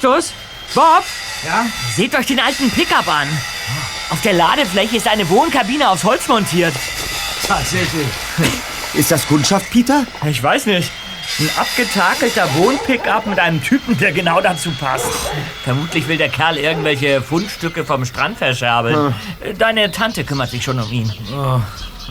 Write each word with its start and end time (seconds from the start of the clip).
Justus? 0.00 0.32
Bob? 0.74 1.04
Ja? 1.44 1.66
Seht 1.94 2.14
euch 2.16 2.26
den 2.26 2.40
alten 2.40 2.70
Pickup 2.70 3.06
an. 3.06 3.28
Auf 4.08 4.20
der 4.22 4.32
Ladefläche 4.32 4.96
ist 4.96 5.06
eine 5.06 5.28
Wohnkabine 5.28 5.90
aufs 5.90 6.04
Holz 6.04 6.26
montiert. 6.26 6.74
Tatsächlich. 7.46 8.06
Ist 8.94 9.12
das 9.12 9.26
Kundschaft, 9.28 9.70
Peter? 9.70 10.04
Ich 10.26 10.42
weiß 10.42 10.66
nicht. 10.66 10.90
Ein 11.38 11.50
abgetakelter 11.56 12.48
Wohnpickup 12.56 13.26
mit 13.26 13.38
einem 13.38 13.62
Typen, 13.62 13.96
der 13.98 14.10
genau 14.10 14.40
dazu 14.40 14.70
passt. 14.72 15.06
Vermutlich 15.62 16.08
will 16.08 16.16
der 16.16 16.28
Kerl 16.28 16.56
irgendwelche 16.56 17.22
Fundstücke 17.22 17.84
vom 17.84 18.04
Strand 18.04 18.38
verscherbeln. 18.38 19.14
Deine 19.58 19.92
Tante 19.92 20.24
kümmert 20.24 20.50
sich 20.50 20.64
schon 20.64 20.80
um 20.80 20.90
ihn. 20.90 21.12
Oh, 21.32 21.60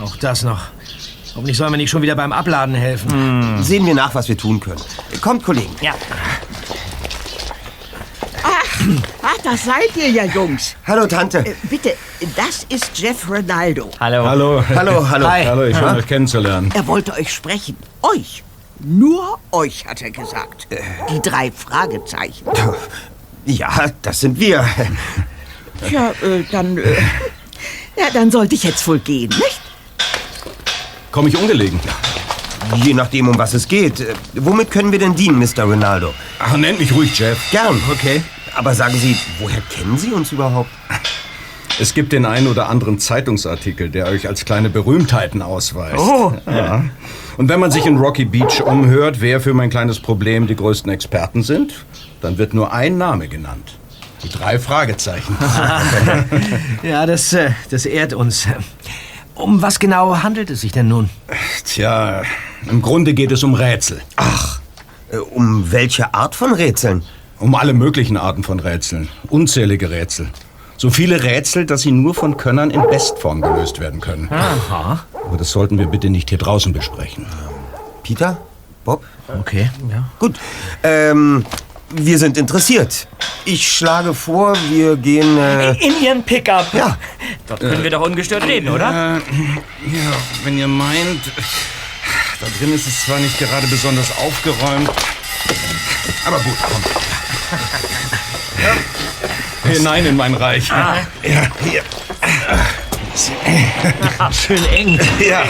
auch 0.01 0.15
das 0.17 0.43
noch. 0.43 0.61
Hoffentlich 1.35 1.57
sollen 1.57 1.73
wir 1.73 1.77
nicht 1.77 1.89
schon 1.89 2.01
wieder 2.01 2.15
beim 2.15 2.31
Abladen 2.31 2.75
helfen. 2.75 3.61
Sehen 3.61 3.85
wir 3.85 3.93
nach, 3.93 4.15
was 4.15 4.29
wir 4.29 4.37
tun 4.37 4.59
können. 4.61 4.81
Kommt, 5.21 5.43
Kollegen. 5.43 5.75
Ja. 5.81 5.95
Ach, 9.21 9.37
das 9.43 9.65
seid 9.65 9.95
ihr 9.95 10.09
ja, 10.09 10.23
Jungs. 10.25 10.75
Hallo, 10.87 11.05
Tante. 11.05 11.39
Äh, 11.39 11.53
bitte, 11.69 11.95
das 12.35 12.65
ist 12.69 12.91
Jeff 12.97 13.29
Ronaldo. 13.29 13.89
Hallo. 13.99 14.25
Hallo. 14.25 14.63
Hallo, 14.69 15.09
hallo. 15.09 15.27
Hi. 15.29 15.45
Hallo, 15.45 15.63
ich 15.63 15.77
schön, 15.77 15.95
euch 15.95 16.07
kennenzulernen. 16.07 16.71
Er 16.73 16.87
wollte 16.87 17.13
euch 17.13 17.31
sprechen. 17.33 17.75
Euch. 18.01 18.43
Nur 18.79 19.39
euch, 19.51 19.85
hat 19.85 20.01
er 20.01 20.11
gesagt. 20.11 20.67
Die 21.11 21.21
drei 21.21 21.51
Fragezeichen. 21.51 22.45
Ja, 23.45 23.87
das 24.01 24.21
sind 24.21 24.39
wir. 24.39 24.65
Tja, 25.87 26.11
äh, 26.21 26.43
dann... 26.51 26.77
Äh, 26.77 26.95
ja, 27.97 28.05
dann 28.13 28.31
sollte 28.31 28.55
ich 28.55 28.63
jetzt 28.63 28.87
wohl 28.87 28.99
gehen, 28.99 29.29
nicht? 29.29 29.61
Komme 31.11 31.29
ich 31.29 31.37
ungelegen? 31.37 31.79
Je 32.75 32.93
nachdem, 32.93 33.27
um 33.27 33.37
was 33.37 33.53
es 33.53 33.67
geht. 33.67 33.99
Äh, 33.99 34.13
Womit 34.35 34.71
können 34.71 34.91
wir 34.91 34.99
denn 34.99 35.15
dienen, 35.15 35.39
Mr. 35.39 35.63
Ronaldo? 35.63 36.13
Ach, 36.39 36.55
nennt 36.55 36.79
mich 36.79 36.93
ruhig 36.93 37.17
Jeff. 37.17 37.39
Gern. 37.51 37.81
Okay. 37.91 38.21
Aber 38.55 38.73
sagen 38.73 38.95
Sie, 38.95 39.15
woher 39.39 39.61
kennen 39.61 39.97
Sie 39.97 40.11
uns 40.11 40.31
überhaupt? 40.31 40.69
Es 41.79 41.93
gibt 41.93 42.11
den 42.11 42.25
einen 42.25 42.47
oder 42.47 42.67
anderen 42.67 42.99
Zeitungsartikel, 42.99 43.89
der 43.89 44.07
euch 44.07 44.27
als 44.27 44.43
kleine 44.43 44.69
Berühmtheiten 44.69 45.41
ausweist. 45.41 45.97
Oh. 45.97 46.33
Ja. 46.45 46.83
Und 47.37 47.47
wenn 47.47 47.59
man 47.61 47.71
sich 47.71 47.85
in 47.85 47.95
Rocky 47.97 48.25
Beach 48.25 48.61
umhört, 48.61 49.21
wer 49.21 49.39
für 49.39 49.53
mein 49.53 49.69
kleines 49.69 49.99
Problem 49.99 50.45
die 50.45 50.57
größten 50.57 50.91
Experten 50.91 51.41
sind, 51.41 51.85
dann 52.21 52.37
wird 52.37 52.53
nur 52.53 52.73
ein 52.73 52.97
Name 52.97 53.29
genannt. 53.29 53.77
Die 54.23 54.29
drei 54.29 54.59
Fragezeichen. 54.59 55.37
Ja, 56.83 57.05
das, 57.05 57.31
äh, 57.33 57.51
das 57.69 57.85
ehrt 57.85 58.13
uns. 58.13 58.47
Um 59.35 59.61
was 59.61 59.79
genau 59.79 60.21
handelt 60.21 60.49
es 60.49 60.61
sich 60.61 60.73
denn 60.73 60.89
nun? 60.89 61.09
Tja, 61.63 62.23
im 62.69 62.81
Grunde 62.81 63.13
geht 63.13 63.31
es 63.31 63.43
um 63.43 63.53
Rätsel. 63.53 64.01
Ach, 64.17 64.59
äh, 65.11 65.17
um 65.17 65.71
welche 65.71 66.13
Art 66.13 66.35
von 66.35 66.53
Rätseln? 66.53 67.03
Um 67.39 67.55
alle 67.55 67.73
möglichen 67.73 68.17
Arten 68.17 68.43
von 68.43 68.59
Rätseln. 68.59 69.07
Unzählige 69.29 69.89
Rätsel. 69.89 70.29
So 70.77 70.89
viele 70.89 71.23
Rätsel, 71.23 71.65
dass 71.65 71.81
sie 71.81 71.91
nur 71.91 72.13
von 72.13 72.37
Könnern 72.37 72.69
in 72.71 72.81
Bestform 72.89 73.41
gelöst 73.41 73.79
werden 73.79 73.99
können. 74.01 74.29
Aha. 74.31 75.05
Aber 75.25 75.37
das 75.37 75.51
sollten 75.51 75.77
wir 75.77 75.87
bitte 75.87 76.09
nicht 76.09 76.29
hier 76.29 76.37
draußen 76.37 76.73
besprechen. 76.73 77.25
Peter? 78.03 78.37
Bob? 78.85 79.03
Okay, 79.39 79.69
ja. 79.89 80.05
Gut. 80.19 80.37
Ähm, 80.83 81.45
wir 81.91 82.17
sind 82.17 82.37
interessiert. 82.37 83.07
Ich 83.45 83.69
schlage 83.71 84.13
vor, 84.13 84.53
wir 84.69 84.95
gehen. 84.95 85.37
Äh, 85.37 85.71
In 85.85 86.01
ihren 86.03 86.23
Pickup. 86.23 86.73
Ja. 86.73 86.97
Dort 87.47 87.59
können 87.61 87.83
wir 87.83 87.89
doch 87.89 88.01
ungestört 88.05 88.43
reden, 88.45 88.69
oder? 88.69 88.89
Äh, 88.89 89.17
ja, 89.17 90.11
wenn 90.43 90.57
ihr 90.57 90.67
meint, 90.67 91.21
da 92.39 92.47
drin 92.59 92.73
ist 92.73 92.87
es 92.87 93.05
zwar 93.05 93.19
nicht 93.19 93.37
gerade 93.37 93.67
besonders 93.67 94.11
aufgeräumt, 94.17 94.89
aber 96.25 96.37
gut, 96.39 96.57
komm. 96.61 96.81
Ja. 98.61 99.69
Hinein 99.71 100.05
in 100.05 100.15
mein 100.17 100.33
Reich. 100.33 100.67
Ja, 100.69 100.95
hier. 101.63 101.81
Schön 104.31 104.65
eng. 104.75 104.99
Ja. 105.19 105.43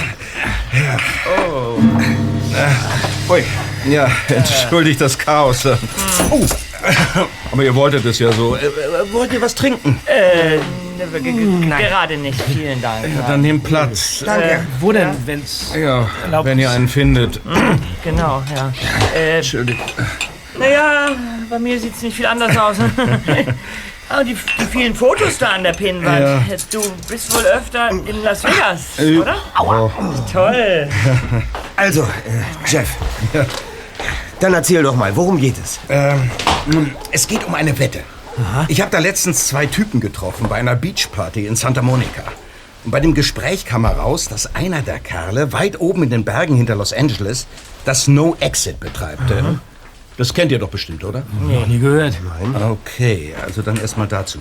ja. 0.74 0.98
Oh. 1.38 1.80
Ui. 3.32 3.44
Ja, 3.90 4.08
entschuldigt 4.30 5.02
das 5.02 5.18
Chaos. 5.18 5.66
Oh. 6.30 6.46
Aber 7.52 7.64
ihr 7.64 7.76
wolltet 7.76 8.06
es 8.06 8.20
ja 8.20 8.32
so. 8.32 8.56
Äh, 8.56 8.66
äh, 8.66 8.70
wollt 9.14 9.32
ihr 9.34 9.42
was 9.42 9.54
trinken? 9.54 10.00
Äh, 10.06 10.58
ne, 10.98 11.20
ge- 11.22 11.32
ge- 11.34 11.70
gerade 11.70 12.18
nicht. 12.18 12.40
Vielen 12.42 12.82
Dank. 12.82 13.04
Ja, 13.04 13.28
dann 13.28 13.42
nehmt 13.42 13.64
Platz. 13.66 14.24
danke. 14.26 14.66
Wo 14.80 14.92
denn, 14.92 15.10
wenn's... 15.26 15.74
Ja, 15.78 16.08
Erlaubt 16.24 16.46
wenn 16.46 16.58
ihr 16.60 16.70
es. 16.70 16.76
einen 16.76 16.88
findet. 16.88 17.42
Genau, 18.04 18.42
ja. 18.56 18.72
Äh, 19.16 19.38
Entschuldigt. 19.38 19.80
Naja, 20.60 21.10
bei 21.50 21.60
mir 21.60 21.80
sieht's 21.80 22.02
nicht 22.02 22.16
viel 22.16 22.26
anders 22.26 22.56
aus. 22.58 22.78
Aber 24.10 24.24
die, 24.24 24.36
die 24.60 24.66
vielen 24.66 24.96
Fotos 24.96 25.38
da 25.38 25.50
an 25.50 25.64
der 25.64 25.74
Pinnwand. 25.74 26.20
Ja. 26.20 26.42
Du 26.72 26.82
bist 27.08 27.34
wohl 27.36 27.44
öfter 27.44 27.90
in 27.90 28.24
Las 28.24 28.44
Vegas, 28.44 28.82
Äh, 28.98 29.18
oder? 29.20 29.36
Oh. 29.62 29.90
Toll. 30.32 30.90
Also, 31.76 32.02
äh, 32.02 32.68
Jeff. 32.68 32.90
Dann 34.42 34.54
erzähl 34.54 34.84
doch 34.84 34.96
mal, 34.98 35.16
worum 35.16 35.38
geht 35.40 35.56
es? 35.64 35.80
Ähm, 35.88 36.30
es 37.12 37.26
geht 37.26 37.46
um 37.48 37.56
eine 37.56 37.78
Wette. 37.80 38.00
Ich 38.68 38.82
habe 38.82 38.92
da 38.92 39.00
letztens 39.00 39.48
zwei 39.48 39.66
Typen 39.66 40.02
getroffen 40.02 40.48
bei 40.50 40.56
einer 40.58 40.76
Beachparty 40.76 41.46
in 41.48 41.56
Santa 41.56 41.82
Monica. 41.82 42.24
Und 42.84 42.92
bei 42.92 43.00
dem 43.00 43.14
Gespräch 43.14 43.66
kam 43.66 43.86
heraus, 43.86 44.26
dass 44.28 44.56
einer 44.56 44.82
der 44.82 45.00
Kerle 45.00 45.54
weit 45.54 45.80
oben 45.80 46.04
in 46.04 46.10
den 46.10 46.26
Bergen 46.26 46.56
hinter 46.56 46.76
Los 46.76 46.92
Angeles 46.92 47.48
das 47.86 48.08
No 48.10 48.36
Exit 48.42 48.80
betreibt. 48.82 49.30
Äh, 49.32 49.44
Das 50.20 50.34
kennt 50.34 50.52
ihr 50.52 50.60
doch 50.60 50.68
bestimmt, 50.68 51.06
oder? 51.06 51.24
Noch 51.42 51.66
nie 51.66 51.80
gehört. 51.80 52.20
Okay, 52.62 53.34
also 53.42 53.62
dann 53.62 53.78
erstmal 53.78 54.06
dazu. 54.06 54.38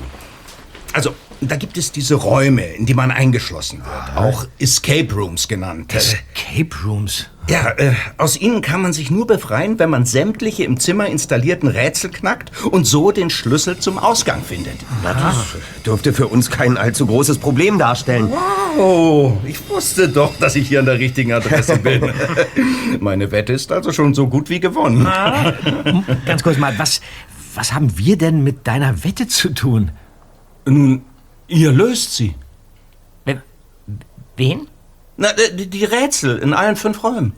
Also, 0.93 1.15
da 1.41 1.57
gibt 1.57 1.77
es 1.79 1.93
diese 1.93 2.15
Räume, 2.17 2.63
in 2.63 2.87
die 2.87 2.95
man 2.95 3.11
eingeschlossen 3.11 3.79
wird, 3.79 4.17
auch 4.17 4.47
Escape 4.59 5.13
Rooms 5.15 5.47
genannt. 5.49 5.95
Escape 5.95 6.75
Rooms. 6.85 7.27
ja, 7.49 7.71
äh, 7.77 7.93
aus 8.17 8.37
ihnen 8.41 8.61
kann 8.61 8.83
man 8.83 8.93
sich 8.93 9.11
nur 9.11 9.27
befreien, 9.27 9.79
wenn 9.79 9.89
man 9.91 10.05
sämtliche 10.05 10.65
im 10.65 10.81
Zimmer 10.81 11.07
installierten 11.07 11.69
Rätsel 11.69 12.11
knackt 12.11 12.51
und 12.67 12.87
so 12.87 13.13
den 13.13 13.31
Schlüssel 13.31 13.79
zum 13.79 13.99
Ausgang 13.99 14.43
findet. 14.43 14.77
Das 15.03 15.37
dürfte 15.87 16.13
für 16.13 16.27
uns 16.27 16.51
kein 16.51 16.77
allzu 16.77 17.07
großes 17.07 17.39
Problem 17.39 17.79
darstellen. 17.79 18.33
Oh, 18.77 19.37
ich 19.45 19.69
wusste 19.69 20.09
doch, 20.09 20.37
dass 20.39 20.57
ich 20.57 20.69
hier 20.69 20.81
an 20.81 20.87
der 20.87 20.99
richtigen 20.99 21.33
Adresse 21.33 21.79
bin. 21.83 22.11
Meine 23.01 23.31
Wette 23.31 23.53
ist 23.53 23.71
also 23.71 23.93
schon 23.93 24.13
so 24.15 24.27
gut 24.27 24.51
wie 24.51 24.61
gewonnen. 24.61 25.07
Ganz 26.27 26.43
kurz 26.43 26.59
mal, 26.59 26.77
was, 26.79 27.01
was 27.55 27.73
haben 27.73 27.97
wir 27.97 28.19
denn 28.19 28.43
mit 28.43 28.67
deiner 28.67 29.05
Wette 29.05 29.29
zu 29.29 29.51
tun? 29.55 29.93
Ihr 31.49 31.73
löst 31.73 32.15
sie. 32.15 32.35
Wen? 34.37 34.69
Na, 35.17 35.31
äh, 35.31 35.55
die, 35.57 35.67
die 35.67 35.85
Rätsel 35.85 36.39
in 36.39 36.55
allen 36.55 36.77
fünf 36.77 37.03
Räumen. 37.03 37.33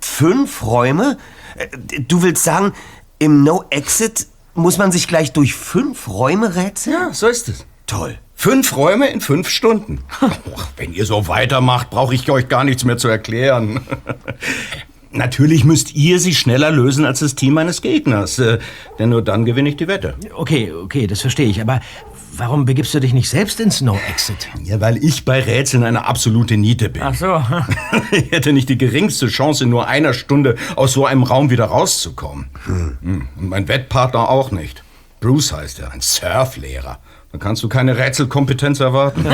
Fünf 0.00 0.64
Räume? 0.64 1.16
Äh, 1.56 1.68
Du 2.00 2.22
willst 2.22 2.42
sagen, 2.42 2.72
im 3.20 3.44
No-Exit 3.44 4.26
muss 4.54 4.78
man 4.78 4.90
sich 4.90 5.06
gleich 5.06 5.32
durch 5.32 5.54
fünf 5.54 6.08
Räume 6.08 6.56
rätseln? 6.56 6.96
Ja, 6.96 7.12
so 7.14 7.28
ist 7.28 7.48
es. 7.48 7.66
Toll. 7.86 8.18
Fünf 8.34 8.74
Räume 8.76 9.08
in 9.10 9.20
fünf 9.20 9.48
Stunden. 9.48 10.00
Och, 10.52 10.66
wenn 10.76 10.92
ihr 10.92 11.04
so 11.06 11.28
weitermacht, 11.28 11.90
brauche 11.90 12.14
ich 12.14 12.28
euch 12.30 12.48
gar 12.48 12.64
nichts 12.64 12.84
mehr 12.84 12.96
zu 12.96 13.06
erklären. 13.08 13.80
Natürlich 15.12 15.64
müsst 15.64 15.94
ihr 15.94 16.18
sie 16.20 16.34
schneller 16.34 16.70
lösen 16.70 17.04
als 17.04 17.18
das 17.20 17.34
Team 17.34 17.54
meines 17.54 17.82
Gegners, 17.82 18.38
äh, 18.38 18.58
denn 18.98 19.10
nur 19.10 19.22
dann 19.22 19.44
gewinne 19.44 19.68
ich 19.68 19.76
die 19.76 19.88
Wette. 19.88 20.14
Okay, 20.34 20.72
okay, 20.72 21.06
das 21.06 21.20
verstehe 21.20 21.48
ich. 21.48 21.60
Aber 21.60 21.80
warum 22.40 22.64
begibst 22.64 22.94
du 22.94 23.00
dich 23.00 23.12
nicht 23.12 23.28
selbst 23.28 23.60
ins 23.60 23.82
No-Exit? 23.82 24.48
Ja, 24.64 24.80
weil 24.80 24.96
ich 25.04 25.24
bei 25.24 25.40
Rätseln 25.40 25.84
eine 25.84 26.06
absolute 26.06 26.56
Niete 26.56 26.88
bin. 26.88 27.02
Ach 27.02 27.14
so. 27.14 27.42
Ich 28.12 28.32
hätte 28.32 28.52
nicht 28.52 28.68
die 28.68 28.78
geringste 28.78 29.28
Chance, 29.28 29.64
in 29.64 29.70
nur 29.70 29.86
einer 29.86 30.14
Stunde 30.14 30.56
aus 30.74 30.92
so 30.92 31.06
einem 31.06 31.22
Raum 31.22 31.50
wieder 31.50 31.66
rauszukommen. 31.66 32.46
Hm. 32.64 33.28
Und 33.36 33.48
mein 33.48 33.68
Wettpartner 33.68 34.28
auch 34.28 34.50
nicht. 34.50 34.82
Bruce 35.20 35.52
heißt 35.52 35.80
er, 35.80 35.92
ein 35.92 36.00
Surflehrer. 36.00 36.98
Da 37.30 37.38
kannst 37.38 37.62
du 37.62 37.68
keine 37.68 37.96
Rätselkompetenz 37.96 38.80
erwarten. 38.80 39.24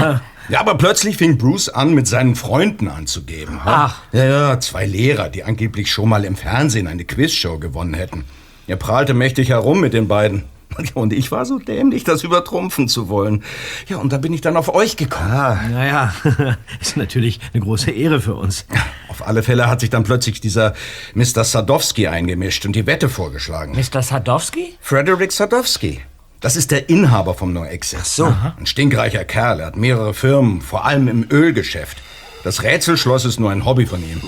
Ja. 0.48 0.60
aber 0.60 0.76
plötzlich 0.76 1.16
fing 1.16 1.38
Bruce 1.38 1.68
an, 1.68 1.94
mit 1.94 2.06
seinen 2.06 2.34
Freunden 2.34 2.88
anzugeben. 2.88 3.60
Ach. 3.64 4.02
Ja, 4.12 4.24
ja, 4.24 4.60
zwei 4.60 4.84
Lehrer, 4.84 5.28
die 5.28 5.44
angeblich 5.44 5.90
schon 5.90 6.08
mal 6.08 6.24
im 6.24 6.36
Fernsehen 6.36 6.88
eine 6.88 7.04
Quizshow 7.04 7.58
gewonnen 7.58 7.94
hätten. 7.94 8.24
Er 8.66 8.76
prahlte 8.76 9.14
mächtig 9.14 9.48
herum 9.50 9.80
mit 9.80 9.94
den 9.94 10.08
beiden. 10.08 10.44
Und 10.94 11.12
ich 11.12 11.30
war 11.32 11.44
so 11.44 11.58
dämlich, 11.58 12.04
das 12.04 12.22
übertrumpfen 12.22 12.88
zu 12.88 13.08
wollen. 13.08 13.42
Ja, 13.88 13.98
und 13.98 14.12
da 14.12 14.18
bin 14.18 14.32
ich 14.32 14.40
dann 14.40 14.56
auf 14.56 14.74
euch 14.74 14.96
gekommen. 14.96 15.28
Naja, 15.28 16.12
ist 16.80 16.96
natürlich 16.96 17.40
eine 17.52 17.62
große 17.62 17.90
Ehre 17.90 18.20
für 18.20 18.34
uns. 18.34 18.66
Auf 19.08 19.26
alle 19.26 19.42
Fälle 19.42 19.68
hat 19.68 19.80
sich 19.80 19.88
dann 19.88 20.04
plötzlich 20.04 20.40
dieser 20.40 20.74
Mr. 21.14 21.44
Sadowski 21.44 22.08
eingemischt 22.08 22.66
und 22.66 22.76
die 22.76 22.86
Wette 22.86 23.08
vorgeschlagen. 23.08 23.74
Mr. 23.74 24.02
Sadowski? 24.02 24.74
Frederick 24.80 25.32
Sadowski. 25.32 26.02
Das 26.40 26.54
ist 26.56 26.70
der 26.70 26.90
Inhaber 26.90 27.34
vom 27.34 27.52
No 27.54 27.64
Exit. 27.64 28.00
Ach 28.02 28.04
so. 28.04 28.26
Ein 28.58 28.66
stinkreicher 28.66 29.24
Kerl. 29.24 29.60
Er 29.60 29.66
hat 29.66 29.76
mehrere 29.76 30.12
Firmen, 30.12 30.60
vor 30.60 30.84
allem 30.84 31.08
im 31.08 31.26
Ölgeschäft. 31.30 31.96
Das 32.44 32.62
Rätselschloss 32.62 33.24
ist 33.24 33.40
nur 33.40 33.50
ein 33.50 33.64
Hobby 33.64 33.86
von 33.86 34.02
ihm. 34.02 34.20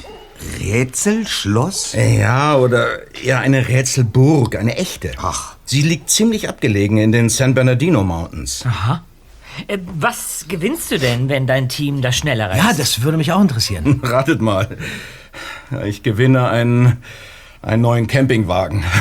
Rätselschloss? 0.61 1.95
Ja, 1.95 2.57
oder 2.57 2.87
eher 3.23 3.41
eine 3.41 3.69
Rätselburg, 3.69 4.57
eine 4.57 4.77
echte. 4.77 5.13
Ach. 5.21 5.55
Sie 5.65 5.83
liegt 5.83 6.11
ziemlich 6.11 6.49
abgelegen 6.49 6.99
in 6.99 7.13
den 7.13 7.29
San 7.29 7.55
Bernardino 7.55 8.03
Mountains. 8.05 8.65
Aha. 8.67 9.03
Äh, 9.67 9.79
was 9.99 10.47
gewinnst 10.49 10.91
du 10.91 10.99
denn, 10.99 11.29
wenn 11.29 11.47
dein 11.47 11.69
Team 11.69 12.01
das 12.03 12.17
schneller 12.17 12.51
reist? 12.51 12.59
Ja, 12.65 12.73
das 12.77 13.03
würde 13.03 13.17
mich 13.19 13.33
auch 13.33 13.41
interessieren. 13.41 14.01
Ratet 14.05 14.41
mal. 14.41 14.69
Ich 15.85 16.03
gewinne 16.03 16.49
einen, 16.49 16.99
einen 17.63 17.83
neuen 17.83 18.07
Campingwagen. 18.07 18.85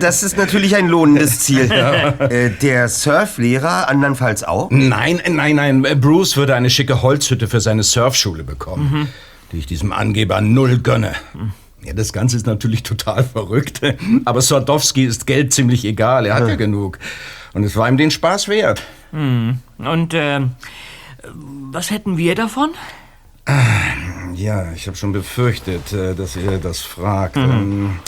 Das 0.00 0.22
ist 0.22 0.36
natürlich 0.36 0.76
ein 0.76 0.88
lohnendes 0.88 1.40
Ziel. 1.40 1.70
Äh, 1.70 2.50
Der 2.50 2.88
Surflehrer 2.88 3.88
andernfalls 3.88 4.42
auch? 4.44 4.68
Nein, 4.70 5.20
nein, 5.28 5.56
nein. 5.56 5.82
Bruce 6.00 6.36
würde 6.36 6.54
eine 6.54 6.68
schicke 6.68 7.00
Holzhütte 7.02 7.48
für 7.48 7.60
seine 7.60 7.82
Surfschule 7.84 8.44
bekommen, 8.44 9.08
die 9.52 9.58
ich 9.58 9.66
diesem 9.66 9.92
Angeber 9.92 10.40
null 10.40 10.78
gönne. 10.78 11.14
Ja, 11.84 11.92
das 11.92 12.12
Ganze 12.12 12.36
ist 12.36 12.46
natürlich 12.46 12.82
total 12.82 13.24
verrückt. 13.24 13.80
Aber 14.24 14.40
Sordowski 14.40 15.04
ist 15.04 15.26
Geld 15.26 15.52
ziemlich 15.52 15.84
egal. 15.84 16.26
Er 16.26 16.34
hat 16.34 16.48
ja 16.48 16.56
genug. 16.56 16.98
Und 17.54 17.64
es 17.64 17.76
war 17.76 17.88
ihm 17.88 17.96
den 17.96 18.10
Spaß 18.10 18.48
wert. 18.48 18.82
Und 19.12 19.60
ähm, 20.12 20.52
was 21.24 21.90
hätten 21.90 22.16
wir 22.16 22.34
davon? 22.34 22.70
Ja, 24.34 24.72
ich 24.72 24.86
habe 24.86 24.96
schon 24.96 25.12
befürchtet, 25.12 25.92
äh, 25.92 26.14
dass 26.14 26.36
ihr 26.36 26.58
das 26.58 26.80
fragt. 26.80 27.36
Ähm, 27.36 27.98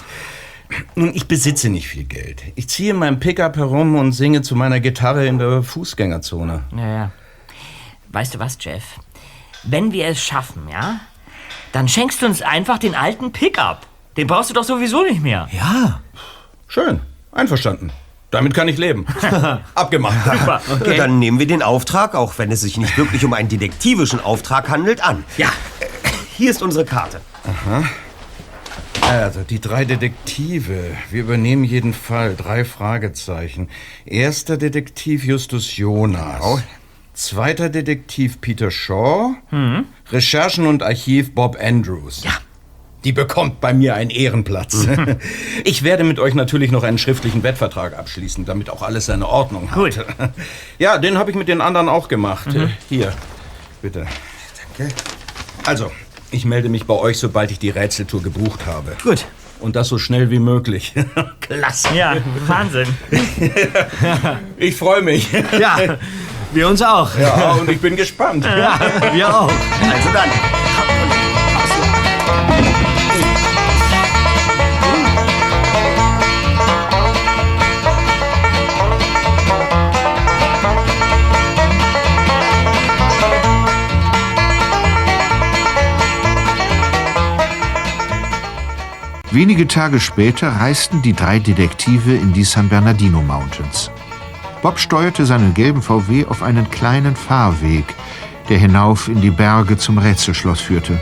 Nun, 0.95 1.15
ich 1.15 1.27
besitze 1.27 1.69
nicht 1.69 1.89
viel 1.89 2.05
Geld. 2.05 2.43
Ich 2.55 2.69
ziehe 2.69 2.93
in 2.93 2.99
meinem 2.99 3.19
Pickup 3.21 3.57
herum 3.57 3.97
und 3.97 4.13
singe 4.13 4.43
zu 4.43 4.55
meiner 4.55 4.81
Gitarre 4.81 5.27
in 5.27 5.39
der 5.39 5.63
Fußgängerzone. 5.63 6.63
Naja. 6.71 7.11
Weißt 8.09 8.35
du 8.35 8.39
was, 8.39 8.57
Jeff? 8.61 8.85
Wenn 9.65 9.93
wir 9.93 10.07
es 10.07 10.23
schaffen, 10.23 10.69
ja? 10.71 11.01
Dann 11.75 11.89
schenkst 11.89 12.23
du 12.23 12.27
uns 12.27 12.41
einfach 12.41 12.79
den 12.79 12.95
alten 12.95 13.33
Pickup. 13.33 13.81
Den 14.17 14.29
brauchst 14.29 14.49
du 14.49 14.55
doch 14.55 14.63
sowieso 14.63 15.03
nicht 15.03 15.21
mehr. 15.21 15.49
Ja. 15.51 16.01
Schön, 16.69 17.01
einverstanden. 17.33 17.91
Damit 18.31 18.55
kann 18.55 18.69
ich 18.69 18.79
leben. 18.79 19.07
Abgemacht. 19.75 20.15
Super. 20.25 20.63
Ja, 20.87 20.95
Dann 20.95 21.19
nehmen 21.19 21.41
wir 21.41 21.49
den 21.49 21.65
Auftrag, 21.65 22.15
auch 22.15 22.39
wenn 22.39 22.53
es 22.53 22.61
sich 22.61 22.77
nicht 22.77 22.97
wirklich 22.97 23.25
um 23.25 23.33
einen 23.33 23.49
detektivischen 23.49 24.21
Auftrag 24.21 24.69
handelt, 24.69 25.03
an. 25.03 25.25
Ja. 25.37 25.49
Hier 26.37 26.53
ist 26.53 26.63
unsere 26.63 26.85
Karte. 26.85 27.21
Also, 29.01 29.41
die 29.43 29.61
drei 29.61 29.85
Detektive. 29.85 30.97
Wir 31.11 31.23
übernehmen 31.23 31.65
jeden 31.65 31.93
Fall. 31.93 32.37
Drei 32.37 32.65
Fragezeichen. 32.65 33.69
Erster 34.07 34.59
Detektiv 34.59 35.25
Justus 35.25 35.77
Jonas. 35.77 36.39
Genau. 36.39 36.59
Zweiter 37.15 37.69
Detektiv 37.69 38.41
Peter 38.41 38.71
Shaw. 38.71 39.35
Recherchen 40.11 40.67
und 40.67 40.83
Archiv 40.83 41.33
Bob 41.35 41.57
Andrews. 41.61 42.25
Ja. 42.25 42.33
Die 43.05 43.13
bekommt 43.13 43.61
bei 43.61 43.73
mir 43.75 43.95
einen 43.95 44.11
Ehrenplatz. 44.11 44.87
Ich 45.67 45.83
werde 45.83 46.05
mit 46.05 46.19
euch 46.19 46.35
natürlich 46.35 46.71
noch 46.73 46.83
einen 46.83 46.99
schriftlichen 46.99 47.43
Wettvertrag 47.43 47.97
abschließen, 47.97 48.45
damit 48.45 48.69
auch 48.69 48.83
alles 48.83 49.07
seine 49.07 49.27
Ordnung 49.29 49.71
hat. 49.71 49.77
Gut. 49.77 50.05
Ja, 50.79 50.99
den 50.99 51.17
habe 51.17 51.31
ich 51.31 51.37
mit 51.37 51.49
den 51.49 51.61
anderen 51.61 51.89
auch 51.89 52.09
gemacht. 52.09 52.55
Äh, 52.55 52.69
Hier, 52.89 53.13
bitte. 53.81 54.07
Danke. 54.77 54.93
Also, 55.65 55.91
ich 56.31 56.45
melde 56.45 56.69
mich 56.69 56.85
bei 56.85 56.95
euch, 56.95 57.19
sobald 57.19 57.51
ich 57.51 57.59
die 57.59 57.71
Rätseltour 57.71 58.23
gebucht 58.23 58.67
habe. 58.67 58.97
Gut. 59.03 59.25
Und 59.61 59.77
das 59.77 59.89
so 59.89 59.99
schnell 59.99 60.31
wie 60.31 60.41
möglich. 60.41 60.93
Klasse. 61.41 61.95
Ja, 61.95 62.17
Wahnsinn. 62.47 62.89
Ich 64.59 64.77
freue 64.77 65.01
mich. 65.01 65.29
Ja, 65.59 65.79
wir 66.55 66.69
uns 66.69 66.83
auch. 66.83 67.17
Ja, 67.19 67.53
und 67.53 67.69
ich 67.71 67.81
bin 67.81 67.97
gespannt. 67.97 68.45
Ja, 68.57 68.79
wir 69.13 69.29
auch. 69.29 69.51
Also 69.93 70.09
dann. 70.13 70.31
Wenige 89.35 89.67
Tage 89.67 89.99
später 89.99 90.49
reisten 90.49 91.03
die 91.03 91.13
drei 91.13 91.41
Detektive 91.41 92.15
in 92.15 92.33
die 92.33 92.45
San 92.45 92.69
Bernardino 92.69 93.21
Mountains. 93.21 93.91
Bob 94.65 94.79
steuerte 94.79 95.27
seinen 95.27 95.53
gelben 95.53 95.83
VW 95.83 96.25
auf 96.25 96.43
einen 96.43 96.71
kleinen 96.71 97.17
Fahrweg, 97.17 97.85
der 98.49 98.57
hinauf 98.57 99.09
in 99.09 99.21
die 99.21 99.31
Berge 99.31 99.77
zum 99.77 99.99
Rätselschloss 99.99 100.63
führte. 100.63 100.99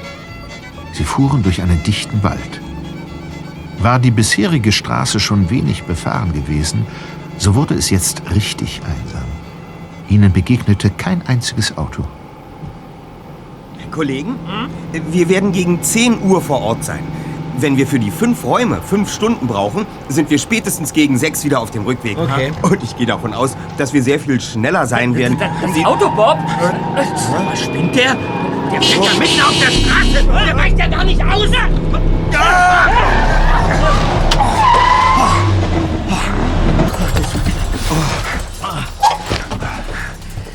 Sie 0.93 1.05
fuhren 1.05 1.45
durch 1.45 1.63
einen 1.63 1.81
dichten 1.85 2.25
Wald. 2.25 2.61
War 3.79 4.01
die 4.01 4.11
bisherige 4.11 4.73
Straße 4.73 5.21
schon 5.21 5.49
wenig 5.49 5.85
befahren 5.85 6.33
gewesen, 6.33 6.87
so 7.39 7.55
wurde 7.55 7.75
es 7.75 7.89
jetzt 7.89 8.23
richtig 8.35 8.81
einsam. 8.81 9.29
Ihnen 10.09 10.33
begegnete 10.33 10.91
kein 10.91 11.25
einziges 11.29 11.79
Auto. 11.79 12.03
Kollegen, 13.93 14.35
wir 15.13 15.29
werden 15.29 15.53
gegen 15.53 15.81
10 15.81 16.21
Uhr 16.23 16.41
vor 16.41 16.63
Ort 16.63 16.83
sein. 16.83 17.05
Wenn 17.59 17.77
wir 17.77 17.87
für 17.87 17.99
die 17.99 18.11
fünf 18.11 18.45
Räume 18.45 18.81
fünf 18.83 19.13
Stunden 19.13 19.47
brauchen, 19.47 19.87
sind 20.09 20.31
wir 20.31 20.39
spätestens 20.39 20.93
gegen 20.93 21.19
sechs 21.19 21.45
wieder 21.45 21.61
auf 21.61 21.71
dem 21.71 21.85
Rückweg. 21.85 22.19
Okay. 22.19 22.51
Und 22.63 22.83
ich 22.83 22.97
gehe 22.97 23.07
davon 23.07 23.35
aus, 23.35 23.57
dass 23.79 23.93
wir 23.93 24.03
sehr 24.03 24.19
viel 24.19 24.41
schneller 24.41 24.87
sein 24.87 25.15
werden. 25.15 25.39
Das 25.39 25.85
Auto, 25.85 26.09
Bob? 26.11 26.39
Was 26.95 27.61
spinnt 27.63 27.95
der? 27.95 28.17
Der 28.73 28.81
steht 28.83 29.05
ja 29.05 29.13
mitten 29.19 29.41
auf 29.43 29.55
der 29.61 29.71
Straße. 29.71 30.47
Der 30.47 30.57
weicht 30.57 30.79
ja 30.79 30.87
gar 30.87 31.05
nicht 31.05 31.23
aus. 31.23 31.49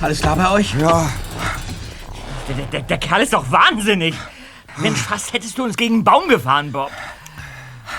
Alles 0.02 0.22
klar 0.22 0.36
bei 0.36 0.52
euch? 0.52 0.74
Ja, 0.80 1.10
Der, 2.48 2.66
der, 2.72 2.82
der 2.82 2.98
Kerl 2.98 3.22
ist 3.22 3.34
doch 3.34 3.52
wahnsinnig. 3.52 4.14
Mensch, 4.78 5.00
fast 5.00 5.34
hättest 5.34 5.58
du 5.58 5.64
uns 5.64 5.76
gegen 5.76 5.96
einen 5.96 6.04
Baum 6.04 6.28
gefahren, 6.30 6.72
Bob. 6.72 6.92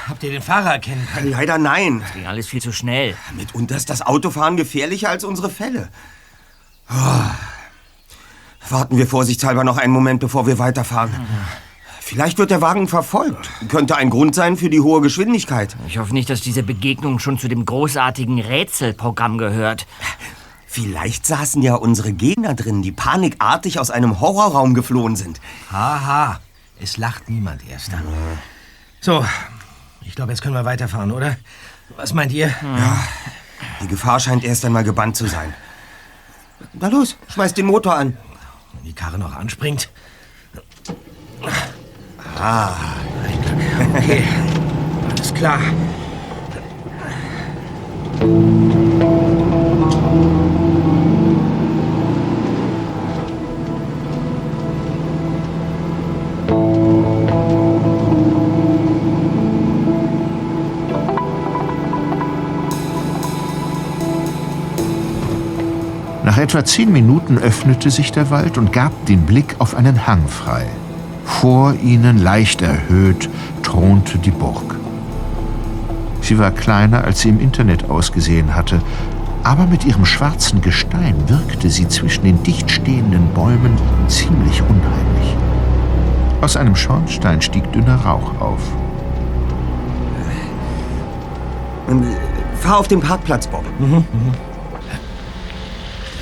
Habt 0.08 0.23
ihr 0.23 0.30
den 0.30 0.42
Fahrer 0.42 0.73
erkennen 0.73 1.06
können? 1.12 1.30
leider 1.30 1.58
nein. 1.58 2.02
Ging 2.14 2.26
alles 2.26 2.47
viel 2.47 2.62
zu 2.62 2.73
schnell. 2.73 3.16
Mitunter 3.37 3.76
ist 3.76 3.90
das 3.90 4.02
Autofahren 4.02 4.56
gefährlicher 4.56 5.08
als 5.08 5.25
unsere 5.25 5.50
Fälle. 5.50 5.88
Ah. 6.88 7.30
Warten 8.68 8.97
wir 8.99 9.06
vorsichtshalber 9.06 9.64
noch 9.64 9.78
einen 9.78 9.92
Moment, 9.92 10.20
bevor 10.20 10.47
wir 10.47 10.58
weiterfahren. 10.58 11.11
Vielleicht 12.00 12.38
wird 12.38 12.50
der 12.50 12.61
Wagen 12.61 12.88
verfolgt. 12.88 13.50
Könnte 13.68 13.97
ein 13.97 14.11
Grund 14.11 14.35
sein 14.35 14.56
für 14.56 14.70
die 14.70 14.80
hohe 14.80 15.00
Geschwindigkeit. 15.00 15.76
Ich 15.87 15.99
hoffe 15.99 16.14
nicht, 16.14 16.30
dass 16.30 16.40
diese 16.40 16.62
Begegnung 16.62 17.18
schon 17.18 17.38
zu 17.38 17.49
dem 17.49 17.64
großartigen 17.64 18.40
Rätselprogramm 18.40 19.37
gehört. 19.38 19.87
Vielleicht 20.66 21.26
saßen 21.26 21.62
ja 21.62 21.75
unsere 21.75 22.12
Gegner 22.12 22.54
drin, 22.54 22.82
die 22.82 22.92
panikartig 22.92 23.78
aus 23.78 23.90
einem 23.90 24.20
Horrorraum 24.20 24.75
geflohen 24.75 25.16
sind. 25.16 25.40
Haha, 25.73 26.40
es 26.80 26.97
lacht 26.97 27.28
niemand 27.28 27.68
erst 27.68 27.92
dann. 27.92 28.04
So, 29.00 29.25
ich 30.02 30.14
glaube, 30.14 30.32
jetzt 30.32 30.42
können 30.42 30.54
wir 30.54 30.64
weiterfahren, 30.64 31.12
oder? 31.12 31.37
Was 31.97 32.12
meint 32.12 32.32
ihr? 32.32 32.52
Die 33.82 33.88
Gefahr 33.88 34.20
scheint 34.20 34.44
erst 34.44 34.64
einmal 34.64 34.85
gebannt 34.85 35.16
zu 35.16 35.26
sein. 35.26 35.54
Na 36.73 36.88
los, 36.88 37.16
schmeiß 37.28 37.54
den 37.54 37.66
Motor 37.66 37.94
an. 37.97 38.16
Wenn 38.75 38.85
die 38.85 38.92
Karre 38.92 39.18
noch 39.18 39.35
anspringt. 39.35 39.90
Ah. 42.40 42.75
Okay, 43.94 44.25
alles 45.11 45.35
klar. 45.35 45.61
Nach 66.38 66.45
etwa 66.45 66.64
zehn 66.64 66.92
Minuten 66.92 67.37
öffnete 67.37 67.90
sich 67.90 68.12
der 68.12 68.30
Wald 68.30 68.59
und 68.59 68.73
gab 68.73 68.92
den 69.07 69.23
Blick 69.23 69.57
auf 69.59 69.75
einen 69.75 70.07
Hang 70.07 70.28
frei. 70.28 70.66
Vor 71.25 71.75
ihnen, 71.83 72.16
leicht 72.16 72.62
erhöht, 72.62 73.28
thronte 73.64 74.18
die 74.18 74.30
Burg. 74.30 74.76
Sie 76.21 76.38
war 76.38 76.52
kleiner, 76.52 77.02
als 77.02 77.23
sie 77.23 77.30
im 77.30 77.40
Internet 77.40 77.90
ausgesehen 77.90 78.54
hatte, 78.54 78.80
aber 79.42 79.66
mit 79.66 79.85
ihrem 79.85 80.04
schwarzen 80.04 80.61
Gestein 80.61 81.16
wirkte 81.26 81.71
sie 81.71 81.88
zwischen 81.88 82.23
den 82.23 82.40
dicht 82.45 82.71
stehenden 82.71 83.35
Bäumen 83.35 83.76
ziemlich 84.07 84.62
unheimlich. 84.62 85.37
Aus 86.40 86.57
einem 86.57 86.76
Schornstein 86.76 87.42
stieg 87.42 87.73
dünner 87.73 87.97
Rauch 87.97 88.40
auf. 88.40 88.61
Äh, 91.88 92.57
Fahr 92.59 92.78
auf 92.78 92.87
den 92.87 93.00
Parkplatz, 93.00 93.49
Bob. 93.49 93.64
Da 93.80 94.48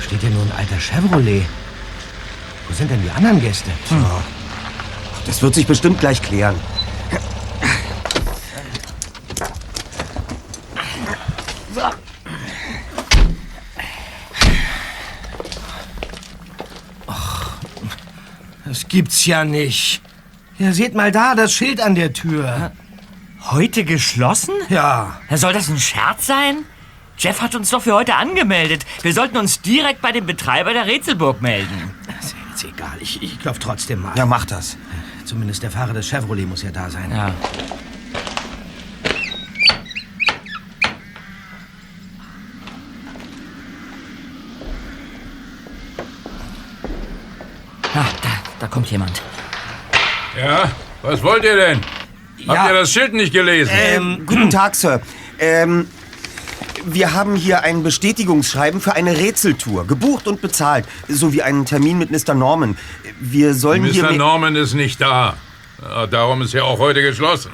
steht 0.07 0.23
ja 0.23 0.29
nur 0.29 0.43
ein 0.43 0.51
alter 0.57 0.79
Chevrolet. 0.79 1.45
Wo 2.67 2.73
sind 2.73 2.89
denn 2.89 3.01
die 3.01 3.11
anderen 3.11 3.41
Gäste? 3.41 3.69
Das 5.25 5.41
wird 5.41 5.55
sich 5.55 5.67
bestimmt 5.67 5.99
gleich 5.99 6.21
klären. 6.21 6.55
Das 18.65 18.87
gibt's 18.87 19.25
ja 19.25 19.43
nicht. 19.43 20.01
Ja, 20.57 20.71
seht 20.71 20.93
mal 20.93 21.11
da, 21.11 21.35
das 21.35 21.53
Schild 21.53 21.81
an 21.81 21.95
der 21.95 22.13
Tür. 22.13 22.71
Heute 23.51 23.83
geschlossen? 23.83 24.53
Ja. 24.69 25.19
Soll 25.33 25.53
das 25.53 25.69
ein 25.69 25.77
Scherz 25.77 26.25
sein? 26.25 26.65
Jeff 27.17 27.41
hat 27.41 27.55
uns 27.55 27.71
doch 27.71 27.81
für 27.81 27.93
heute 27.93 28.15
angemeldet. 28.15 28.85
Wir 29.01 29.11
sollten 29.11 29.37
uns 29.37 29.61
direkt 29.61 30.01
bei 30.01 30.11
dem 30.11 30.27
Betreiber 30.27 30.73
der 30.73 30.85
Rätselburg 30.85 31.41
melden. 31.41 31.91
Ist 32.19 32.33
ja 32.33 32.37
jetzt 32.49 32.63
egal. 32.63 32.97
Ich, 32.99 33.23
ich 33.23 33.39
klopf 33.39 33.57
trotzdem 33.57 34.03
mal. 34.03 34.15
Ja, 34.15 34.27
mach 34.27 34.45
das. 34.45 34.77
Zumindest 35.25 35.63
der 35.63 35.71
Fahrer 35.71 35.93
des 35.93 36.07
Chevrolet 36.07 36.47
muss 36.47 36.61
ja 36.61 36.69
da 36.69 36.89
sein. 36.91 37.09
Ja. 37.09 37.33
Ah, 47.95 48.05
da, 48.21 48.29
da 48.59 48.67
kommt 48.67 48.91
jemand. 48.91 49.23
Ja, 50.39 50.71
was 51.01 51.23
wollt 51.23 51.43
ihr 51.43 51.55
denn? 51.55 51.81
Habt 52.47 52.69
ihr 52.69 52.75
das 52.75 52.91
Schild 52.91 53.13
nicht 53.15 53.33
gelesen? 53.33 53.71
Ähm, 53.75 54.23
guten 54.27 54.51
Tag, 54.51 54.75
Sir. 54.75 55.01
Ähm, 55.39 55.87
wir 56.93 57.13
haben 57.13 57.35
hier 57.35 57.63
ein 57.63 57.83
Bestätigungsschreiben 57.83 58.81
für 58.81 58.93
eine 58.93 59.17
Rätseltour. 59.17 59.85
Gebucht 59.87 60.27
und 60.27 60.41
bezahlt. 60.41 60.85
Sowie 61.07 61.41
einen 61.41 61.65
Termin 61.65 61.97
mit 61.97 62.11
Mr. 62.11 62.33
Norman. 62.33 62.77
Wir 63.19 63.53
sollen 63.53 63.83
hier... 63.83 64.03
Mr. 64.03 64.13
Norman 64.13 64.55
ist 64.55 64.73
nicht 64.73 65.01
da. 65.01 65.35
Darum 66.09 66.41
ist 66.41 66.55
er 66.55 66.65
auch 66.65 66.79
heute 66.79 67.01
geschlossen. 67.01 67.51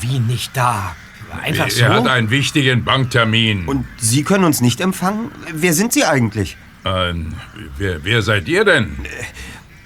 Wie 0.00 0.18
nicht 0.18 0.56
da? 0.56 0.96
Einfach 1.42 1.70
so? 1.70 1.84
Er 1.84 1.94
hat 1.94 2.08
einen 2.08 2.30
wichtigen 2.30 2.84
Banktermin. 2.84 3.66
Und 3.66 3.86
Sie 3.98 4.22
können 4.24 4.44
uns 4.44 4.60
nicht 4.60 4.80
empfangen? 4.80 5.30
Wer 5.52 5.72
sind 5.72 5.92
Sie 5.92 6.04
eigentlich? 6.04 6.56
Ähm, 6.84 7.34
wer, 7.78 8.04
wer 8.04 8.22
seid 8.22 8.48
ihr 8.48 8.64
denn? 8.64 8.96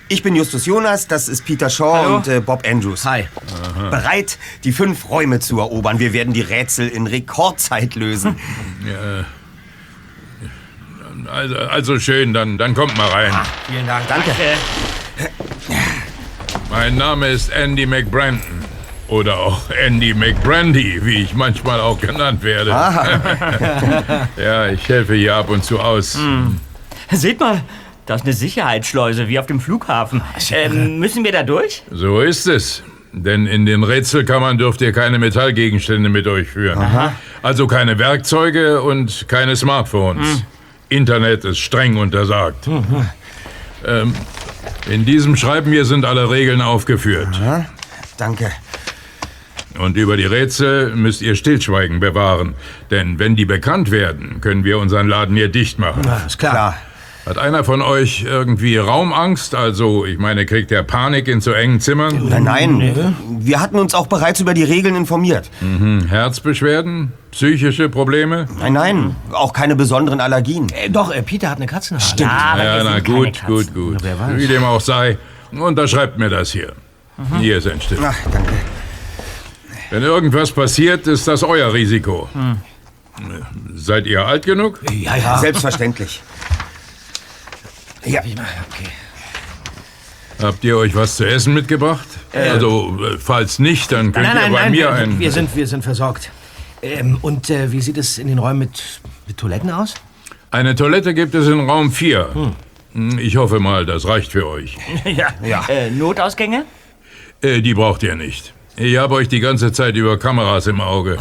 Ich 0.08 0.22
bin 0.22 0.36
Justus 0.36 0.66
Jonas, 0.66 1.08
das 1.08 1.28
ist 1.28 1.44
Peter 1.44 1.68
Shaw 1.68 1.96
Hallo. 1.96 2.16
und 2.16 2.28
äh, 2.28 2.40
Bob 2.40 2.64
Andrews. 2.64 3.04
Hi. 3.04 3.26
Bereit, 3.90 4.38
die 4.62 4.70
fünf 4.70 5.08
Räume 5.10 5.40
zu 5.40 5.58
erobern. 5.58 5.98
Wir 5.98 6.12
werden 6.12 6.32
die 6.32 6.42
Rätsel 6.42 6.88
in 6.88 7.06
Rekordzeit 7.06 7.94
lösen. 7.94 8.36
Also, 11.32 11.56
also 11.56 11.98
schön, 11.98 12.32
dann, 12.32 12.56
dann 12.56 12.72
kommt 12.72 12.96
mal 12.96 13.08
rein. 13.08 13.32
Vielen 13.68 13.84
Dank. 13.84 14.06
Danke. 14.06 14.30
Mein 16.70 16.94
Name 16.94 17.26
ist 17.28 17.48
Andy 17.48 17.84
McBrandon. 17.84 18.40
Oder 19.08 19.38
auch 19.38 19.70
Andy 19.70 20.14
McBrandy, 20.14 21.04
wie 21.04 21.22
ich 21.22 21.34
manchmal 21.34 21.80
auch 21.80 22.00
genannt 22.00 22.44
werde. 22.44 22.70
ja, 24.36 24.68
ich 24.68 24.88
helfe 24.88 25.14
hier 25.14 25.34
ab 25.34 25.48
und 25.48 25.64
zu 25.64 25.80
aus. 25.80 26.16
Seht 27.10 27.40
mal, 27.40 27.62
da 28.06 28.14
ist 28.14 28.22
eine 28.22 28.32
Sicherheitsschleuse 28.32 29.28
wie 29.28 29.38
auf 29.38 29.46
dem 29.46 29.60
Flughafen. 29.60 30.22
Ähm, 30.50 30.98
müssen 30.98 31.24
wir 31.24 31.32
da 31.32 31.42
durch? 31.42 31.82
So 31.90 32.20
ist 32.20 32.46
es. 32.46 32.82
Denn 33.12 33.46
in 33.46 33.66
den 33.66 33.82
Rätselkammern 33.82 34.58
dürft 34.58 34.80
ihr 34.82 34.92
keine 34.92 35.18
Metallgegenstände 35.18 36.08
mit 36.08 36.26
euch 36.26 36.48
führen. 36.48 36.86
Also 37.42 37.66
keine 37.66 37.98
Werkzeuge 37.98 38.82
und 38.82 39.26
keine 39.26 39.56
Smartphones. 39.56 40.44
Internet 40.88 41.44
ist 41.44 41.58
streng 41.58 41.96
untersagt. 41.96 42.68
Ähm, 43.86 44.14
in 44.90 45.04
diesem 45.04 45.34
Schreiben 45.36 45.72
hier 45.72 45.84
sind 45.84 46.04
alle 46.04 46.30
Regeln 46.30 46.60
aufgeführt. 46.60 47.40
Danke. 48.18 48.52
Und 49.78 49.96
über 49.96 50.16
die 50.16 50.24
Rätsel 50.24 50.94
müsst 50.94 51.22
ihr 51.22 51.34
Stillschweigen 51.36 52.00
bewahren. 52.00 52.54
Denn 52.90 53.18
wenn 53.18 53.34
die 53.36 53.44
bekannt 53.46 53.90
werden, 53.90 54.40
können 54.40 54.64
wir 54.64 54.78
unseren 54.78 55.08
Laden 55.08 55.36
hier 55.36 55.48
dicht 55.48 55.78
machen. 55.78 56.02
Ist 56.26 56.38
klar. 56.38 56.52
Klar. 56.52 56.76
Hat 57.26 57.38
einer 57.38 57.64
von 57.64 57.82
euch 57.82 58.22
irgendwie 58.22 58.76
Raumangst? 58.76 59.56
Also, 59.56 60.06
ich 60.06 60.16
meine, 60.16 60.46
kriegt 60.46 60.70
er 60.70 60.84
Panik 60.84 61.26
in 61.26 61.40
so 61.40 61.50
engen 61.50 61.80
Zimmern? 61.80 62.28
Nein, 62.28 62.44
nein. 62.44 63.16
Wir 63.40 63.60
hatten 63.60 63.80
uns 63.80 63.94
auch 63.94 64.06
bereits 64.06 64.38
über 64.40 64.54
die 64.54 64.62
Regeln 64.62 64.94
informiert. 64.94 65.50
Herzbeschwerden? 66.08 67.12
Psychische 67.32 67.88
Probleme? 67.88 68.46
Nein, 68.60 68.72
nein. 68.74 69.16
Auch 69.32 69.52
keine 69.52 69.74
besonderen 69.74 70.20
Allergien. 70.20 70.68
Äh, 70.70 70.88
doch, 70.88 71.12
äh, 71.12 71.20
Peter 71.22 71.50
hat 71.50 71.56
eine 71.56 71.66
Katzenhaare. 71.66 72.06
Stimmt. 72.08 72.30
Ja, 72.30 72.38
aber 72.52 72.64
Ja, 72.64 72.84
na 72.84 73.00
gut, 73.00 73.44
gut, 73.46 73.74
gut. 73.74 73.96
wer 74.02 74.18
weiß. 74.20 74.36
Wie 74.38 74.46
dem 74.46 74.62
auch 74.62 74.80
sei, 74.80 75.18
unterschreibt 75.50 76.18
mir 76.18 76.28
das 76.30 76.52
hier. 76.52 76.72
Hier 77.40 77.58
ist 77.58 77.66
ein 77.66 77.80
Stift. 77.80 78.02
Ach, 78.04 78.14
danke. 78.30 78.52
Wenn 79.90 80.02
irgendwas 80.02 80.52
passiert, 80.52 81.06
ist 81.08 81.26
das 81.26 81.42
euer 81.42 81.72
Risiko. 81.72 82.28
Seid 83.74 84.06
ihr 84.06 84.24
alt 84.26 84.44
genug? 84.46 84.80
Ja, 84.92 85.16
ja. 85.16 85.38
Selbstverständlich. 85.38 86.22
Ja, 88.06 88.20
Okay. 88.20 88.88
Habt 90.42 90.64
ihr 90.64 90.76
euch 90.76 90.94
was 90.94 91.16
zu 91.16 91.24
essen 91.26 91.54
mitgebracht? 91.54 92.06
also, 92.32 92.98
äh, 93.02 93.18
falls 93.18 93.58
nicht, 93.58 93.90
dann 93.90 94.12
könnt 94.12 94.26
Nein, 94.26 94.36
ihr 94.36 94.42
nein, 94.42 94.52
bei 94.52 94.60
nein. 94.62 94.70
mir 94.70 94.78
wir, 94.78 94.92
ein... 94.92 95.18
wir, 95.18 95.32
sind, 95.32 95.56
wir 95.56 95.66
sind 95.66 95.82
versorgt. 95.82 96.30
Ähm, 96.82 97.18
und 97.22 97.48
äh, 97.48 97.72
wie 97.72 97.80
sieht 97.80 97.96
es 97.96 98.18
in 98.18 98.28
den 98.28 98.38
Räumen 98.38 98.58
mit, 98.58 99.00
mit 99.26 99.38
Toiletten 99.38 99.70
aus? 99.70 99.94
Eine 100.50 100.74
Toilette 100.74 101.14
gibt 101.14 101.34
es 101.34 101.46
in 101.48 101.68
Raum 101.68 101.90
4. 101.90 102.52
Ich 103.18 103.36
hoffe 103.36 103.60
mal, 103.60 103.86
das 103.86 104.06
reicht 104.06 104.32
für 104.32 104.46
euch. 104.46 104.76
Ja. 105.04 105.64
Äh, 105.68 105.90
Notausgänge? 105.90 106.64
Äh, 107.42 107.60
die 107.62 107.74
braucht 107.74 108.02
ihr 108.02 108.14
nicht. 108.14 108.52
Ich 108.76 108.98
habe 108.98 109.14
euch 109.14 109.28
die 109.28 109.40
ganze 109.40 109.72
Zeit 109.72 109.96
über 109.96 110.18
Kameras 110.18 110.66
im 110.66 110.80
Auge. 110.82 111.16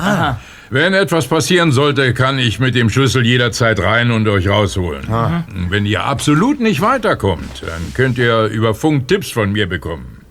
Wenn 0.69 0.93
etwas 0.93 1.27
passieren 1.27 1.71
sollte, 1.71 2.13
kann 2.13 2.39
ich 2.39 2.59
mit 2.59 2.75
dem 2.75 2.89
Schlüssel 2.89 3.25
jederzeit 3.25 3.79
rein 3.79 4.11
und 4.11 4.27
euch 4.27 4.47
rausholen. 4.47 5.05
Wenn 5.69 5.85
ihr 5.85 6.03
absolut 6.03 6.59
nicht 6.59 6.81
weiterkommt, 6.81 7.63
dann 7.65 7.93
könnt 7.93 8.17
ihr 8.17 8.45
über 8.45 8.73
Funk 8.73 9.07
Tipps 9.07 9.31
von 9.31 9.51
mir 9.51 9.67
bekommen. 9.67 10.21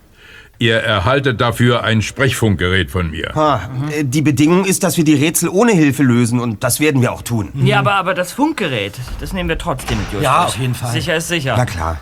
Ihr 0.57 0.77
erhaltet 0.77 1.41
dafür 1.41 1.83
ein 1.83 2.01
Sprechfunkgerät 2.01 2.89
von 2.89 3.11
mir. 3.11 3.35
Ah, 3.35 3.69
äh, 3.91 4.05
die 4.05 4.21
Bedingung 4.21 4.63
ist, 4.63 4.83
dass 4.83 4.95
wir 4.95 5.03
die 5.03 5.15
Rätsel 5.15 5.49
ohne 5.49 5.73
Hilfe 5.73 6.01
lösen 6.01 6.39
und 6.39 6.63
das 6.63 6.79
werden 6.79 7.01
wir 7.01 7.11
auch 7.11 7.23
tun. 7.23 7.51
Ja, 7.55 7.79
aber, 7.79 7.95
aber 7.95 8.13
das 8.13 8.31
Funkgerät, 8.31 8.93
das 9.19 9.33
nehmen 9.33 9.49
wir 9.49 9.57
trotzdem 9.57 9.97
mit, 9.97 10.07
Justus. 10.07 10.23
Ja, 10.23 10.45
auf 10.45 10.57
jeden 10.57 10.73
Fall. 10.73 10.93
Sicher 10.93 11.17
ist 11.17 11.27
sicher. 11.27 11.55
Na 11.57 11.65
klar. 11.65 11.99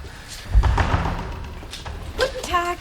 Guten 2.16 2.48
Tag. 2.48 2.78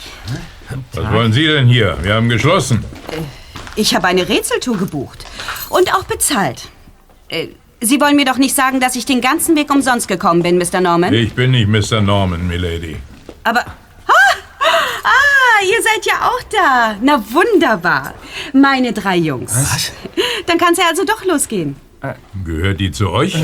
Was 0.93 1.11
wollen 1.11 1.33
Sie 1.33 1.47
denn 1.47 1.67
hier? 1.69 1.97
Wir 2.03 2.15
haben 2.17 2.29
geschlossen. 2.29 2.85
Ich 3.75 3.95
habe 3.95 4.07
eine 4.07 4.29
Rätseltour 4.29 4.77
gebucht 4.77 5.25
und 5.71 5.95
auch 5.95 6.05
bezahlt. 6.05 6.69
Äh, 7.29 7.49
Sie 7.85 8.01
wollen 8.01 8.15
mir 8.15 8.25
doch 8.25 8.39
nicht 8.39 8.55
sagen, 8.55 8.79
dass 8.79 8.95
ich 8.95 9.07
den 9.07 9.21
ganzen 9.21 9.57
Weg 9.57 9.69
umsonst 9.69 10.07
gekommen 10.07 10.45
bin, 10.45 10.57
Mr. 10.57 10.81
Norman? 10.81 11.13
Ich 11.13 11.35
bin 11.35 11.51
nicht 11.51 11.67
Mr. 11.67 12.01
Norman, 12.01 12.47
Milady. 12.47 12.97
Aber. 13.43 13.61
Ah! 14.07 14.37
Ah, 15.03 15.65
ihr 15.65 15.83
seid 15.83 16.07
ja 16.07 16.29
auch 16.29 16.43
da. 16.49 16.97
Na 17.03 17.21
wunderbar. 17.33 18.15
Meine 18.53 18.93
drei 18.93 19.17
Jungs. 19.17 19.53
Was? 19.53 19.91
Dann 20.47 20.59
kann 20.59 20.75
es 20.75 20.79
ja 20.79 20.85
also 20.89 21.05
doch 21.05 21.25
losgehen. 21.25 21.75
Gehört 22.45 22.79
die 22.79 22.93
zu 22.93 23.11
euch? 23.11 23.37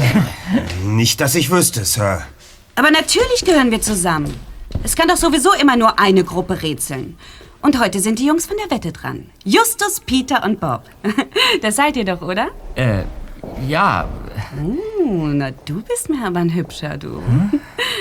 Nicht, 0.85 1.21
dass 1.21 1.35
ich 1.35 1.51
wüsste, 1.51 1.85
Sir. 1.85 2.23
Aber 2.77 2.91
natürlich 2.93 3.45
gehören 3.45 3.73
wir 3.73 3.81
zusammen. 3.81 4.33
Es 4.85 4.95
kann 4.95 5.09
doch 5.09 5.17
sowieso 5.17 5.53
immer 5.55 5.77
nur 5.77 5.99
eine 5.99 6.23
Gruppe 6.23 6.63
rätseln. 6.63 7.19
Und 7.61 7.81
heute 7.81 8.01
sind 8.01 8.19
die 8.19 8.27
Jungs 8.27 8.47
von 8.47 8.57
der 8.57 8.71
Wette 8.71 8.93
dran. 8.93 9.27
Justus, 9.45 10.01
Peter 10.01 10.45
und 10.45 10.61
Bob. 10.61 10.83
Das 11.63 11.77
seid 11.77 11.97
ihr 11.97 12.05
doch, 12.05 12.23
oder? 12.23 12.49
Äh, 12.75 13.03
ja. 13.67 14.07
Oh, 15.05 15.27
na, 15.27 15.51
du 15.65 15.83
bist 15.83 16.09
mir 16.09 16.25
aber 16.27 16.41
ein 16.41 16.55
Hübscher, 16.55 16.97
du. 16.97 17.23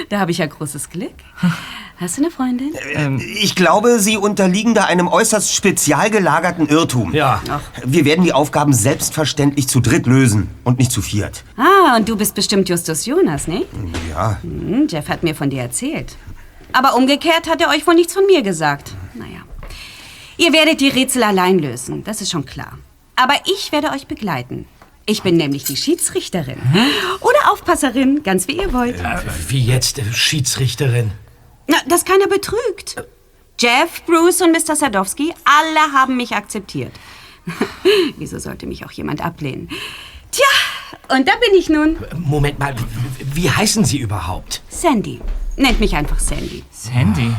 Da 0.10 0.20
habe 0.20 0.32
ich 0.32 0.38
ja 0.40 0.46
großes 0.46 0.90
Glück. 0.90 1.14
Hast 1.98 2.18
du 2.18 2.22
eine 2.22 2.32
Freundin? 2.32 2.74
Ich 3.42 3.56
glaube, 3.56 4.00
Sie 4.00 4.18
unterliegen 4.18 4.74
da 4.76 4.84
einem 4.86 5.08
äußerst 5.08 5.54
spezial 5.54 6.12
gelagerten 6.12 6.68
Irrtum. 6.68 7.14
Ja. 7.14 7.42
Wir 7.86 8.06
werden 8.06 8.24
die 8.24 8.34
Aufgaben 8.34 8.74
selbstverständlich 8.74 9.68
zu 9.68 9.80
dritt 9.80 10.06
lösen 10.06 10.50
und 10.64 10.78
nicht 10.78 10.92
zu 10.92 11.02
viert. 11.02 11.44
Ah, 11.58 11.96
und 11.96 12.08
du 12.08 12.16
bist 12.16 12.36
bestimmt 12.36 12.70
Justus 12.70 13.06
Jonas, 13.06 13.48
ne? 13.48 13.66
Ja. 14.10 14.38
Hm, 14.44 14.88
Jeff 14.88 15.10
hat 15.10 15.24
mir 15.24 15.34
von 15.34 15.50
dir 15.50 15.62
erzählt. 15.64 16.16
Aber 16.74 16.96
umgekehrt 16.96 17.50
hat 17.50 17.62
er 17.62 17.70
euch 17.70 17.88
wohl 17.88 17.96
nichts 17.96 18.14
von 18.14 18.26
mir 18.28 18.44
gesagt. 18.44 18.94
Naja. 19.16 19.47
Ihr 20.38 20.53
werdet 20.53 20.82
die 20.82 20.89
Rätsel 20.89 21.24
allein 21.24 21.60
lösen, 21.60 22.03
das 22.03 22.22
ist 22.22 22.32
schon 22.32 22.46
klar. 22.46 22.77
Aber 23.15 23.34
ich 23.46 23.72
werde 23.72 23.89
euch 23.91 24.08
begleiten. 24.08 24.67
Ich 25.08 25.24
bin 25.24 25.38
nämlich 25.38 25.63
die 25.63 25.77
Schiedsrichterin. 25.77 26.62
Oder 27.22 27.51
Aufpasserin, 27.51 28.24
ganz 28.24 28.48
wie 28.48 28.58
ihr 28.58 28.74
wollt. 28.74 29.01
Wie 29.48 29.63
jetzt, 29.65 30.00
äh, 30.00 30.13
Schiedsrichterin? 30.13 31.12
Na, 31.67 31.77
dass 31.88 32.06
keiner 32.06 32.27
betrügt. 32.27 32.96
Jeff, 33.60 34.03
Bruce 34.06 34.41
und 34.41 34.51
Mr. 34.51 34.75
Sadowski, 34.75 35.34
alle 35.46 35.94
haben 35.94 36.17
mich 36.17 36.36
akzeptiert. 36.36 36.91
Wieso 38.17 38.38
sollte 38.38 38.67
mich 38.67 38.86
auch 38.86 38.91
jemand 38.91 39.25
ablehnen? 39.25 39.70
Tja, 40.32 40.46
und 41.15 41.27
da 41.27 41.32
bin 41.38 41.58
ich 41.58 41.70
nun. 41.70 41.98
Moment 42.17 42.60
mal, 42.60 42.75
wie 43.34 43.50
heißen 43.50 43.86
Sie 43.86 43.98
überhaupt? 43.98 44.62
Sandy. 44.70 45.20
Nennt 45.56 45.79
mich 45.79 45.96
einfach 45.96 46.20
Sandy. 46.20 46.63
Sandy. 46.70 47.32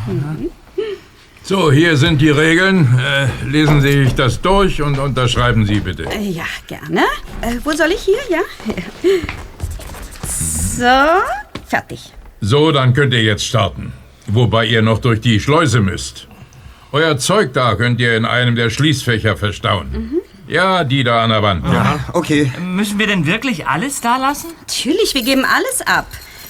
So, 1.49 1.73
hier 1.73 1.97
sind 1.97 2.21
die 2.21 2.29
Regeln. 2.29 2.87
Äh, 2.99 3.47
lesen 3.49 3.81
Sie 3.81 4.05
sich 4.05 4.15
das 4.15 4.39
durch 4.43 4.83
und 4.83 4.99
unterschreiben 4.99 5.65
Sie 5.65 5.81
bitte. 5.81 6.03
Äh, 6.05 6.29
Ja, 6.29 6.45
gerne. 6.67 7.01
Äh, 7.41 7.55
wo 7.65 7.73
soll 7.73 7.91
ich 7.93 8.03
hier? 8.03 8.19
Ja. 8.29 8.41
So, 10.31 10.85
fertig. 11.67 12.13
So, 12.43 12.71
dann 12.71 12.93
könnt 12.93 13.15
ihr 13.15 13.23
jetzt 13.23 13.45
starten. 13.47 13.95
Wobei 14.27 14.67
ihr 14.67 14.83
noch 14.83 14.99
durch 14.99 15.23
die 15.23 15.41
Schleuse 15.41 15.81
müsst. 15.81 16.29
Euer 16.93 17.17
Zeug 17.17 17.55
da 17.55 17.75
könnt 17.77 17.99
ihr 17.99 18.15
in 18.15 18.27
einem 18.27 18.55
der 18.55 18.69
Schließfächer 18.69 19.39
verstauen. 19.39 20.21
Ja, 20.47 20.85
die 20.85 21.03
da 21.03 21.25
an 21.25 21.31
der 21.31 21.43
Wand. 21.43 21.65
Okay. 22.13 22.53
Müssen 22.61 22.99
wir 22.99 23.07
denn 23.07 23.27
wirklich 23.27 23.67
alles 23.67 24.03
da 24.03 24.19
lassen? 24.19 24.51
Natürlich, 24.61 25.15
wir 25.15 25.23
geben 25.25 25.45
alles 25.47 25.81
ab. 25.85 26.07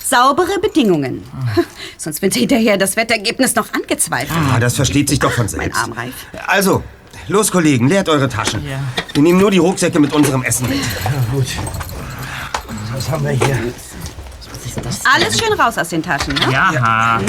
Saubere 0.08 0.58
Bedingungen. 0.60 1.22
Sonst 1.98 2.22
wird 2.22 2.34
hinterher 2.34 2.78
das 2.78 2.96
Wettergebnis 2.96 3.54
noch 3.54 3.72
angezweifelt. 3.74 4.38
Ah, 4.52 4.58
das 4.58 4.76
versteht 4.76 5.08
sich 5.08 5.18
doch 5.18 5.32
von 5.32 5.44
Mein 5.46 5.60
selbst. 5.60 5.82
Arm 5.82 5.92
reif. 5.92 6.14
Also, 6.46 6.82
los, 7.28 7.50
Kollegen, 7.50 7.88
leert 7.88 8.08
eure 8.08 8.28
Taschen. 8.28 8.64
Wir 9.12 9.22
nehmen 9.22 9.38
nur 9.38 9.50
die 9.50 9.58
Rucksäcke 9.58 10.00
mit 10.00 10.12
unserem 10.14 10.42
Essen 10.42 10.68
mit. 10.68 10.78
Gut. 11.30 11.46
Was 12.94 13.10
haben 13.10 13.24
wir 13.24 13.32
hier? 13.32 13.58
Alles 15.12 15.38
schön 15.38 15.52
raus 15.60 15.76
aus 15.76 15.88
den 15.88 16.02
Taschen, 16.02 16.34
ne? 16.34 16.52
Ja. 16.52 17.20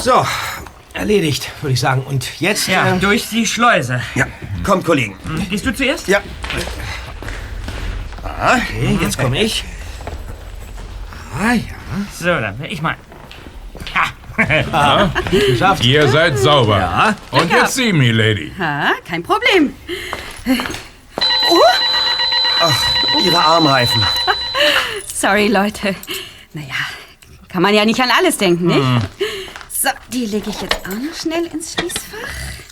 So, 0.00 0.24
erledigt, 0.92 1.50
würde 1.60 1.72
ich 1.74 1.80
sagen. 1.80 2.02
Und 2.02 2.40
jetzt? 2.40 2.68
Ja, 2.68 2.86
ähm, 2.88 3.00
durch 3.00 3.28
die 3.28 3.46
Schleuse. 3.46 4.00
Ja, 4.14 4.26
kommt, 4.62 4.84
Kollegen. 4.84 5.16
Gehst 5.50 5.66
du 5.66 5.74
zuerst? 5.74 6.08
Ja. 6.08 6.20
Okay, 8.24 8.98
jetzt 9.00 9.18
komme 9.18 9.42
ich. 9.42 9.64
Ah, 11.38 11.52
ja. 11.54 11.62
So, 12.18 12.26
dann 12.26 12.58
will 12.58 12.72
ich 12.72 12.80
mal. 12.82 12.96
Geschafft. 15.30 15.84
Ihr 15.84 16.08
seid 16.08 16.38
sauber. 16.38 17.14
Und 17.30 17.50
jetzt 17.50 17.74
Sie, 17.74 17.92
Milady. 17.92 18.52
Ha, 18.58 18.92
kein 19.06 19.22
Problem. 19.22 19.74
Ihre 23.24 23.38
Armreifen. 23.38 24.02
Sorry, 25.06 25.48
Leute. 25.48 25.94
Naja, 26.52 26.74
kann 27.48 27.62
man 27.62 27.74
ja 27.74 27.84
nicht 27.84 28.00
an 28.00 28.10
alles 28.10 28.36
denken, 28.36 28.66
nicht? 28.66 29.08
So, 29.70 29.90
die 30.12 30.26
lege 30.26 30.50
ich 30.50 30.60
jetzt 30.60 30.80
auch 30.86 30.90
noch 30.90 31.14
schnell 31.14 31.46
ins 31.46 31.74
Schließfach. 31.74 32.63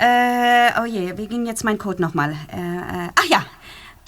Äh, 0.00 0.70
oh 0.80 0.86
je, 0.86 1.18
wie 1.18 1.26
ging 1.28 1.44
jetzt 1.44 1.62
mein 1.62 1.76
Code 1.76 2.00
nochmal? 2.00 2.30
Äh, 2.50 2.56
äh, 2.56 3.08
ach 3.14 3.24
ja. 3.28 3.44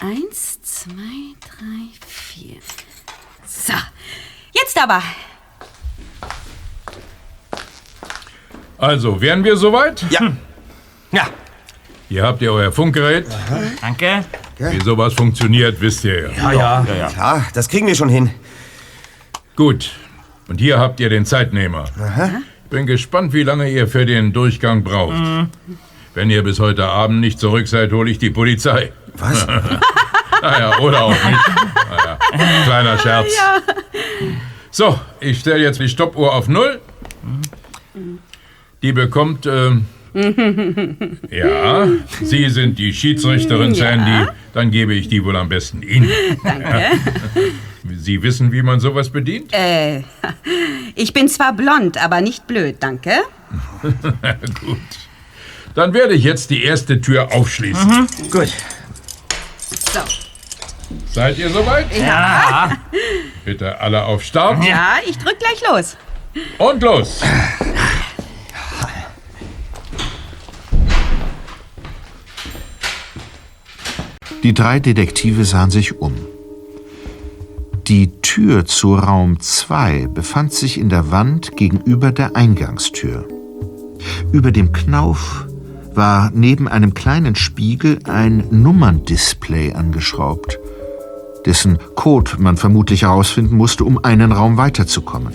Eins, 0.01 0.61
zwei, 0.63 1.35
drei, 1.41 1.91
vier. 2.07 2.57
So, 3.47 3.75
jetzt 4.53 4.83
aber. 4.83 5.03
Also, 8.79 9.21
wären 9.21 9.45
wir 9.45 9.57
soweit? 9.57 10.03
Ja. 10.11 10.33
Ja, 11.13 11.27
Hier 12.09 12.23
habt 12.25 12.41
ihr 12.41 12.53
euer 12.53 12.73
Funkgerät. 12.73 13.27
Danke. 13.83 14.25
Wie 14.59 14.81
sowas 14.81 15.13
funktioniert, 15.13 15.79
wisst 15.81 16.05
ihr 16.05 16.33
ja. 16.33 16.53
ja, 16.53 16.87
ja. 16.89 17.11
Ja, 17.11 17.45
das 17.53 17.69
kriegen 17.69 17.87
wir 17.87 17.95
schon 17.95 18.09
hin. 18.09 18.31
Gut. 19.57 19.91
Und 20.49 20.59
hier 20.59 20.79
habt 20.79 21.01
ihr 21.01 21.11
den 21.11 21.27
Zeitnehmer. 21.27 21.85
Bin 22.73 22.87
gespannt, 22.87 23.35
wie 23.35 23.43
lange 23.43 23.69
ihr 23.71 23.87
für 23.87 24.07
den 24.07 24.33
Durchgang 24.33 24.83
braucht. 24.83 25.15
Wenn 26.15 26.31
ihr 26.31 26.43
bis 26.43 26.59
heute 26.59 26.87
Abend 26.87 27.21
nicht 27.21 27.39
zurück 27.39 27.69
seid, 27.69 27.93
hole 27.93 28.11
ich 28.11 28.19
die 28.19 28.31
Polizei. 28.31 28.93
Was? 29.15 29.47
Naja, 30.43 30.79
oder 30.81 31.05
auch 31.05 31.11
nicht. 31.11 31.21
Naja, 31.91 32.19
kleiner 32.65 32.99
Scherz. 32.99 33.29
So, 34.73 34.99
ich 35.21 35.39
stelle 35.39 35.63
jetzt 35.63 35.79
die 35.79 35.89
Stoppuhr 35.89 36.35
auf 36.35 36.49
Null. 36.49 36.81
Die 38.83 38.93
bekommt, 38.93 39.47
ähm, 39.47 39.87
ja, 41.31 41.87
Sie 42.23 42.49
sind 42.49 42.79
die 42.79 42.93
Schiedsrichterin, 42.93 43.75
Sandy. 43.75 44.27
Dann 44.55 44.71
gebe 44.71 44.95
ich 44.95 45.09
die 45.09 45.23
wohl 45.25 45.37
am 45.37 45.49
besten 45.51 45.83
Ihnen. 45.83 46.11
Danke. 46.43 46.83
Sie 47.85 48.23
wissen, 48.23 48.53
wie 48.53 48.63
man 48.63 48.81
sowas 48.81 49.11
bedient? 49.11 49.53
äh, 49.53 50.03
ich 50.95 51.13
bin 51.13 51.29
zwar 51.29 51.53
blond, 51.53 52.03
aber 52.03 52.21
nicht 52.21 52.47
blöd, 52.47 52.77
danke. 52.81 53.13
Gut. 54.61 54.79
Dann 55.75 55.93
werde 55.95 56.15
ich 56.15 56.25
jetzt 56.25 56.51
die 56.51 56.65
erste 56.65 57.01
Tür 57.01 57.33
aufschließen. 57.33 58.07
Gut. 58.31 58.53
So. 59.93 60.01
Seid 61.11 61.39
ihr 61.39 61.49
soweit? 61.49 61.87
Ja. 61.97 62.77
Bitte 63.45 63.81
alle 63.81 64.05
auf 64.05 64.23
Start. 64.23 64.63
Ja, 64.65 64.97
ich 65.09 65.19
drück 65.19 65.39
gleich 65.39 65.63
los. 65.69 65.97
Und 66.59 66.83
los. 66.83 67.21
Die 74.43 74.55
drei 74.55 74.81
Detektive 74.81 75.45
sahen 75.45 75.71
sich 75.71 76.01
um. 76.01 76.32
Die 77.93 78.11
Tür 78.23 78.65
zu 78.65 78.95
Raum 78.95 79.39
2 79.39 80.07
befand 80.07 80.55
sich 80.55 80.81
in 80.81 80.89
der 80.89 81.11
Wand 81.11 81.59
gegenüber 81.59 82.11
der 82.11 82.35
Eingangstür. 82.35 83.29
Über 84.33 84.51
dem 84.51 84.73
Knauf 84.73 85.47
war 85.93 86.31
neben 86.33 86.69
einem 86.69 86.95
kleinen 86.95 87.35
Spiegel 87.35 87.99
ein 88.05 88.45
Nummerndisplay 88.51 89.75
angeschraubt, 89.75 90.59
dessen 91.45 91.77
Code 91.95 92.31
man 92.39 92.57
vermutlich 92.57 93.03
herausfinden 93.03 93.59
musste, 93.59 93.85
um 93.85 94.03
einen 94.03 94.33
Raum 94.33 94.57
weiterzukommen. 94.57 95.35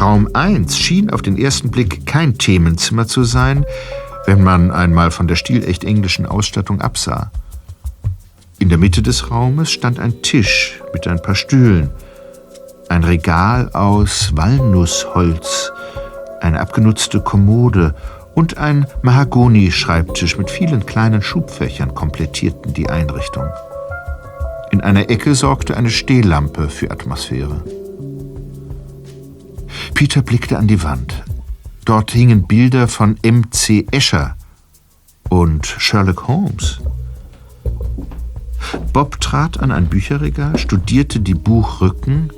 Raum 0.00 0.28
1 0.34 0.78
schien 0.78 1.10
auf 1.10 1.22
den 1.22 1.36
ersten 1.36 1.72
Blick 1.72 2.06
kein 2.06 2.38
Themenzimmer 2.38 3.08
zu 3.08 3.24
sein, 3.24 3.66
wenn 4.26 4.44
man 4.44 4.70
einmal 4.70 5.10
von 5.10 5.26
der 5.26 5.34
stilecht 5.34 5.82
englischen 5.82 6.26
Ausstattung 6.26 6.80
absah. 6.80 7.32
In 8.58 8.68
der 8.68 8.78
Mitte 8.78 9.02
des 9.02 9.30
Raumes 9.30 9.70
stand 9.70 9.98
ein 9.98 10.22
Tisch 10.22 10.80
mit 10.92 11.06
ein 11.06 11.20
paar 11.20 11.34
Stühlen, 11.34 11.90
ein 12.88 13.04
Regal 13.04 13.70
aus 13.72 14.30
Walnussholz, 14.34 15.72
eine 16.40 16.60
abgenutzte 16.60 17.20
Kommode 17.20 17.94
und 18.34 18.58
ein 18.58 18.86
Mahagoni-Schreibtisch 19.02 20.38
mit 20.38 20.50
vielen 20.50 20.86
kleinen 20.86 21.22
Schubfächern 21.22 21.94
komplettierten 21.94 22.74
die 22.74 22.88
Einrichtung. 22.88 23.48
In 24.70 24.80
einer 24.80 25.10
Ecke 25.10 25.34
sorgte 25.34 25.76
eine 25.76 25.90
Stehlampe 25.90 26.68
für 26.68 26.90
Atmosphäre. 26.90 27.62
Peter 29.94 30.22
blickte 30.22 30.58
an 30.58 30.66
die 30.66 30.82
Wand. 30.82 31.22
Dort 31.84 32.10
hingen 32.10 32.46
Bilder 32.46 32.88
von 32.88 33.16
M.C. 33.22 33.86
Escher 33.90 34.36
und 35.28 35.66
Sherlock 35.66 36.26
Holmes. 36.26 36.80
Bob 38.92 39.20
trat 39.20 39.60
an 39.60 39.70
ein 39.70 39.86
Bücherregal, 39.86 40.58
studierte 40.58 41.20
die 41.20 41.34
Buchrücken 41.34 42.30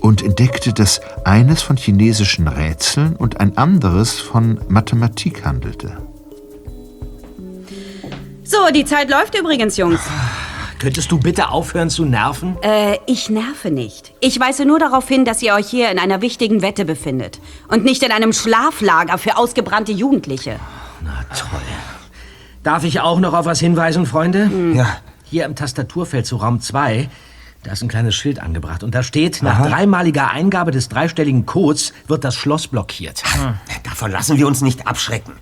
und 0.00 0.22
entdeckte, 0.22 0.72
dass 0.72 1.00
eines 1.24 1.62
von 1.62 1.76
chinesischen 1.76 2.46
Rätseln 2.46 3.16
und 3.16 3.40
ein 3.40 3.56
anderes 3.56 4.20
von 4.20 4.60
Mathematik 4.68 5.44
handelte. 5.44 5.96
So, 8.42 8.58
die 8.74 8.84
Zeit 8.84 9.08
läuft 9.08 9.38
übrigens, 9.38 9.76
Jungs. 9.78 10.00
Könntest 10.78 11.10
du 11.10 11.18
bitte 11.18 11.48
aufhören 11.48 11.88
zu 11.88 12.04
nerven? 12.04 12.58
Äh, 12.60 12.98
ich 13.06 13.30
nerve 13.30 13.70
nicht. 13.70 14.12
Ich 14.20 14.38
weise 14.38 14.66
nur 14.66 14.78
darauf 14.78 15.08
hin, 15.08 15.24
dass 15.24 15.40
ihr 15.40 15.54
euch 15.54 15.66
hier 15.66 15.90
in 15.90 15.98
einer 15.98 16.20
wichtigen 16.20 16.60
Wette 16.60 16.84
befindet. 16.84 17.40
Und 17.68 17.84
nicht 17.84 18.02
in 18.02 18.12
einem 18.12 18.34
Schlaflager 18.34 19.16
für 19.16 19.38
ausgebrannte 19.38 19.92
Jugendliche. 19.92 20.60
Na 21.02 21.24
toll. 21.34 21.62
Darf 22.62 22.84
ich 22.84 23.00
auch 23.00 23.20
noch 23.20 23.32
auf 23.32 23.46
was 23.46 23.60
hinweisen, 23.60 24.04
Freunde? 24.04 24.50
Ja. 24.74 24.98
Hier 25.24 25.44
im 25.44 25.56
Tastaturfeld 25.56 26.26
zu 26.26 26.36
Raum 26.36 26.60
2, 26.60 27.08
da 27.62 27.72
ist 27.72 27.82
ein 27.82 27.88
kleines 27.88 28.14
Schild 28.14 28.40
angebracht. 28.40 28.82
Und 28.82 28.94
da 28.94 29.02
steht, 29.02 29.42
nach 29.42 29.66
dreimaliger 29.66 30.30
Eingabe 30.30 30.70
des 30.70 30.88
dreistelligen 30.88 31.46
Codes 31.46 31.92
wird 32.06 32.24
das 32.24 32.34
Schloss 32.34 32.68
blockiert. 32.68 33.22
Davon 33.82 34.10
lassen 34.10 34.36
wir 34.36 34.46
uns 34.46 34.60
nicht 34.60 34.86
abschrecken. 34.86 35.32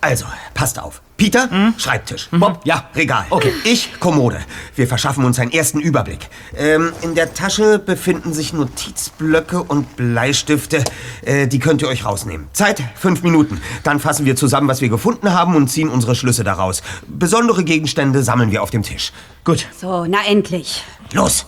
Also, 0.00 0.26
passt 0.52 0.78
auf. 0.78 1.00
Peter, 1.16 1.48
Schreibtisch. 1.78 2.28
Bob, 2.32 2.60
Ja. 2.64 2.88
Regal. 2.96 3.24
Okay. 3.30 3.52
Ich, 3.64 4.00
Kommode. 4.00 4.40
Wir 4.74 4.88
verschaffen 4.88 5.24
uns 5.24 5.38
einen 5.38 5.52
ersten 5.52 5.78
Überblick. 5.80 6.28
Ähm, 6.56 6.92
in 7.02 7.14
der 7.14 7.32
Tasche 7.34 7.78
befinden 7.78 8.32
sich 8.34 8.52
Notizblöcke 8.52 9.62
und 9.62 9.94
Bleistifte. 9.96 10.82
Äh, 11.22 11.46
die 11.46 11.60
könnt 11.60 11.82
ihr 11.82 11.88
euch 11.88 12.04
rausnehmen. 12.04 12.48
Zeit, 12.52 12.82
fünf 12.96 13.22
Minuten. 13.22 13.60
Dann 13.84 14.00
fassen 14.00 14.26
wir 14.26 14.34
zusammen, 14.34 14.66
was 14.66 14.80
wir 14.80 14.88
gefunden 14.88 15.32
haben 15.32 15.54
und 15.54 15.68
ziehen 15.68 15.88
unsere 15.88 16.16
Schlüsse 16.16 16.42
daraus. 16.42 16.82
Besondere 17.06 17.62
Gegenstände 17.64 18.22
sammeln 18.24 18.50
wir 18.50 18.62
auf 18.62 18.70
dem 18.70 18.82
Tisch. 18.82 19.12
Gut. 19.44 19.66
So, 19.80 20.06
na 20.06 20.18
endlich. 20.26 20.82
Los! 21.12 21.46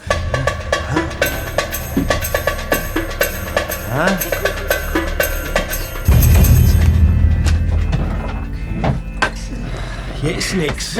Hier 10.20 10.36
ist 10.36 10.54
nix. 10.54 10.98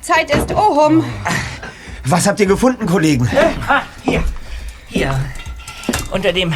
Zeit 0.00 0.30
ist 0.34 0.50
Ohum. 0.52 1.04
Was 2.04 2.26
habt 2.26 2.40
ihr 2.40 2.46
gefunden, 2.46 2.86
Kollegen? 2.86 3.28
Ah, 3.68 3.82
hier. 4.02 4.22
Hier. 4.88 5.18
Unter 6.10 6.32
dem, 6.32 6.52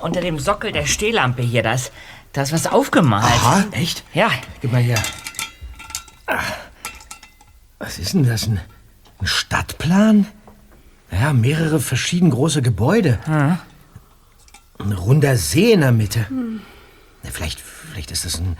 unter 0.00 0.20
dem 0.20 0.38
Sockel 0.38 0.72
der 0.72 0.86
Stehlampe 0.86 1.42
hier, 1.42 1.62
da 1.62 1.72
ist, 1.72 1.92
da 2.32 2.42
ist 2.42 2.52
was 2.52 2.66
aufgemalt. 2.66 3.24
Aha. 3.24 3.64
Echt? 3.72 4.04
Ja, 4.12 4.30
Gib 4.60 4.72
mal 4.72 4.82
her. 4.82 5.02
Was 7.78 7.98
ist 7.98 8.14
denn 8.14 8.24
das? 8.26 8.46
Ein, 8.46 8.60
ein 9.20 9.26
Stadtplan? 9.26 10.26
Ja, 11.10 11.32
mehrere 11.32 11.80
verschieden 11.80 12.30
große 12.30 12.62
Gebäude. 12.62 13.18
Ein 13.26 14.92
runder 14.92 15.36
See 15.36 15.72
in 15.72 15.80
der 15.80 15.92
Mitte. 15.92 16.26
Na, 17.22 17.30
vielleicht, 17.30 17.60
vielleicht 17.60 18.10
ist 18.10 18.24
das 18.24 18.38
ein, 18.38 18.56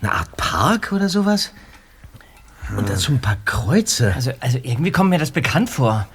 eine 0.00 0.12
Art 0.12 0.36
Park 0.36 0.92
oder 0.92 1.08
sowas? 1.08 1.52
Und 2.76 2.88
dazu 2.88 3.12
ein 3.12 3.20
paar 3.20 3.38
Kreuze. 3.44 4.12
also, 4.14 4.32
also 4.40 4.58
irgendwie 4.62 4.90
kommt 4.92 5.10
mir 5.10 5.18
das 5.18 5.30
bekannt 5.30 5.70
vor. 5.70 6.06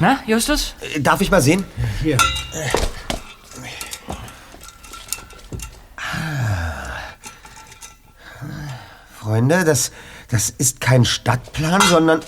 Na, 0.00 0.18
Justus? 0.26 0.74
Äh, 0.94 1.00
Darf 1.00 1.20
ich 1.20 1.30
mal 1.30 1.40
sehen? 1.42 1.64
Hier. 2.02 2.16
Freunde, 9.18 9.64
das, 9.64 9.92
das 10.28 10.50
ist 10.50 10.80
kein 10.80 11.04
Stadtplan, 11.04 11.80
sondern 11.82 12.20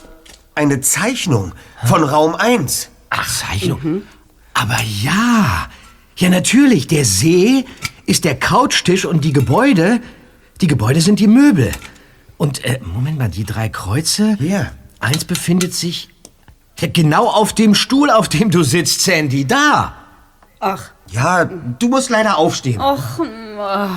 eine 0.55 0.81
Zeichnung 0.81 1.53
von 1.85 2.05
Raum 2.05 2.35
1. 2.35 2.91
Ach, 3.09 3.29
Zeichnung. 3.29 4.03
Aber 4.55 4.77
ja. 5.03 5.69
Ja, 6.17 6.29
natürlich. 6.29 6.87
Der 6.87 7.05
See 7.05 7.65
ist 8.05 8.25
der 8.25 8.39
Couchtisch 8.39 9.07
und 9.07 9.25
die 9.25 9.33
Gebäude, 9.33 10.01
die 10.61 10.67
Gebäude 10.67 11.01
sind 11.01 11.19
die 11.21 11.27
Möbel. 11.27 11.73
Und, 12.37 12.65
äh, 12.65 12.81
Moment 12.83 13.19
mal, 13.19 13.29
die 13.29 13.45
drei 13.45 13.69
Kreuze. 13.69 14.37
Hier. 14.39 14.71
Eins 14.99 15.25
befindet 15.25 15.75
sich 15.75 16.09
ja, 16.79 16.89
genau 16.93 17.29
auf 17.29 17.53
dem 17.53 17.75
Stuhl, 17.75 18.11
auf 18.11 18.29
dem 18.29 18.51
du 18.51 18.63
sitzt, 18.63 19.03
Sandy. 19.03 19.47
Da. 19.47 19.95
Ach, 20.61 20.91
Ja, 21.11 21.45
du 21.45 21.89
musst 21.89 22.09
leider 22.11 22.37
aufstehen. 22.39 22.81
och, 22.81 23.19
oh. 23.19 23.89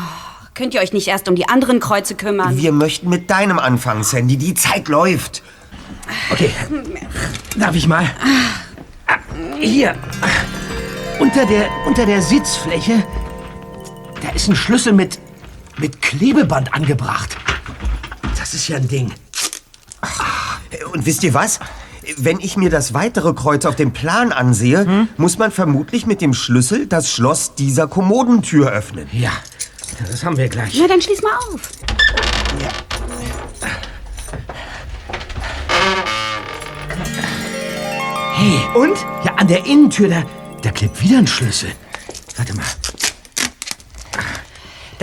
könnt 0.54 0.74
ihr 0.74 0.82
euch 0.82 0.94
nicht 0.94 1.08
erst 1.08 1.28
um 1.30 1.36
die 1.36 1.48
anderen 1.48 1.80
Kreuze 1.80 2.16
kümmern? 2.16 2.58
Wir 2.58 2.72
möchten 2.72 3.10
mit 3.10 3.30
deinem 3.30 3.60
anfangen, 3.60 4.04
Sandy. 4.04 4.38
Die 4.38 4.54
Zeit 4.54 4.88
läuft. 4.88 5.44
Okay. 6.32 6.50
Darf 7.58 7.76
ich 7.76 7.88
mal? 7.88 8.06
Ah, 9.08 9.18
Hier. 9.60 9.96
Unter 11.20 11.46
der, 11.46 11.70
unter 11.86 12.06
der 12.06 12.22
Sitzfläche, 12.22 13.04
da 14.22 14.30
ist 14.32 14.48
ein 14.50 14.56
Schlüssel 14.56 14.92
mit, 14.94 15.20
mit 15.84 16.02
Klebeband 16.02 16.74
angebracht. 16.74 17.36
Das 18.40 18.54
ist 18.54 18.70
ja 18.70 18.78
ein 18.78 18.88
Ding. 18.88 19.12
Und 20.94 21.06
wisst 21.06 21.24
ihr 21.24 21.34
was? 21.34 21.60
Wenn 22.18 22.40
ich 22.40 22.56
mir 22.56 22.70
das 22.70 22.94
weitere 22.94 23.34
Kreuz 23.34 23.66
auf 23.66 23.76
dem 23.76 23.92
Plan 23.92 24.32
ansehe, 24.32 25.10
muss 25.18 25.38
man 25.38 25.52
vermutlich 25.52 26.06
mit 26.06 26.22
dem 26.22 26.34
Schlüssel 26.34 26.88
das 26.88 27.12
Schloss 27.12 27.56
dieser 27.56 27.88
Kommodentür 27.88 28.72
öffnen. 28.72 29.10
Ja, 29.12 29.32
das 30.10 30.24
haben 30.24 30.38
wir 30.38 30.48
gleich. 30.48 30.74
Na, 30.80 30.88
dann 30.88 31.02
schließ 31.02 31.22
mal 31.22 31.36
auf. 31.54 31.70
Hey, 38.36 38.60
und? 38.76 38.98
Ja, 39.26 39.36
an 39.36 39.48
der 39.50 39.66
Innentür, 39.66 40.08
da, 40.08 40.24
da 40.62 40.72
klebt 40.72 41.02
wieder 41.02 41.18
ein 41.18 41.28
Schlüssel. 41.28 41.74
Warte 42.38 42.54
mal. 42.56 42.64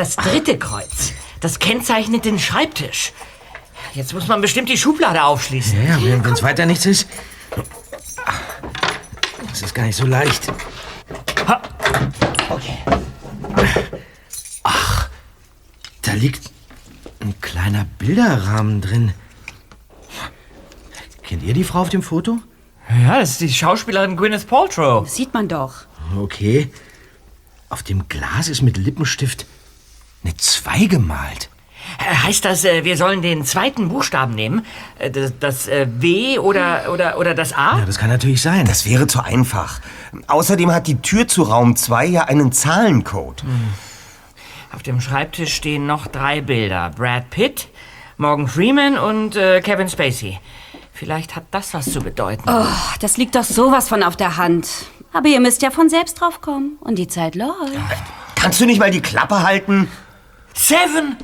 Das 0.00 0.16
dritte 0.16 0.56
Kreuz. 0.56 1.12
Das 1.40 1.58
kennzeichnet 1.58 2.24
den 2.24 2.38
Schreibtisch. 2.38 3.12
Jetzt 3.92 4.14
muss 4.14 4.28
man 4.28 4.40
bestimmt 4.40 4.70
die 4.70 4.78
Schublade 4.78 5.22
aufschließen. 5.22 5.76
Ja, 5.86 5.98
ja, 5.98 6.24
wenn 6.24 6.32
es 6.32 6.42
weiter 6.42 6.64
nichts 6.64 6.86
ist. 6.86 7.06
Das 9.50 9.60
ist 9.60 9.74
gar 9.74 9.84
nicht 9.84 9.96
so 9.96 10.06
leicht. 10.06 10.50
Ha. 11.46 11.60
Okay. 12.48 12.78
Da 16.00 16.12
liegt 16.14 16.50
ein 17.20 17.38
kleiner 17.42 17.84
Bilderrahmen 17.98 18.80
drin. 18.80 19.12
Kennt 21.24 21.42
ihr 21.42 21.52
die 21.52 21.64
Frau 21.64 21.82
auf 21.82 21.90
dem 21.90 22.02
Foto? 22.02 22.38
Ja, 22.88 23.20
das 23.20 23.32
ist 23.32 23.42
die 23.42 23.52
Schauspielerin 23.52 24.16
Gwyneth 24.16 24.46
Paltrow. 24.46 25.04
Das 25.04 25.14
sieht 25.14 25.34
man 25.34 25.46
doch. 25.46 25.84
Okay. 26.16 26.72
Auf 27.68 27.82
dem 27.82 28.08
Glas 28.08 28.48
ist 28.48 28.62
mit 28.62 28.78
Lippenstift 28.78 29.44
eine 30.24 30.37
2 30.37 30.87
gemalt. 30.87 31.48
Äh, 31.98 32.14
Heißt 32.14 32.44
das, 32.44 32.64
äh, 32.64 32.85
wir 32.85 32.96
sollen 32.96 33.22
den 33.22 33.44
zweiten 33.44 33.88
Buchstaben 33.88 34.35
nehmen? 34.35 34.64
Äh, 34.98 35.11
Das, 35.11 35.33
das 35.40 35.66
W 35.68 36.38
oder, 36.38 36.92
oder, 36.92 37.18
oder 37.18 37.35
das 37.35 37.52
A? 37.52 37.78
Ja, 37.78 37.85
das 37.87 37.98
kann 37.98 38.11
natürlich 38.11 38.42
sein. 38.42 38.66
Das 38.66 38.87
wäre 38.87 39.06
zu 39.06 39.20
einfach. 39.22 39.80
Außerdem 40.26 40.70
hat 40.72 40.87
die 40.87 41.00
Tür 41.00 41.26
zu 41.28 41.42
Raum 41.42 41.76
2 41.76 42.06
ja 42.06 42.24
einen 42.24 42.52
Zahlencode. 42.52 43.44
Auf 44.72 44.83
dem 44.83 45.00
Schreibtisch 45.00 45.54
stehen 45.54 45.87
noch 45.87 46.06
drei 46.06 46.40
Bilder. 46.40 46.90
Brad 46.96 47.30
Pitt, 47.30 47.68
Morgan 48.18 48.46
Freeman 48.46 48.98
und 48.98 49.35
äh, 49.37 49.61
Kevin 49.61 49.88
Spacey. 49.88 50.38
Vielleicht 50.92 51.35
hat 51.35 51.44
das 51.50 51.72
was 51.74 51.90
zu 51.90 52.00
bedeuten. 52.00 52.44
Oh, 52.46 52.66
das 53.00 53.16
liegt 53.16 53.35
doch 53.35 53.42
sowas 53.44 53.88
von 53.88 54.02
auf 54.02 54.16
der 54.16 54.37
Hand. 54.37 54.68
Aber 55.12 55.28
ihr 55.28 55.40
müsst 55.40 55.62
ja 55.62 55.70
von 55.70 55.88
selbst 55.88 56.20
drauf 56.20 56.40
kommen. 56.40 56.76
Und 56.80 56.96
die 56.96 57.09
Zeit 57.09 57.35
läuft. 57.35 57.72
Kannst 58.37 58.61
du 58.61 58.66
nicht 58.66 58.78
mal 58.78 58.90
die 58.90 59.00
Klappe 59.00 59.42
halten? 59.42 59.88
Seven! 60.54 61.16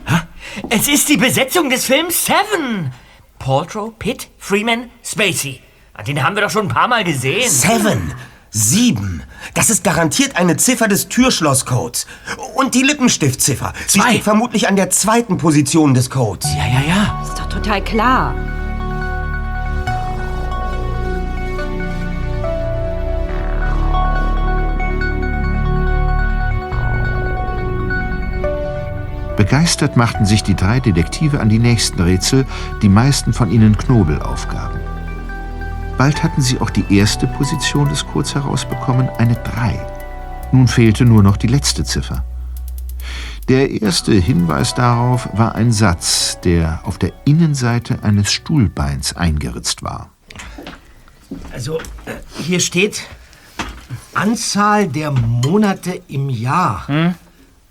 Es 0.71 0.89
ist 0.89 1.09
die 1.09 1.17
Besetzung 1.17 1.71
des 1.71 1.85
Films 1.85 2.27
Seven! 2.27 2.93
Paltrow, 3.39 3.93
Pitt, 3.99 4.29
Freeman, 4.39 4.91
Spacey. 5.05 5.61
Den 6.07 6.23
haben 6.23 6.35
wir 6.37 6.43
doch 6.43 6.51
schon 6.51 6.67
ein 6.67 6.75
paar 6.75 6.89
Mal 6.89 7.05
gesehen. 7.05 7.49
Seven. 7.51 8.13
Sieben. 8.51 9.23
Das 9.55 9.71
ist 9.71 9.85
garantiert 9.85 10.37
eine 10.37 10.57
Ziffer 10.57 10.89
des 10.89 11.09
Türschlosscodes. 11.09 12.07
Und 12.55 12.75
die 12.75 12.83
Lippenstiftziffer. 12.83 13.73
Sie 13.87 13.99
Zwei. 13.99 14.11
steht 14.11 14.25
vermutlich 14.25 14.69
an 14.69 14.77
der 14.77 14.91
zweiten 14.91 15.37
Position 15.37 15.95
des 15.95 16.09
Codes. 16.11 16.49
Ja, 16.57 16.67
ja, 16.67 16.83
ja. 16.89 17.23
Ist 17.23 17.39
doch 17.39 17.49
total 17.49 17.83
klar. 17.85 18.35
Begeistert 29.57 29.97
machten 29.97 30.27
sich 30.27 30.43
die 30.43 30.55
drei 30.55 30.81
Detektive 30.81 31.41
an 31.41 31.49
die 31.49 31.59
nächsten 31.59 31.99
Rätsel, 31.99 32.45
die 32.83 32.91
meisten 32.91 33.33
von 33.33 33.51
ihnen 33.51 33.79
Knobelaufgaben. 33.79 34.79
Bald 35.97 36.23
hatten 36.23 36.43
sie 36.43 36.61
auch 36.61 36.69
die 36.69 36.85
erste 36.95 37.27
Position 37.27 37.89
des 37.89 38.07
Codes 38.07 38.35
herausbekommen, 38.35 39.09
eine 39.17 39.35
3. 39.35 39.81
Nun 40.53 40.69
fehlte 40.69 41.07
nur 41.07 41.23
noch 41.23 41.39
die 41.39 41.47
letzte 41.47 41.85
Ziffer. 41.85 42.23
Der 43.49 43.71
erste 43.71 44.13
Hinweis 44.13 44.75
darauf 44.75 45.27
war 45.33 45.55
ein 45.55 45.73
Satz, 45.73 46.39
der 46.45 46.81
auf 46.83 46.99
der 46.99 47.15
Innenseite 47.25 48.03
eines 48.03 48.31
Stuhlbeins 48.31 49.17
eingeritzt 49.17 49.83
war. 49.83 50.11
Also, 51.51 51.79
hier 52.43 52.61
steht 52.61 53.05
Anzahl 54.13 54.87
der 54.87 55.13
Monate 55.13 56.03
im 56.09 56.29
Jahr. 56.29 56.87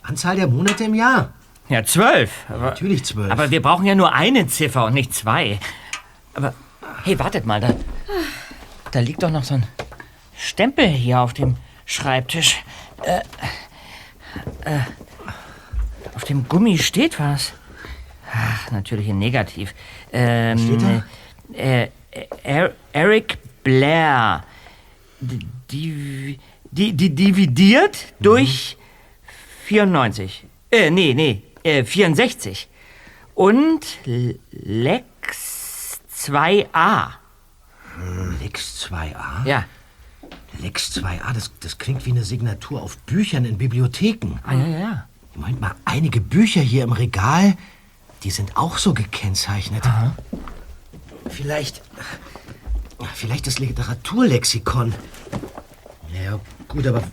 Anzahl 0.01 0.35
der 0.35 0.47
Monate 0.47 0.85
im 0.85 0.95
Jahr. 0.95 1.29
Ja, 1.69 1.84
zwölf. 1.84 2.32
Aber, 2.47 2.65
Natürlich 2.65 3.04
zwölf. 3.06 3.32
aber 3.32 3.49
wir 3.49 3.62
brauchen 3.62 3.86
ja 3.86 3.95
nur 3.95 4.13
eine 4.13 4.47
Ziffer 4.47 4.86
und 4.86 4.93
nicht 4.93 5.13
zwei. 5.13 5.60
Aber, 6.34 6.54
hey, 7.04 7.17
wartet 7.17 7.45
mal, 7.45 7.60
da, 7.60 7.73
da 8.91 8.99
liegt 8.99 9.23
doch 9.23 9.32
noch 9.32 9.43
so 9.43 9.56
ein 9.56 9.63
Stempel 10.38 10.88
hier 10.88 11.19
auf 11.21 11.34
dem 11.34 11.56
Schreibtisch. 11.86 12.63
Äh, 13.04 13.19
äh, 14.69 14.80
auf 16.15 16.23
dem 16.25 16.47
Gummi 16.47 16.78
steht 16.78 17.19
was. 17.19 17.54
Ach, 18.32 18.71
natürlich 18.71 19.08
in 19.08 19.19
Negativ. 19.19 19.73
Ähm, 20.12 20.58
steht 20.58 20.82
da? 20.82 21.04
Äh, 21.58 21.89
er, 22.43 22.73
Eric 22.93 23.38
Blair. 23.63 24.43
Die, 25.19 25.39
die, 25.71 26.39
die, 26.71 26.93
die 26.93 27.15
dividiert 27.15 28.13
durch 28.19 28.78
94. 29.65 30.43
Äh, 30.71 30.89
nee, 30.89 31.13
nee, 31.13 31.41
äh, 31.65 31.84
64. 31.84 32.69
Und 33.34 33.86
Lex 34.51 35.99
2a. 36.17 37.10
Lex 38.41 38.88
2a? 38.89 39.45
Ja. 39.45 39.65
Lex 40.60 40.95
2a, 40.95 41.34
das, 41.34 41.51
das 41.60 41.78
klingt 41.78 42.06
wie 42.06 42.12
eine 42.12 42.23
Signatur 42.23 42.82
auf 42.82 42.97
Büchern 42.99 43.43
in 43.43 43.58
Bibliotheken. 43.58 44.39
Ah, 44.43 44.54
ja, 44.54 44.67
ja, 44.67 44.80
ja. 44.80 45.08
Moment 45.34 45.60
mal, 45.60 45.75
einige 45.84 46.21
Bücher 46.21 46.62
hier 46.62 46.84
im 46.84 46.93
Regal, 46.93 47.58
die 48.23 48.32
sind 48.32 48.56
auch 48.56 48.78
so 48.78 48.93
gekennzeichnet. 48.93 49.84
Vielleicht. 51.30 51.82
Vielleicht 53.13 53.47
das 53.47 53.60
Literaturlexikon. 53.60 54.93
Ja, 56.23 56.39
gut, 56.69 56.88
aber 56.88 57.04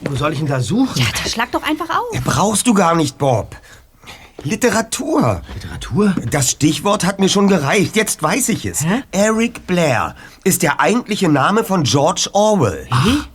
wo 0.00 0.16
soll 0.16 0.32
ich 0.32 0.38
denn 0.38 0.48
da 0.48 0.60
suchen? 0.60 1.00
Ja, 1.00 1.06
da 1.22 1.28
schlag 1.28 1.52
doch 1.52 1.62
einfach 1.62 1.90
auf. 1.90 2.24
Brauchst 2.24 2.66
du 2.66 2.72
gar 2.74 2.94
nicht, 2.94 3.18
Bob. 3.18 3.54
Literatur. 4.44 5.42
Literatur? 5.52 6.14
Das 6.30 6.52
Stichwort 6.52 7.04
hat 7.04 7.18
mir 7.18 7.28
schon 7.28 7.48
gereicht. 7.48 7.96
Jetzt 7.96 8.22
weiß 8.22 8.50
ich 8.50 8.64
es. 8.66 8.84
Eric 9.10 9.66
Blair 9.66 10.14
ist 10.44 10.62
der 10.62 10.78
eigentliche 10.80 11.28
Name 11.28 11.64
von 11.64 11.82
George 11.82 12.28
Orwell. 12.32 12.86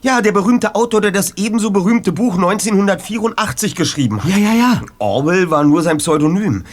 Ja, 0.02 0.22
der 0.22 0.32
berühmte 0.32 0.76
Autor, 0.76 1.02
der 1.02 1.12
das 1.12 1.34
ebenso 1.36 1.72
berühmte 1.72 2.14
Buch 2.14 2.36
1984 2.36 3.76
geschrieben 3.76 4.24
hat. 4.24 4.30
Ja, 4.30 4.38
ja, 4.38 4.54
ja. 4.54 4.82
Orwell 5.00 5.52
war 5.52 5.66
nur 5.66 5.84
sein 5.84 5.98
Pseudonym. 5.98 6.64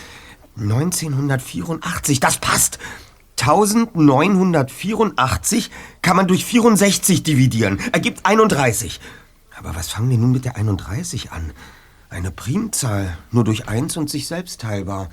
1984, 0.57 2.21
das 2.21 2.39
passt. 2.39 2.79
1984 3.41 5.71
kann 6.03 6.17
man 6.17 6.29
durch 6.29 6.45
64 6.45 7.23
dividieren, 7.23 7.81
ergibt 7.93 8.27
31. 8.27 9.01
Aber 9.61 9.77
was 9.77 9.91
fangen 9.91 10.09
wir 10.09 10.17
nun 10.17 10.33
mit 10.33 10.47
der 10.47 10.57
31 10.57 11.33
an? 11.33 11.53
Eine 12.09 12.31
Primzahl, 12.31 13.15
nur 13.31 13.45
durch 13.45 13.69
1 13.69 13.99
und 13.99 14.09
sich 14.09 14.27
selbst 14.27 14.63
teilbar. 14.63 15.11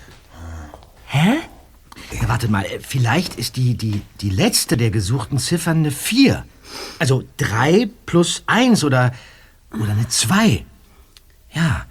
Hä? 1.07 1.35
Ja, 2.13 2.29
wartet 2.29 2.49
mal, 2.49 2.65
vielleicht 2.79 3.35
ist 3.35 3.57
die, 3.57 3.75
die, 3.75 4.01
die 4.21 4.29
letzte 4.29 4.77
der 4.77 4.89
gesuchten 4.89 5.37
Ziffern 5.37 5.79
eine 5.79 5.91
4. 5.91 6.45
Also 6.97 7.23
3 7.37 7.89
plus 8.05 8.43
1 8.47 8.85
oder, 8.85 9.11
oder 9.73 9.91
eine 9.91 10.07
2. 10.07 10.65
Ja, 11.51 11.85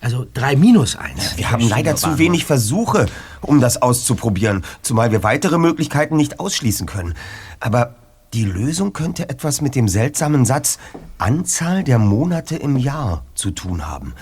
also 0.00 0.26
3 0.32 0.54
minus 0.54 0.94
1. 0.94 1.36
Wir 1.36 1.50
haben 1.50 1.68
leider 1.68 1.96
zu 1.96 2.18
wenig 2.18 2.44
Versuche, 2.44 3.06
um 3.40 3.60
das 3.60 3.82
auszuprobieren, 3.82 4.64
zumal 4.82 5.10
wir 5.10 5.24
weitere 5.24 5.58
Möglichkeiten 5.58 6.16
nicht 6.16 6.38
ausschließen 6.38 6.86
können. 6.86 7.14
Aber 7.58 7.96
die 8.36 8.44
Lösung 8.44 8.92
könnte 8.92 9.30
etwas 9.30 9.62
mit 9.62 9.74
dem 9.74 9.88
seltsamen 9.88 10.44
Satz 10.44 10.78
Anzahl 11.16 11.82
der 11.84 11.98
Monate 11.98 12.56
im 12.56 12.76
Jahr 12.76 13.24
zu 13.34 13.50
tun 13.50 13.86
haben. 13.86 14.12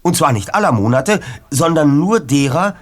Und 0.00 0.16
zwar 0.16 0.32
nicht 0.32 0.54
aller 0.54 0.72
Monate, 0.72 1.20
sondern 1.50 1.98
nur 1.98 2.18
derer, 2.18 2.76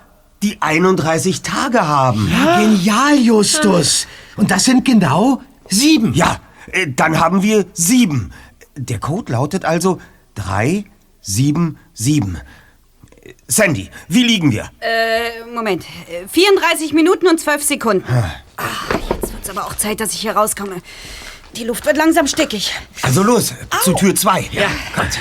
die 0.44 0.62
31 0.62 1.42
Tage 1.42 1.88
haben. 1.88 2.30
Ja, 2.30 2.60
genial, 2.60 3.18
Justus. 3.18 4.06
Und 4.36 4.52
das 4.52 4.64
sind 4.64 4.84
genau 4.84 5.40
sieben. 5.68 6.14
Ja, 6.14 6.38
äh, 6.70 6.86
dann 6.86 7.18
haben 7.18 7.42
wir 7.42 7.66
sieben. 7.72 8.30
Der 8.76 9.00
Code 9.00 9.32
lautet 9.32 9.64
also 9.64 10.00
377. 10.36 12.44
Äh, 13.24 13.34
Sandy, 13.48 13.90
wie 14.06 14.22
liegen 14.22 14.52
wir? 14.52 14.70
Äh, 14.78 15.44
Moment. 15.52 15.84
Äh, 16.08 16.28
34 16.28 16.92
Minuten 16.92 17.26
und 17.26 17.40
12 17.40 17.64
Sekunden. 17.64 18.04
Ah, 18.56 18.62
jetzt 19.10 19.15
wird's 19.46 19.58
aber 19.58 19.66
auch 19.66 19.76
Zeit, 19.76 20.00
dass 20.00 20.12
ich 20.12 20.20
hier 20.20 20.36
rauskomme. 20.36 20.82
Die 21.54 21.64
Luft 21.64 21.86
wird 21.86 21.96
langsam 21.96 22.26
stickig. 22.26 22.74
Also 23.02 23.22
los, 23.22 23.54
zu 23.82 23.94
Tür 23.94 24.14
2. 24.14 24.48
Ja, 24.52 24.68
kommt. 24.94 25.18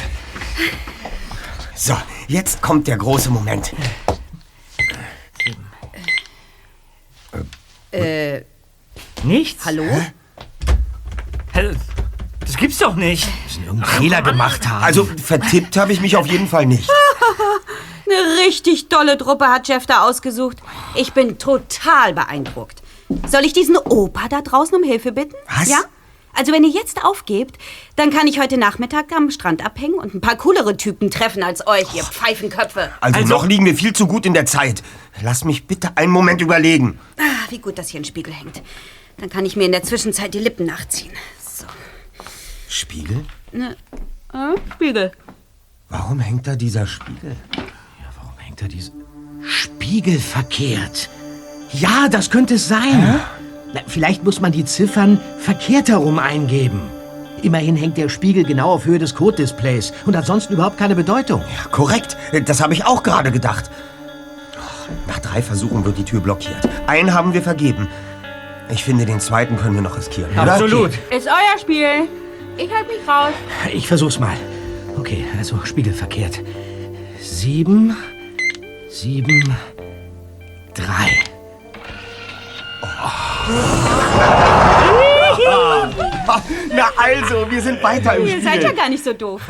So, 1.75 1.95
jetzt 2.27 2.61
kommt 2.61 2.87
der 2.87 2.97
große 2.97 3.29
Moment. 3.29 3.73
Äh, 7.91 8.41
Nichts? 9.23 9.65
hallo? 9.65 9.83
Hä? 11.53 11.75
Das 12.41 12.57
gibt's 12.57 12.79
doch 12.79 12.95
nicht. 12.95 13.27
Irgendeinen 13.65 14.01
Fehler 14.01 14.21
gemacht 14.21 14.67
haben. 14.67 14.83
Also 14.83 15.05
vertippt 15.05 15.77
habe 15.77 15.93
ich 15.93 16.01
mich 16.01 16.17
auf 16.17 16.27
jeden 16.27 16.47
Fall 16.47 16.65
nicht. 16.65 16.89
Eine 18.07 18.45
richtig 18.45 18.89
tolle 18.89 19.17
Truppe 19.17 19.47
hat 19.47 19.67
Jeff 19.67 19.85
da 19.85 20.03
ausgesucht. 20.03 20.57
Ich 20.95 21.13
bin 21.13 21.37
total 21.37 22.13
beeindruckt. 22.13 22.83
Soll 23.27 23.45
ich 23.45 23.53
diesen 23.53 23.77
Opa 23.77 24.27
da 24.29 24.41
draußen 24.41 24.75
um 24.75 24.83
Hilfe 24.83 25.11
bitten? 25.11 25.35
Was? 25.47 25.69
Ja? 25.69 25.79
Also 26.33 26.51
wenn 26.51 26.63
ihr 26.63 26.69
jetzt 26.69 27.03
aufgebt, 27.03 27.57
dann 27.95 28.11
kann 28.11 28.27
ich 28.27 28.39
heute 28.39 28.57
Nachmittag 28.57 29.13
am 29.13 29.31
Strand 29.31 29.65
abhängen 29.65 29.95
und 29.95 30.13
ein 30.13 30.21
paar 30.21 30.35
coolere 30.35 30.75
Typen 30.75 31.09
treffen 31.09 31.43
als 31.43 31.65
euch, 31.65 31.95
ihr 31.95 32.03
Pfeifenköpfe. 32.03 32.91
Also, 32.99 33.21
noch 33.21 33.45
liegen 33.47 33.65
wir 33.65 33.75
viel 33.75 33.93
zu 33.93 34.05
gut 34.05 34.25
in 34.25 34.33
der 34.33 34.45
Zeit. 34.45 34.83
Lass 35.21 35.45
mich 35.45 35.65
bitte 35.65 35.95
einen 35.95 36.11
Moment 36.11 36.41
überlegen. 36.41 36.99
Ah, 37.17 37.49
wie 37.49 37.59
gut, 37.59 37.77
dass 37.77 37.87
hier 37.87 38.01
ein 38.01 38.05
Spiegel 38.05 38.33
hängt. 38.33 38.61
Dann 39.17 39.29
kann 39.29 39.45
ich 39.45 39.55
mir 39.55 39.63
in 39.63 39.71
der 39.71 39.83
Zwischenzeit 39.83 40.33
die 40.33 40.39
Lippen 40.39 40.65
nachziehen. 40.65 41.13
So, 41.39 41.65
Spiegel? 42.67 43.23
ne, 43.53 43.77
äh, 44.33 44.59
Spiegel. 44.73 45.13
Warum 45.87 46.19
hängt 46.19 46.47
da 46.47 46.57
dieser 46.57 46.85
Spiegel? 46.85 47.37
Warum 48.19 48.37
hängt 48.39 48.61
da 48.61 48.67
diese... 48.67 48.91
Spiegel 49.47 50.19
verkehrt. 50.19 51.09
Ja, 51.71 52.07
das 52.09 52.29
könnte 52.29 52.55
es 52.55 52.67
sein. 52.67 53.19
Na, 53.73 53.81
vielleicht 53.87 54.23
muss 54.23 54.39
man 54.41 54.51
die 54.51 54.65
Ziffern 54.65 55.19
verkehrt 55.39 55.89
herum 55.89 56.19
eingeben. 56.19 56.81
Immerhin 57.41 57.75
hängt 57.75 57.97
der 57.97 58.09
Spiegel 58.09 58.43
genau 58.43 58.71
auf 58.71 58.85
Höhe 58.85 58.97
des 58.97 59.13
Code-Displays 59.13 59.93
und 60.05 60.15
ansonsten 60.15 60.53
überhaupt 60.53 60.77
keine 60.77 60.95
Bedeutung. 60.95 61.41
Ja, 61.41 61.69
korrekt. 61.69 62.17
Das 62.45 62.61
habe 62.61 62.73
ich 62.73 62.85
auch 62.85 63.03
gerade 63.03 63.31
gedacht. 63.31 63.69
Nach 65.07 65.19
drei 65.19 65.41
Versuchen 65.41 65.83
wird 65.85 65.97
die 65.97 66.03
Tür 66.05 66.21
blockiert. 66.21 66.67
Einen 66.87 67.13
haben 67.13 67.33
wir 67.33 67.41
vergeben. 67.41 67.87
Ich 68.69 68.83
finde, 68.83 69.05
den 69.05 69.19
zweiten 69.19 69.57
können 69.57 69.75
wir 69.75 69.81
noch 69.81 69.97
riskieren. 69.97 70.31
oder? 70.31 70.53
Absolut. 70.53 70.91
Ist 71.11 71.27
euer 71.27 71.59
Spiel. 71.59 72.07
Ich 72.57 72.71
halte 72.73 72.87
mich 72.87 73.07
raus. 73.07 73.33
Ich 73.73 73.87
versuch's 73.87 74.19
mal. 74.19 74.35
Okay, 74.97 75.25
also 75.37 75.59
Spiegel 75.65 75.93
verkehrt. 75.93 76.39
Sieben, 77.19 77.95
sieben, 78.89 79.55
drei. 80.73 81.34
Na 86.73 86.89
also, 86.97 87.45
wir 87.49 87.61
sind 87.61 87.81
weiter 87.83 88.15
im 88.15 88.25
Ihr 88.25 88.41
seid 88.41 88.63
ja 88.63 88.69
Spiel. 88.69 88.79
gar 88.79 88.89
nicht 88.89 89.03
so 89.03 89.13
doof. 89.13 89.41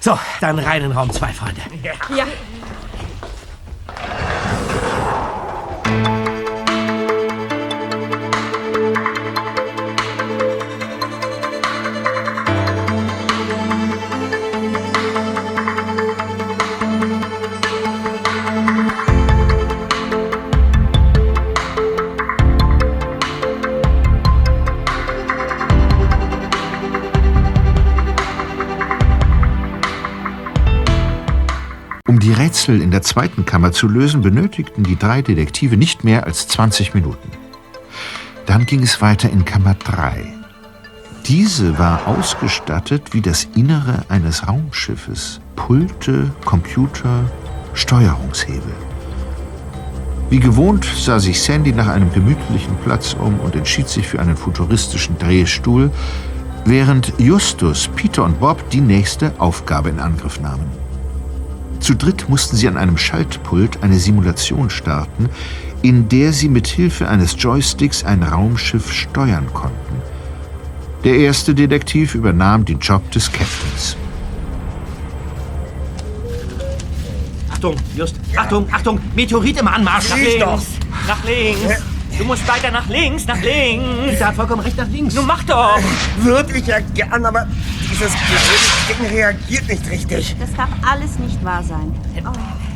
So, 0.00 0.18
dann 0.40 0.58
rein 0.58 0.82
in 0.82 0.92
Raum 0.92 1.12
zwei, 1.12 1.28
Freunde. 1.28 1.60
Ja. 1.82 1.92
Rätsel 32.50 32.82
in 32.82 32.90
der 32.90 33.02
zweiten 33.02 33.44
Kammer 33.44 33.70
zu 33.70 33.86
lösen, 33.86 34.22
benötigten 34.22 34.82
die 34.82 34.96
drei 34.96 35.22
Detektive 35.22 35.76
nicht 35.76 36.02
mehr 36.02 36.26
als 36.26 36.48
20 36.48 36.94
Minuten. 36.94 37.30
Dann 38.46 38.66
ging 38.66 38.82
es 38.82 39.00
weiter 39.00 39.30
in 39.30 39.44
Kammer 39.44 39.74
3. 39.74 40.24
Diese 41.28 41.78
war 41.78 42.08
ausgestattet 42.08 43.14
wie 43.14 43.20
das 43.20 43.46
Innere 43.54 44.02
eines 44.08 44.48
Raumschiffes. 44.48 45.40
Pulte, 45.54 46.32
Computer, 46.44 47.30
Steuerungshebel. 47.74 48.74
Wie 50.28 50.40
gewohnt 50.40 50.84
sah 50.84 51.20
sich 51.20 51.40
Sandy 51.40 51.70
nach 51.70 51.86
einem 51.86 52.12
gemütlichen 52.12 52.74
Platz 52.82 53.14
um 53.14 53.38
und 53.38 53.54
entschied 53.54 53.88
sich 53.88 54.08
für 54.08 54.18
einen 54.18 54.36
futuristischen 54.36 55.16
Drehstuhl, 55.18 55.92
während 56.64 57.12
Justus, 57.18 57.88
Peter 57.94 58.24
und 58.24 58.40
Bob 58.40 58.68
die 58.70 58.80
nächste 58.80 59.32
Aufgabe 59.38 59.90
in 59.90 60.00
Angriff 60.00 60.40
nahmen. 60.40 60.79
Zu 61.80 61.94
dritt 61.94 62.28
mussten 62.28 62.56
sie 62.56 62.68
an 62.68 62.76
einem 62.76 62.98
Schaltpult 62.98 63.82
eine 63.82 63.98
Simulation 63.98 64.70
starten, 64.70 65.30
in 65.82 66.08
der 66.08 66.32
sie 66.32 66.48
mit 66.48 66.66
Hilfe 66.66 67.08
eines 67.08 67.34
Joysticks 67.38 68.04
ein 68.04 68.22
Raumschiff 68.22 68.92
steuern 68.92 69.46
konnten. 69.52 70.02
Der 71.04 71.16
erste 71.16 71.54
Detektiv 71.54 72.14
übernahm 72.14 72.66
den 72.66 72.78
Job 72.78 73.10
des 73.10 73.32
Captains. 73.32 73.96
Achtung, 77.50 77.76
Just. 77.96 78.16
Achtung, 78.36 78.66
Achtung. 78.70 79.00
Meteorit 79.16 79.58
im 79.58 79.68
Anmarsch. 79.68 80.10
Nach 80.10 80.16
Links. 80.16 80.34
links. 80.36 80.66
Nach 81.08 81.24
links. 81.24 81.82
Du 82.18 82.24
musst 82.24 82.46
weiter 82.46 82.70
nach 82.70 82.86
links, 82.88 83.26
nach 83.26 83.40
links. 83.40 84.10
Peter 84.10 84.26
hat 84.26 84.34
vollkommen 84.34 84.60
recht 84.60 84.76
nach 84.76 84.88
links. 84.88 85.14
Nun 85.14 85.26
mach 85.26 85.42
doch. 85.44 85.78
Würde 86.20 86.58
ich 86.58 86.66
ja 86.66 86.80
gern, 86.94 87.24
aber 87.24 87.46
dieses 88.00 88.16
Ding 88.88 89.06
reagiert 89.10 89.68
nicht 89.68 89.90
richtig. 89.90 90.36
Das 90.40 90.54
darf 90.54 90.68
alles 90.90 91.18
nicht 91.18 91.42
wahr 91.44 91.62
sein. 91.62 91.92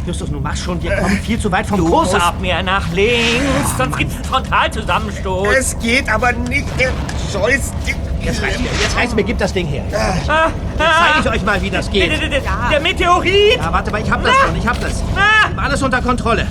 Justus, 0.07 0.31
nun 0.31 0.43
mach 0.43 0.57
schon. 0.57 0.83
Wir 0.83 0.97
kommen 0.97 1.19
viel 1.19 1.39
zu 1.39 1.51
weit 1.51 1.67
vom 1.67 1.79
Du 1.79 1.89
Kurs 1.89 2.13
musst 2.13 2.23
ab. 2.27 2.39
mehr 2.41 2.63
nach 2.63 2.91
links, 2.93 3.77
sonst 3.79 3.97
gibt's 3.97 4.15
einen 4.17 4.25
Frontalzusammenstoß. 4.25 5.49
Es 5.57 5.79
geht 5.79 6.11
aber 6.11 6.33
nicht. 6.33 6.67
Der 6.79 6.91
Joystick. 7.33 7.97
Jetzt 8.21 8.43
reicht's 8.43 8.59
mir. 8.61 8.69
Jetzt 8.83 8.97
reicht's 8.97 9.15
mir. 9.15 9.23
Gib 9.23 9.39
das 9.39 9.53
Ding 9.55 9.67
her. 9.67 9.85
Ah, 10.29 10.49
Zeig 10.77 11.21
ich 11.25 11.31
euch 11.31 11.43
mal, 11.43 11.61
wie 11.63 11.71
das 11.71 11.91
geht. 11.91 12.11
der, 12.21 12.29
der, 12.29 12.41
der 12.71 12.81
Meteorit. 12.81 13.57
Ja, 13.57 13.73
warte 13.73 13.91
mal. 13.91 14.03
Ich 14.03 14.11
hab 14.11 14.23
das 14.23 14.35
schon. 14.37 14.57
Ich 14.57 14.67
hab 14.67 14.79
das. 14.81 15.03
Ah, 15.17 15.49
Ich 15.51 15.57
hab 15.57 15.65
alles 15.65 15.83
unter 15.83 16.03
Kontrolle. 16.03 16.47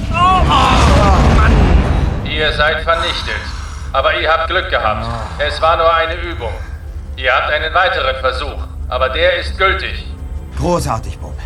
Ihr 2.26 2.52
seid 2.54 2.82
vernichtet. 2.84 3.36
Aber 3.92 4.20
ihr 4.20 4.30
habt 4.32 4.48
Glück 4.50 4.70
gehabt. 4.72 5.06
Es 5.40 5.62
war 5.62 5.78
nur 5.78 5.94
eine 5.94 6.16
Übung. 6.16 6.52
Ihr 7.15 7.32
habt 7.32 7.52
einen 7.52 7.73
weiteren 7.73 8.15
Versuch. 8.19 8.67
Aber 8.89 9.10
der 9.10 9.38
ist 9.38 9.58
gültig. 9.58 10.06
Großartig, 10.58 11.17
Bob. 11.19 11.38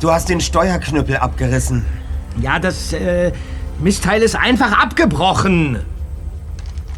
Du 0.00 0.10
hast 0.10 0.28
den 0.28 0.40
Steuerknüppel 0.40 1.16
abgerissen. 1.16 1.84
Ja, 2.40 2.58
das 2.58 2.92
äh, 2.92 3.32
Missteil 3.78 4.22
ist 4.22 4.36
einfach 4.36 4.72
abgebrochen. 4.80 5.84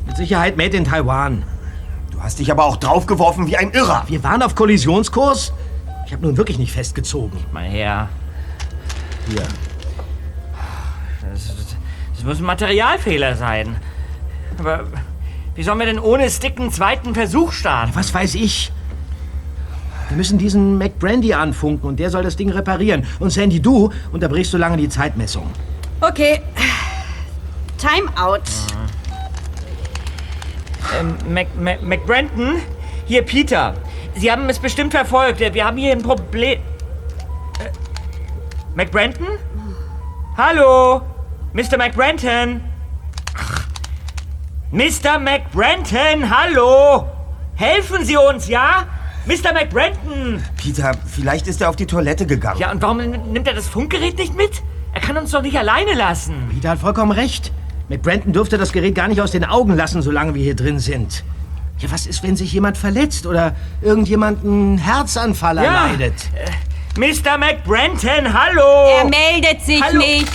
Mit 0.07 0.17
Sicherheit 0.17 0.57
made 0.57 0.77
in 0.77 0.85
Taiwan. 0.85 1.45
Du 2.11 2.23
hast 2.23 2.39
dich 2.39 2.51
aber 2.51 2.65
auch 2.65 2.77
draufgeworfen 2.77 3.47
wie 3.47 3.57
ein 3.57 3.73
Irrer. 3.73 4.05
Wir 4.07 4.23
waren 4.23 4.43
auf 4.43 4.55
Kollisionskurs. 4.55 5.53
Ich 6.07 6.13
habe 6.13 6.23
nun 6.23 6.37
wirklich 6.37 6.59
nicht 6.59 6.73
festgezogen. 6.73 7.39
Mal 7.53 7.65
her. 7.65 8.09
Hier. 9.29 9.43
Das, 11.33 11.53
das 12.15 12.25
muss 12.25 12.39
ein 12.39 12.45
Materialfehler 12.45 13.37
sein. 13.37 13.77
Aber 14.59 14.85
wie 15.55 15.63
sollen 15.63 15.79
wir 15.79 15.87
denn 15.87 15.99
ohne 15.99 16.29
Stick 16.31 16.59
einen 16.59 16.73
zweiten 16.73 17.15
Versuch 17.15 17.53
starten? 17.53 17.93
Was 17.95 18.13
weiß 18.13 18.35
ich? 18.35 18.73
Wir 20.09 20.17
müssen 20.17 20.39
diesen 20.39 20.79
McBrandy 20.79 21.33
anfunken 21.33 21.89
und 21.89 21.99
der 21.99 22.11
soll 22.11 22.23
das 22.23 22.37
Ding 22.37 22.51
reparieren. 22.51 23.07
Und 23.21 23.31
Sandy, 23.31 23.61
du 23.61 23.91
unterbrichst 24.13 24.53
so 24.53 24.59
lange 24.59 24.77
die 24.77 24.89
Zeitmessung. 24.89 25.51
Okay. 26.01 26.43
Time 27.79 28.11
out. 28.17 28.43
Ähm, 30.99 31.17
Mac, 31.29 31.47
Mac, 31.59 31.83
McBrenton? 31.83 32.57
Hier, 33.07 33.23
Peter. 33.23 33.75
Sie 34.15 34.31
haben 34.31 34.49
es 34.49 34.59
bestimmt 34.59 34.93
verfolgt. 34.93 35.41
Wir 35.41 35.65
haben 35.65 35.77
hier 35.77 35.93
ein 35.93 36.03
Problem. 36.03 36.61
Äh, 37.61 37.71
McBrenton? 38.75 39.27
Hallo? 40.37 41.03
Mr. 41.53 41.79
McBrenton? 41.79 42.61
Mr. 44.75 45.21
McBrenton, 45.21 46.29
hallo? 46.29 47.07
Helfen 47.55 48.05
Sie 48.05 48.17
uns, 48.17 48.49
ja? 48.49 48.89
Mr. 49.25 49.53
McBrenton! 49.53 50.43
Peter, 50.57 50.91
vielleicht 51.07 51.47
ist 51.47 51.61
er 51.61 51.71
auf 51.71 51.77
die 51.77 51.87
Toilette 51.87 52.27
gegangen. 52.27 52.59
Ja, 52.59 52.73
und 52.73 52.83
warum 52.83 52.97
nimmt 52.97 53.47
er 53.47 53.55
das 53.55 53.69
Funkgerät 53.69 54.19
nicht 54.19 54.35
mit? 54.37 54.51
Er 54.93 55.01
kann 55.01 55.17
uns 55.17 55.31
doch 55.31 55.43
nicht 55.43 55.57
alleine 55.57 55.95
lassen. 55.95 56.49
Peter 56.53 56.71
hat 56.71 56.81
vollkommen 56.81 57.13
recht. 57.13 57.53
McBranton 57.89 58.33
dürfte 58.33 58.59
das 58.59 58.73
Gerät 58.73 58.97
gar 58.97 59.07
nicht 59.07 59.21
aus 59.21 59.31
den 59.31 59.45
Augen 59.45 59.77
lassen, 59.77 60.03
solange 60.03 60.35
wir 60.35 60.43
hier 60.43 60.57
drin 60.57 60.81
sind. 60.81 61.23
Ja, 61.79 61.93
was 61.93 62.09
ist, 62.09 62.25
wenn 62.25 62.35
sich 62.35 62.53
jemand 62.53 62.77
verletzt 62.77 63.27
oder 63.27 63.55
irgendjemand 63.81 64.43
einen 64.45 64.79
Herzanfall 64.79 65.55
Ja. 65.59 65.63
erleidet? 65.87 66.15
Äh, 66.35 66.99
Mr. 66.99 67.39
McBrenton, 67.39 68.33
hallo! 68.33 68.89
Er 68.99 69.05
meldet 69.05 69.63
sich 69.65 69.81
Hallo? 69.81 69.99
nicht. 69.99 70.33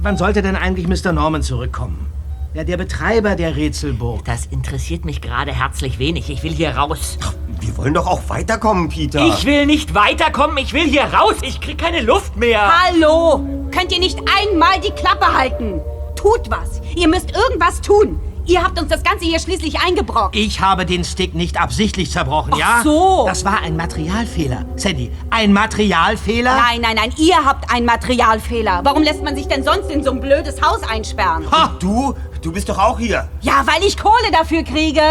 Wann 0.00 0.16
sollte 0.16 0.42
denn 0.42 0.54
eigentlich 0.54 0.86
Mr. 0.86 1.12
Norman 1.12 1.42
zurückkommen? 1.42 2.06
Ja, 2.54 2.62
der 2.62 2.76
Betreiber 2.76 3.34
der 3.34 3.56
Rätselburg. 3.56 4.24
Das 4.24 4.46
interessiert 4.46 5.04
mich 5.04 5.20
gerade 5.20 5.52
herzlich 5.52 5.98
wenig. 5.98 6.30
Ich 6.30 6.42
will 6.44 6.52
hier 6.52 6.70
raus. 6.70 7.18
Wir 7.60 7.76
wollen 7.76 7.94
doch 7.94 8.06
auch 8.06 8.22
weiterkommen, 8.28 8.88
Peter. 8.88 9.26
Ich 9.26 9.44
will 9.44 9.66
nicht 9.66 9.94
weiterkommen. 9.94 10.56
Ich 10.58 10.72
will 10.72 10.86
hier 10.86 11.02
raus. 11.02 11.34
Ich 11.42 11.60
krieg 11.60 11.78
keine 11.78 12.00
Luft 12.00 12.36
mehr. 12.36 12.60
Hallo! 12.84 13.44
Könnt 13.72 13.92
ihr 13.92 13.98
nicht 13.98 14.18
einmal 14.18 14.80
die 14.80 14.92
Klappe 14.92 15.36
halten? 15.36 15.80
Tut 16.14 16.48
was. 16.48 16.80
Ihr 16.96 17.08
müsst 17.08 17.32
irgendwas 17.32 17.80
tun. 17.80 18.20
Ihr 18.48 18.62
habt 18.62 18.80
uns 18.80 18.88
das 18.88 19.02
Ganze 19.02 19.26
hier 19.26 19.38
schließlich 19.38 19.78
eingebrockt. 19.80 20.34
Ich 20.34 20.62
habe 20.62 20.86
den 20.86 21.04
Stick 21.04 21.34
nicht 21.34 21.60
absichtlich 21.60 22.10
zerbrochen, 22.10 22.54
Ach 22.54 22.58
ja? 22.58 22.80
so. 22.82 23.26
Das 23.26 23.44
war 23.44 23.60
ein 23.60 23.76
Materialfehler. 23.76 24.64
Sandy, 24.74 25.12
ein 25.28 25.52
Materialfehler? 25.52 26.56
Nein, 26.56 26.80
nein, 26.80 26.96
nein, 26.96 27.12
ihr 27.18 27.44
habt 27.44 27.70
einen 27.70 27.84
Materialfehler. 27.84 28.80
Warum 28.84 29.02
lässt 29.02 29.22
man 29.22 29.36
sich 29.36 29.46
denn 29.48 29.62
sonst 29.64 29.90
in 29.90 30.02
so 30.02 30.12
ein 30.12 30.20
blödes 30.20 30.62
Haus 30.62 30.82
einsperren? 30.82 31.44
Ha! 31.50 31.76
Du? 31.78 32.14
Du 32.40 32.50
bist 32.50 32.70
doch 32.70 32.78
auch 32.78 32.98
hier. 32.98 33.28
Ja, 33.42 33.66
weil 33.66 33.86
ich 33.86 33.98
Kohle 33.98 34.30
dafür 34.32 34.62
kriege. 34.62 35.02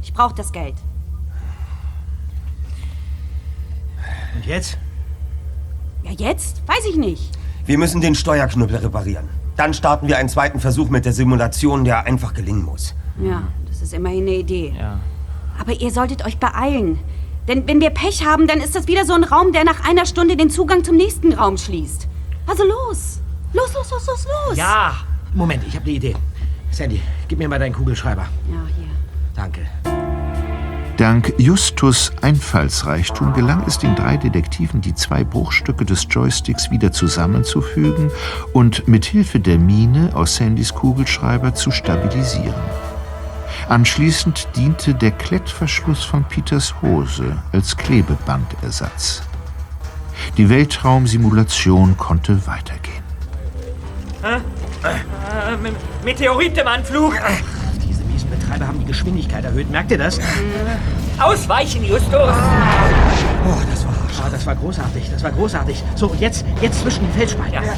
Ich 0.00 0.14
brauche 0.14 0.34
das 0.36 0.52
Geld. 0.52 0.76
Und 4.36 4.46
jetzt? 4.46 4.78
Ja, 6.04 6.12
jetzt? 6.12 6.62
Weiß 6.68 6.84
ich 6.88 6.94
nicht. 6.94 7.32
Wir 7.66 7.78
müssen 7.78 8.00
den 8.00 8.14
Steuerknüppel 8.14 8.76
reparieren. 8.76 9.28
Dann 9.58 9.74
starten 9.74 10.06
wir 10.06 10.16
einen 10.18 10.28
zweiten 10.28 10.60
Versuch 10.60 10.88
mit 10.88 11.04
der 11.04 11.12
Simulation, 11.12 11.84
der 11.84 12.06
einfach 12.06 12.32
gelingen 12.32 12.62
muss. 12.62 12.94
Ja, 13.20 13.42
das 13.68 13.82
ist 13.82 13.92
immerhin 13.92 14.22
eine 14.22 14.36
Idee. 14.36 14.72
Ja. 14.78 15.00
Aber 15.58 15.72
ihr 15.72 15.90
solltet 15.90 16.24
euch 16.24 16.38
beeilen. 16.38 17.00
Denn 17.48 17.66
wenn 17.66 17.80
wir 17.80 17.90
Pech 17.90 18.24
haben, 18.24 18.46
dann 18.46 18.60
ist 18.60 18.76
das 18.76 18.86
wieder 18.86 19.04
so 19.04 19.14
ein 19.14 19.24
Raum, 19.24 19.50
der 19.52 19.64
nach 19.64 19.88
einer 19.88 20.06
Stunde 20.06 20.36
den 20.36 20.48
Zugang 20.48 20.84
zum 20.84 20.94
nächsten 20.94 21.32
Raum 21.32 21.58
schließt. 21.58 22.06
Also 22.46 22.62
los! 22.62 23.20
Los, 23.52 23.74
los, 23.74 23.90
los, 23.90 24.06
los, 24.06 24.26
los! 24.48 24.56
Ja. 24.56 24.92
Moment, 25.34 25.64
ich 25.66 25.74
habe 25.74 25.86
eine 25.86 25.94
Idee. 25.94 26.14
Sandy, 26.70 27.02
gib 27.26 27.40
mir 27.40 27.48
mal 27.48 27.58
deinen 27.58 27.74
Kugelschreiber. 27.74 28.22
Ja, 28.22 28.60
hier. 28.76 28.86
Danke. 29.34 30.07
Dank 30.98 31.32
Justus 31.38 32.10
Einfallsreichtum 32.22 33.32
gelang 33.32 33.62
es 33.68 33.78
den 33.78 33.94
drei 33.94 34.16
Detektiven, 34.16 34.80
die 34.80 34.96
zwei 34.96 35.22
Bruchstücke 35.22 35.84
des 35.84 36.08
Joysticks 36.10 36.72
wieder 36.72 36.90
zusammenzufügen 36.90 38.10
und 38.52 38.88
mit 38.88 39.04
Hilfe 39.04 39.38
der 39.38 39.58
Mine 39.58 40.10
aus 40.14 40.34
Sandys 40.34 40.74
Kugelschreiber 40.74 41.54
zu 41.54 41.70
stabilisieren. 41.70 42.52
Anschließend 43.68 44.48
diente 44.56 44.92
der 44.92 45.12
Klettverschluss 45.12 46.02
von 46.02 46.24
Peters 46.24 46.74
Hose 46.82 47.36
als 47.52 47.76
Klebebandersatz. 47.76 49.22
Die 50.36 50.48
Weltraumsimulation 50.48 51.96
konnte 51.96 52.44
weitergehen. 52.48 53.04
Äh, 54.24 54.40
M- 55.52 55.76
Meteorit 56.04 56.58
im 56.58 56.66
Anflug. 56.66 57.14
Diese 57.88 58.02
miesen 58.02 58.17
Betreiber 58.28 58.66
haben 58.66 58.80
die 58.80 58.86
Geschwindigkeit 58.86 59.44
erhöht. 59.44 59.70
Merkt 59.70 59.90
ihr 59.90 59.98
das? 59.98 60.18
Ausweichen, 61.18 61.84
Justus. 61.84 62.12
Oh, 62.14 63.54
das 63.70 63.84
war 63.84 63.98
ah, 64.28 64.28
das 64.30 64.46
war 64.46 64.54
großartig. 64.54 65.10
Das 65.10 65.22
war 65.22 65.30
großartig. 65.30 65.82
So, 65.94 66.14
jetzt, 66.18 66.44
jetzt 66.60 66.80
zwischen 66.80 67.04
den 67.04 67.12
Felsspalten. 67.14 67.54
Ja. 67.54 67.72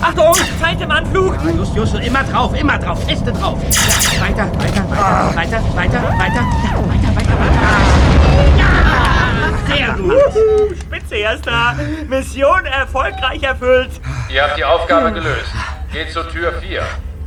Achtung, 0.00 0.34
Zeit 0.60 0.80
im 0.80 0.90
Anflug. 0.90 1.34
Ja, 1.44 1.50
just, 1.50 1.74
just, 1.74 1.94
immer 1.94 2.22
drauf, 2.24 2.54
immer 2.58 2.78
drauf, 2.78 3.02
feste 3.04 3.32
drauf. 3.32 3.58
Ja, 3.62 4.22
weiter, 4.22 4.46
weiter, 4.58 4.90
weiter, 4.90 5.36
weiter, 5.36 5.62
weiter, 5.74 6.02
weiter, 6.18 6.44
ja, 6.64 6.76
weiter, 6.88 7.16
weiter, 7.16 7.38
weiter. 7.40 7.66
Ja, 8.58 9.76
sehr 9.76 9.92
gut. 9.94 10.78
Spitze, 10.80 11.16
Erster. 11.16 11.74
Mission 12.08 12.66
erfolgreich 12.66 13.42
erfüllt. 13.42 13.90
Ihr 14.28 14.42
habt 14.42 14.58
die 14.58 14.64
Aufgabe 14.64 15.12
gelöst. 15.12 15.50
Geht 15.92 16.12
zur 16.12 16.28
Tür 16.28 16.52
4. 16.60 16.82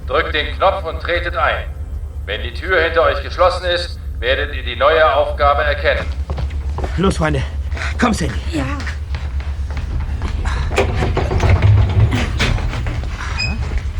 Drückt 0.10 0.34
den 0.34 0.56
Knopf 0.56 0.84
und 0.86 1.00
tretet 1.00 1.36
ein. 1.38 1.65
Wenn 2.26 2.41
die 2.41 2.52
Tür 2.52 2.82
hinter 2.82 3.04
euch 3.04 3.22
geschlossen 3.22 3.63
ist, 3.65 4.00
werdet 4.19 4.56
ihr 4.56 4.63
die 4.63 4.76
neue 4.76 5.13
Aufgabe 5.13 5.63
erkennen. 5.63 6.04
Los, 6.98 7.17
Freunde. 7.17 7.43
Komm, 8.00 8.15
Sandy. 8.15 8.34
Ja. 8.52 8.66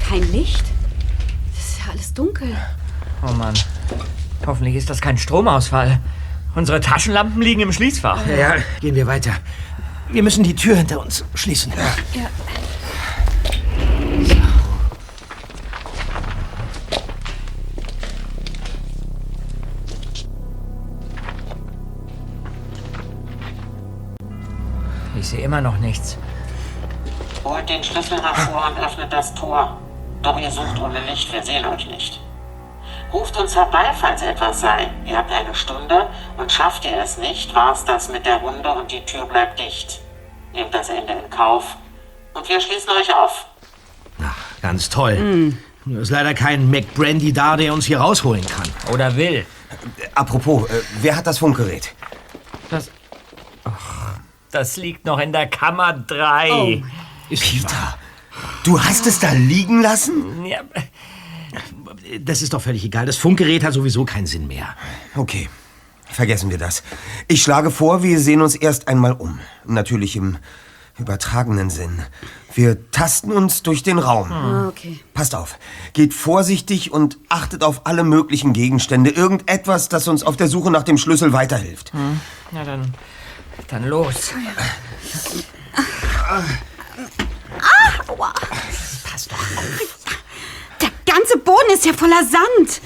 Kein 0.10 0.32
Licht? 0.32 0.66
Das 1.56 1.64
ist 1.64 1.80
ja 1.86 1.92
alles 1.92 2.12
dunkel. 2.16 2.58
Oh 3.22 3.32
Mann. 3.34 3.54
Hoffentlich 4.48 4.78
ist 4.78 4.90
das 4.90 5.02
kein 5.02 5.20
Stromausfall. 5.20 6.00
Unsere 6.56 6.80
Taschenlampen 6.80 7.40
liegen 7.40 7.62
im 7.62 7.72
Schließfach. 7.72 8.26
Ja, 8.26 8.36
ja, 8.36 8.56
gehen 8.82 8.96
wir 8.96 9.06
weiter. 9.06 9.34
Wir 10.10 10.24
müssen 10.24 10.44
die 10.44 10.56
Tür 10.56 10.76
hinter 10.76 11.02
uns 11.02 11.24
schließen. 11.36 11.72
Ja. 12.16 12.28
Ich 12.64 12.69
sehe 25.30 25.42
immer 25.42 25.62
noch 25.62 25.78
nichts. 25.78 26.18
Holt 27.44 27.70
den 27.70 27.84
Schlüssel 27.84 28.22
hervor 28.22 28.72
und 28.72 28.84
öffnet 28.84 29.12
das 29.12 29.34
Tor. 29.34 29.78
Doch 30.22 30.40
ihr 30.40 30.52
sucht 30.52 30.80
ohne 30.82 31.00
Licht, 31.10 31.32
wir 31.32 31.44
sehen 31.44 31.66
euch 31.66 31.88
nicht. 31.88 32.20
Ruft 33.14 33.38
uns 33.40 33.56
herbei, 33.56 33.92
falls 34.00 34.22
etwas 34.22 34.62
sei. 34.62 34.90
Ihr 35.06 35.18
habt 35.18 35.32
eine 35.32 35.56
Stunde 35.56 36.08
und 36.38 36.52
schafft 36.52 36.86
ihr 36.86 36.98
es 37.02 37.18
nicht, 37.18 37.56
war's 37.56 37.86
das 37.86 38.10
mit 38.10 38.26
der 38.26 38.38
Runde 38.38 38.70
und 38.70 38.92
die 38.92 39.04
Tür 39.06 39.26
bleibt 39.26 39.60
dicht. 39.60 40.02
Nehmt 40.54 40.74
das 40.74 40.90
Ende 40.90 41.14
in 41.14 41.30
Kauf 41.30 41.78
und 42.34 42.48
wir 42.48 42.60
schließen 42.60 42.90
euch 43.00 43.14
auf. 43.14 43.46
Ganz 44.62 44.90
toll. 44.90 45.54
Nur 45.86 46.02
ist 46.02 46.10
leider 46.12 46.34
kein 46.34 46.70
McBrandy 46.70 47.32
da, 47.32 47.56
der 47.56 47.74
uns 47.74 47.86
hier 47.86 48.00
rausholen 48.00 48.46
kann. 48.46 48.68
Oder 48.94 49.16
will. 49.16 49.46
Apropos, 50.14 50.70
äh, 50.70 50.82
wer 51.02 51.16
hat 51.16 51.26
das 51.26 51.38
Funkgerät? 51.38 51.94
Das. 52.70 52.92
Ach, 53.64 54.09
das 54.52 54.78
liegt 54.78 55.06
noch 55.06 55.20
in 55.20 55.32
der 55.32 55.48
Kammer 55.48 55.94
3. 55.94 56.84
Ist 57.30 57.44
Peter, 57.44 57.98
du 58.64 58.82
hast 58.82 59.06
es 59.08 59.20
da 59.20 59.32
liegen 59.32 59.82
lassen? 59.82 60.46
Ja, 60.46 60.62
Das 62.20 62.42
ist 62.42 62.54
doch 62.54 62.62
völlig 62.62 62.84
egal. 62.84 63.06
Das 63.06 63.18
Funkgerät 63.18 63.64
hat 63.64 63.74
sowieso 63.74 64.06
keinen 64.06 64.26
Sinn 64.28 64.48
mehr. 64.48 64.76
Okay, 65.16 65.50
vergessen 66.10 66.50
wir 66.50 66.58
das. 66.58 66.84
Ich 67.28 67.42
schlage 67.42 67.72
vor, 67.72 68.04
wir 68.04 68.20
sehen 68.20 68.42
uns 68.42 68.56
erst 68.56 68.88
einmal 68.88 69.14
um. 69.14 69.40
Natürlich 69.66 70.16
im 70.16 70.38
übertragenen 70.98 71.70
Sinn. 71.70 72.02
Wir 72.54 72.92
tasten 72.92 73.32
uns 73.32 73.64
durch 73.64 73.84
den 73.84 74.00
Raum. 74.00 74.32
Ah, 74.32 74.68
okay. 74.68 75.00
Passt 75.14 75.34
auf, 75.34 75.58
geht 75.94 76.14
vorsichtig 76.14 76.92
und 76.92 77.18
achtet 77.30 77.64
auf 77.64 77.86
alle 77.86 78.04
möglichen 78.04 78.54
Gegenstände. 78.54 79.12
Irgendetwas, 79.12 79.88
das 79.88 80.08
uns 80.08 80.24
auf 80.24 80.36
der 80.36 80.48
Suche 80.48 80.72
nach 80.72 80.84
dem 80.84 80.98
Schlüssel 80.98 81.32
weiterhilft. 81.32 81.94
na 82.52 82.64
dann. 82.64 82.94
Dann 83.70 83.86
los. 83.88 84.34
Ah, 86.28 86.44
aua. 88.08 88.34
Pass 89.04 89.28
doch 89.28 89.38
auf. 89.38 90.08
Der 90.82 90.90
ganze 91.06 91.38
Boden 91.38 91.70
ist 91.74 91.86
ja 91.86 91.94
voller 91.94 92.24
Sand. 92.24 92.82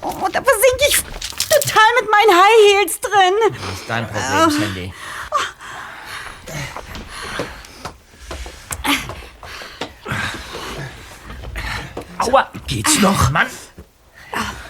Oh, 0.00 0.28
da 0.32 0.40
versinke 0.42 0.84
ich 0.88 0.96
total 0.96 1.90
mit 2.00 2.10
meinen 2.10 2.38
High 2.38 2.78
Heels 2.78 3.00
drin. 3.00 3.34
Das 3.50 3.80
ist 3.80 3.88
dein 3.88 4.06
Problem, 4.06 4.50
Sandy. 4.50 4.94
Aua! 12.18 12.50
Geht's 12.66 13.00
noch? 13.00 13.30
Mann! 13.30 13.46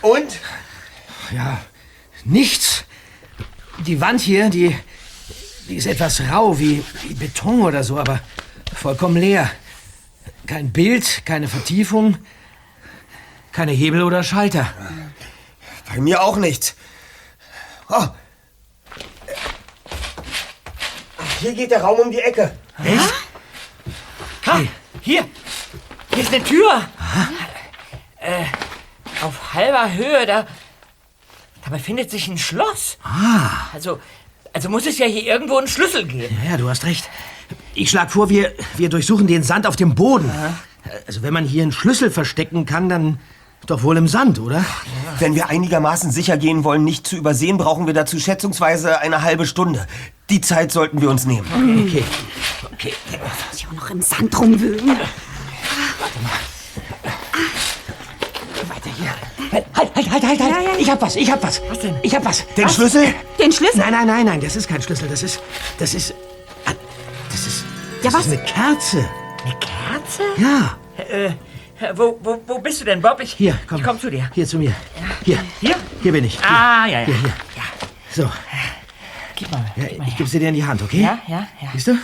Und? 0.02 0.38
Ja, 1.30 1.60
nichts. 2.24 2.84
Die 3.78 4.00
Wand 4.00 4.20
hier, 4.20 4.50
die, 4.50 4.78
die 5.68 5.76
ist 5.76 5.86
etwas 5.86 6.20
rau, 6.20 6.58
wie, 6.58 6.84
wie 7.02 7.14
Beton 7.14 7.62
oder 7.62 7.82
so, 7.82 7.98
aber 7.98 8.20
vollkommen 8.74 9.16
leer. 9.16 9.50
Kein 10.46 10.72
Bild, 10.72 11.22
keine 11.24 11.48
Vertiefung, 11.48 12.18
keine 13.52 13.72
Hebel 13.72 14.02
oder 14.02 14.22
Schalter. 14.22 14.72
Bei 15.88 16.00
mir 16.00 16.22
auch 16.22 16.36
nicht. 16.36 16.76
Oh. 17.88 18.06
Hier 21.40 21.54
geht 21.54 21.70
der 21.70 21.82
Raum 21.82 21.98
um 21.98 22.10
die 22.10 22.20
Ecke. 22.20 22.56
Echt? 22.82 23.14
Ha, 24.46 24.60
hier! 25.00 25.28
Hier 26.10 26.22
ist 26.22 26.32
eine 26.32 26.44
Tür! 26.44 26.88
Äh, 28.18 28.44
auf 29.22 29.54
halber 29.54 29.92
Höhe, 29.92 30.26
da, 30.26 30.46
da 31.64 31.70
befindet 31.70 32.10
sich 32.10 32.28
ein 32.28 32.38
Schloss. 32.38 32.98
Ah. 33.02 33.68
Also, 33.72 34.00
also 34.56 34.70
muss 34.70 34.86
es 34.86 34.96
ja 34.96 35.04
hier 35.04 35.22
irgendwo 35.22 35.58
einen 35.58 35.68
Schlüssel 35.68 36.06
geben. 36.06 36.34
Ja, 36.50 36.56
du 36.56 36.66
hast 36.66 36.86
recht. 36.86 37.10
Ich 37.74 37.90
schlage 37.90 38.10
vor, 38.10 38.30
wir, 38.30 38.54
wir 38.78 38.88
durchsuchen 38.88 39.26
den 39.26 39.42
Sand 39.42 39.66
auf 39.66 39.76
dem 39.76 39.94
Boden. 39.94 40.30
Also 41.06 41.20
wenn 41.20 41.34
man 41.34 41.44
hier 41.44 41.62
einen 41.62 41.72
Schlüssel 41.72 42.10
verstecken 42.10 42.64
kann, 42.64 42.88
dann 42.88 43.18
doch 43.66 43.82
wohl 43.82 43.98
im 43.98 44.08
Sand, 44.08 44.38
oder? 44.38 44.64
Wenn 45.18 45.34
wir 45.34 45.50
einigermaßen 45.50 46.10
sicher 46.10 46.38
gehen 46.38 46.64
wollen, 46.64 46.84
nicht 46.84 47.06
zu 47.06 47.16
übersehen, 47.16 47.58
brauchen 47.58 47.86
wir 47.86 47.92
dazu 47.92 48.18
schätzungsweise 48.18 48.98
eine 49.00 49.20
halbe 49.20 49.44
Stunde. 49.44 49.86
Die 50.30 50.40
Zeit 50.40 50.72
sollten 50.72 51.02
wir 51.02 51.10
uns 51.10 51.26
nehmen. 51.26 51.46
Okay. 51.86 52.04
Okay. 52.72 52.94
Muss 53.10 53.60
ich 53.60 53.66
auch 53.68 53.72
noch 53.72 53.90
im 53.90 54.00
Sand 54.00 54.40
rumwühlen. 54.40 54.88
Weiter 58.68 58.90
hier. 58.96 59.14
Halt, 59.52 59.64
halt, 59.74 59.94
halt, 59.94 60.10
halt, 60.10 60.22
halt. 60.24 60.40
Ja, 60.40 60.46
ja, 60.48 60.60
ja. 60.62 60.76
Ich 60.78 60.90
hab 60.90 61.00
was, 61.02 61.16
ich 61.16 61.30
hab 61.30 61.42
was. 61.42 61.60
Was 61.68 61.80
denn? 61.80 61.94
Ich 62.02 62.14
hab 62.14 62.24
was. 62.24 62.46
Den 62.54 62.64
was? 62.64 62.74
Schlüssel? 62.74 63.14
Den 63.38 63.52
Schlüssel? 63.52 63.78
Nein, 63.80 63.92
nein, 63.92 64.06
nein, 64.06 64.26
nein, 64.26 64.40
das 64.40 64.56
ist 64.56 64.68
kein 64.68 64.82
Schlüssel. 64.82 65.08
Das 65.08 65.22
ist, 65.22 65.40
das 65.78 65.94
ist, 65.94 66.14
ah, 66.66 66.72
das 67.30 67.46
ist, 67.46 67.64
das 68.02 68.12
Ja, 68.12 68.18
ist 68.20 68.26
was? 68.26 68.32
eine 68.32 68.44
Kerze. 68.44 69.08
Eine 69.44 69.54
Kerze? 69.58 70.22
Ja. 70.38 70.78
Äh, 70.98 71.30
wo, 71.94 72.18
wo, 72.22 72.40
wo 72.46 72.58
bist 72.58 72.80
du 72.80 72.84
denn, 72.86 73.00
Bob? 73.02 73.20
Ich, 73.20 73.32
Hier, 73.34 73.58
komm. 73.68 73.78
Ich 73.78 73.84
komm 73.84 74.00
zu 74.00 74.10
dir. 74.10 74.30
Hier 74.34 74.46
zu 74.46 74.58
mir. 74.58 74.72
Hier, 75.24 75.38
Hier? 75.60 75.76
hier 76.02 76.12
bin 76.12 76.24
ich. 76.24 76.38
Hier. 76.38 76.48
Ah, 76.50 76.86
ja, 76.86 77.00
ja. 77.00 77.06
Hier, 77.06 77.14
hier. 77.16 77.32
Ja, 77.56 77.62
So, 78.10 78.30
gib 79.34 79.50
mal. 79.52 79.64
ja, 79.76 79.84
gib 79.84 79.98
mal 79.98 80.08
ich 80.08 80.16
gebe 80.16 80.28
sie 80.28 80.38
dir 80.38 80.48
in 80.48 80.54
die 80.54 80.64
Hand, 80.64 80.80
okay? 80.82 81.02
Ja, 81.02 81.18
ja, 81.28 81.46
ja. 81.60 81.68
Siehst 81.74 81.88
du? 81.88 81.98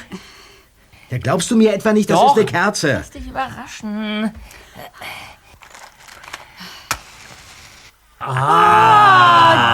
Ja, 1.10 1.18
glaubst 1.18 1.50
du 1.50 1.56
mir 1.56 1.72
etwa 1.74 1.92
nicht, 1.92 2.08
das 2.10 2.18
Doch. 2.18 2.32
ist 2.36 2.42
eine 2.42 2.46
Kerze? 2.46 2.92
Lass 2.94 3.10
dich 3.10 3.26
überraschen. 3.26 4.30
Oh, 8.24 8.32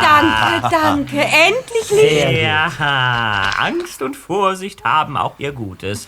danke, 0.02 0.68
danke. 0.70 1.18
Endlich 1.20 1.90
Licht. 1.90 2.42
Ja, 2.42 3.50
Angst 3.58 4.00
und 4.02 4.16
Vorsicht 4.16 4.84
haben 4.84 5.16
auch 5.16 5.34
ihr 5.38 5.52
Gutes. 5.52 6.06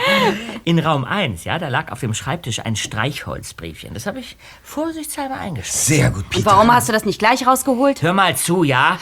In 0.64 0.78
Raum 0.78 1.04
1, 1.04 1.44
ja, 1.44 1.58
da 1.58 1.68
lag 1.68 1.90
auf 1.90 2.00
dem 2.00 2.12
Schreibtisch 2.14 2.60
ein 2.60 2.76
Streichholzbriefchen. 2.76 3.94
Das 3.94 4.06
habe 4.06 4.18
ich 4.20 4.36
vorsichtshalber 4.62 5.36
eingeschrieben. 5.36 5.80
Sehr 5.80 6.10
gut, 6.10 6.24
Und 6.24 6.30
Peter. 6.30 6.46
warum 6.46 6.70
hast 6.72 6.88
du 6.88 6.92
das 6.92 7.04
nicht 7.04 7.18
gleich 7.18 7.46
rausgeholt? 7.46 8.02
Hör 8.02 8.12
mal 8.12 8.36
zu, 8.36 8.62
ja? 8.62 8.98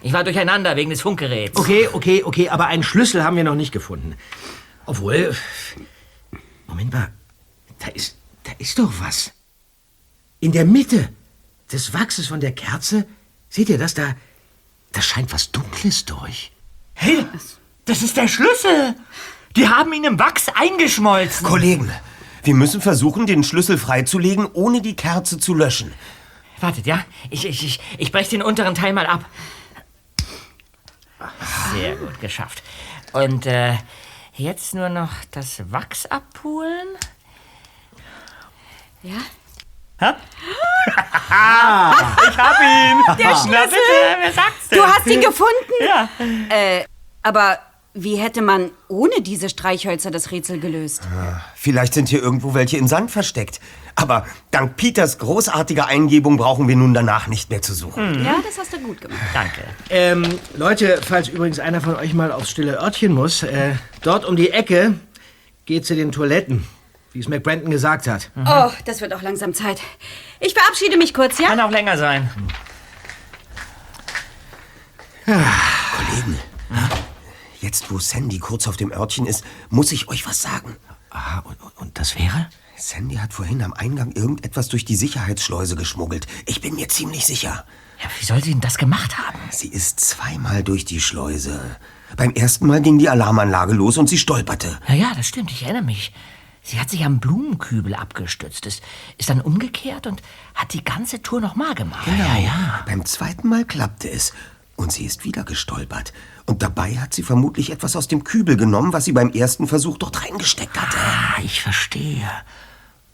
Ich 0.00 0.12
war 0.12 0.24
durcheinander 0.24 0.74
wegen 0.76 0.90
des 0.90 1.02
Funkgeräts. 1.02 1.58
Okay, 1.58 1.88
okay, 1.92 2.22
okay, 2.24 2.48
aber 2.48 2.66
einen 2.66 2.82
Schlüssel 2.82 3.22
haben 3.24 3.36
wir 3.36 3.44
noch 3.44 3.54
nicht 3.54 3.72
gefunden. 3.72 4.16
Obwohl, 4.86 5.34
Moment 6.66 6.92
mal, 6.92 7.12
da 7.78 7.88
ist, 7.88 8.16
da 8.44 8.52
ist 8.58 8.78
doch 8.78 8.90
was. 9.00 9.32
In 10.40 10.50
der 10.50 10.64
Mitte 10.64 11.08
des 11.72 11.94
Wachses 11.94 12.26
von 12.26 12.40
der 12.40 12.52
Kerze, 12.52 13.06
seht 13.48 13.68
ihr 13.68 13.78
das 13.78 13.94
da? 13.94 14.14
Da 14.92 15.02
scheint 15.02 15.32
was 15.32 15.50
Dunkles 15.50 16.04
durch. 16.04 16.52
Hey, 16.94 17.26
das 17.84 18.02
ist 18.02 18.16
der 18.16 18.28
Schlüssel. 18.28 18.94
Die 19.56 19.68
haben 19.68 19.92
ihn 19.92 20.04
im 20.04 20.18
Wachs 20.18 20.46
eingeschmolzen. 20.54 21.46
Kollegen, 21.46 21.90
wir 22.44 22.54
müssen 22.54 22.80
versuchen, 22.80 23.26
den 23.26 23.44
Schlüssel 23.44 23.78
freizulegen, 23.78 24.46
ohne 24.52 24.82
die 24.82 24.96
Kerze 24.96 25.38
zu 25.38 25.54
löschen. 25.54 25.92
Wartet, 26.60 26.86
ja? 26.86 27.04
Ich, 27.30 27.44
ich, 27.44 27.64
ich, 27.64 27.80
ich 27.98 28.12
brech 28.12 28.28
den 28.28 28.42
unteren 28.42 28.74
Teil 28.74 28.92
mal 28.92 29.06
ab. 29.06 29.24
Sehr 31.74 31.96
gut, 31.96 32.20
geschafft. 32.20 32.62
Und 33.12 33.46
äh, 33.46 33.76
jetzt 34.34 34.74
nur 34.74 34.88
noch 34.88 35.10
das 35.30 35.70
Wachs 35.70 36.06
abholen. 36.06 36.88
Ja? 39.02 39.18
Ha? 40.02 40.16
ich 42.28 42.38
hab 42.38 42.60
ihn! 42.60 43.16
Der 43.18 43.30
Na 43.30 43.36
Schlüssel. 43.36 43.68
bitte, 43.68 44.20
wer 44.20 44.32
sagt's 44.32 44.68
denn? 44.68 44.78
Du 44.78 44.84
hast 44.84 45.06
ihn 45.06 45.20
gefunden? 45.20 45.72
Ja. 45.80 46.08
Äh, 46.48 46.84
aber 47.22 47.58
wie 47.94 48.16
hätte 48.16 48.40
man 48.42 48.70
ohne 48.88 49.20
diese 49.20 49.48
Streichhölzer 49.48 50.10
das 50.10 50.30
Rätsel 50.30 50.58
gelöst? 50.60 51.02
Vielleicht 51.54 51.94
sind 51.94 52.08
hier 52.08 52.22
irgendwo 52.22 52.54
welche 52.54 52.78
im 52.78 52.88
Sand 52.88 53.10
versteckt. 53.10 53.60
Aber 53.94 54.24
dank 54.50 54.76
Peters 54.76 55.18
großartiger 55.18 55.86
Eingebung 55.86 56.38
brauchen 56.38 56.68
wir 56.68 56.76
nun 56.76 56.94
danach 56.94 57.26
nicht 57.28 57.50
mehr 57.50 57.60
zu 57.60 57.74
suchen. 57.74 58.24
Ja, 58.24 58.36
das 58.44 58.58
hast 58.58 58.72
du 58.72 58.78
gut 58.78 59.00
gemacht. 59.02 59.20
Danke. 59.34 59.62
Ähm, 59.90 60.26
Leute, 60.56 61.00
falls 61.06 61.28
übrigens 61.28 61.58
einer 61.60 61.82
von 61.82 61.94
euch 61.96 62.14
mal 62.14 62.32
aufs 62.32 62.50
stille 62.50 62.80
Örtchen 62.80 63.12
muss, 63.12 63.42
äh, 63.42 63.74
dort 64.00 64.24
um 64.24 64.36
die 64.36 64.50
Ecke 64.50 64.94
geht 65.66 65.84
zu 65.86 65.94
den 65.94 66.10
Toiletten, 66.10 66.66
wie 67.12 67.20
es 67.20 67.28
McBrenton 67.28 67.70
gesagt 67.70 68.06
hat. 68.06 68.30
Oh, 68.36 68.70
das 68.84 69.00
wird 69.00 69.12
auch 69.14 69.22
langsam 69.22 69.54
Zeit. 69.54 69.80
Ich 70.40 70.54
verabschiede 70.54 70.96
mich 70.96 71.14
kurz, 71.14 71.38
ja? 71.38 71.48
Kann 71.48 71.60
auch 71.60 71.70
länger 71.70 71.96
sein. 71.96 72.30
Kollegen, 75.24 76.38
jetzt 77.60 77.90
wo 77.90 77.98
Sandy 77.98 78.38
kurz 78.38 78.66
auf 78.66 78.76
dem 78.76 78.92
Örtchen 78.92 79.26
ist, 79.26 79.44
muss 79.70 79.92
ich 79.92 80.08
euch 80.08 80.26
was 80.26 80.42
sagen. 80.42 80.76
Ah, 81.10 81.40
und, 81.40 81.60
und, 81.62 81.78
und 81.78 81.98
das 81.98 82.18
wäre? 82.18 82.48
Sandy 82.76 83.16
hat 83.16 83.32
vorhin 83.32 83.62
am 83.62 83.72
Eingang 83.74 84.12
irgendetwas 84.12 84.68
durch 84.68 84.84
die 84.84 84.96
Sicherheitsschleuse 84.96 85.76
geschmuggelt. 85.76 86.26
Ich 86.46 86.60
bin 86.60 86.74
mir 86.74 86.88
ziemlich 86.88 87.24
sicher. 87.24 87.64
Ja, 88.02 88.08
wie 88.18 88.24
soll 88.24 88.42
sie 88.42 88.50
denn 88.50 88.60
das 88.60 88.78
gemacht 88.78 89.16
haben? 89.18 89.38
Sie 89.50 89.68
ist 89.68 90.00
zweimal 90.00 90.64
durch 90.64 90.84
die 90.84 91.00
Schleuse. 91.00 91.76
Beim 92.16 92.32
ersten 92.32 92.66
Mal 92.66 92.82
ging 92.82 92.98
die 92.98 93.08
Alarmanlage 93.08 93.74
los 93.74 93.98
und 93.98 94.08
sie 94.08 94.18
stolperte. 94.18 94.78
Ja, 94.88 94.94
ja, 94.94 95.12
das 95.14 95.28
stimmt, 95.28 95.52
ich 95.52 95.62
erinnere 95.62 95.84
mich. 95.84 96.12
Sie 96.62 96.78
hat 96.78 96.90
sich 96.90 97.04
am 97.04 97.18
Blumenkübel 97.18 97.94
abgestützt, 97.94 98.66
ist, 98.66 98.82
ist 99.18 99.28
dann 99.28 99.40
umgekehrt 99.40 100.06
und 100.06 100.22
hat 100.54 100.72
die 100.72 100.84
ganze 100.84 101.20
Tour 101.20 101.40
nochmal 101.40 101.74
gemacht. 101.74 102.06
Ja, 102.06 102.38
ja. 102.38 102.84
Beim 102.86 103.04
zweiten 103.04 103.48
Mal 103.48 103.64
klappte 103.64 104.08
es. 104.08 104.32
Und 104.76 104.92
sie 104.92 105.04
ist 105.04 105.24
wieder 105.24 105.44
gestolpert. 105.44 106.12
Und 106.46 106.62
dabei 106.62 106.98
hat 106.98 107.14
sie 107.14 107.22
vermutlich 107.22 107.70
etwas 107.70 107.96
aus 107.96 108.08
dem 108.08 108.24
Kübel 108.24 108.56
genommen, 108.56 108.92
was 108.92 109.04
sie 109.04 109.12
beim 109.12 109.30
ersten 109.30 109.66
Versuch 109.66 109.98
dort 109.98 110.22
reingesteckt 110.24 110.80
hatte. 110.80 110.96
Ah, 110.98 111.40
ich 111.42 111.62
verstehe. 111.62 112.28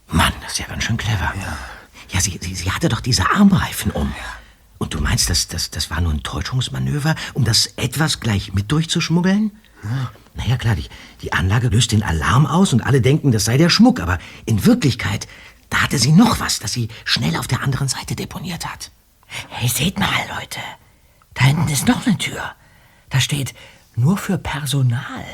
Mann, 0.07 0.33
das 0.41 0.53
ist 0.53 0.59
ja 0.59 0.67
ganz 0.67 0.83
schön 0.83 0.97
clever. 0.97 1.33
Ja, 1.35 1.57
ja 2.09 2.21
sie, 2.21 2.39
sie, 2.41 2.55
sie 2.55 2.71
hatte 2.71 2.89
doch 2.89 3.01
diese 3.01 3.29
Armreifen 3.29 3.91
um. 3.91 4.13
Und 4.77 4.93
du 4.93 5.01
meinst, 5.01 5.29
das, 5.29 5.47
das, 5.47 5.69
das 5.69 5.91
war 5.91 6.01
nur 6.01 6.13
ein 6.13 6.23
Täuschungsmanöver, 6.23 7.15
um 7.33 7.43
das 7.43 7.67
etwas 7.75 8.19
gleich 8.19 8.53
mit 8.53 8.71
durchzuschmuggeln? 8.71 9.51
Ja. 9.83 10.11
Naja, 10.39 10.55
klar, 10.55 10.75
die, 10.75 10.87
die 11.21 11.33
Anlage 11.33 11.67
löst 11.67 11.91
den 11.91 12.01
Alarm 12.01 12.45
aus 12.45 12.71
und 12.71 12.81
alle 12.81 13.01
denken, 13.01 13.33
das 13.33 13.43
sei 13.43 13.57
der 13.57 13.69
Schmuck. 13.69 13.99
Aber 13.99 14.19
in 14.45 14.65
Wirklichkeit, 14.65 15.27
da 15.69 15.81
hatte 15.81 15.97
sie 15.97 16.13
noch 16.13 16.39
was, 16.39 16.59
das 16.59 16.71
sie 16.71 16.87
schnell 17.03 17.35
auf 17.35 17.47
der 17.47 17.61
anderen 17.61 17.89
Seite 17.89 18.15
deponiert 18.15 18.65
hat. 18.65 18.91
Hey, 19.49 19.67
seht 19.67 19.99
mal, 19.99 20.07
Leute. 20.39 20.59
Da 21.33 21.43
hinten 21.43 21.67
ist 21.67 21.87
noch 21.87 22.07
eine 22.07 22.17
Tür. 22.17 22.41
Da 23.09 23.19
steht 23.19 23.53
nur 23.95 24.17
für 24.17 24.37
Personal. 24.37 25.25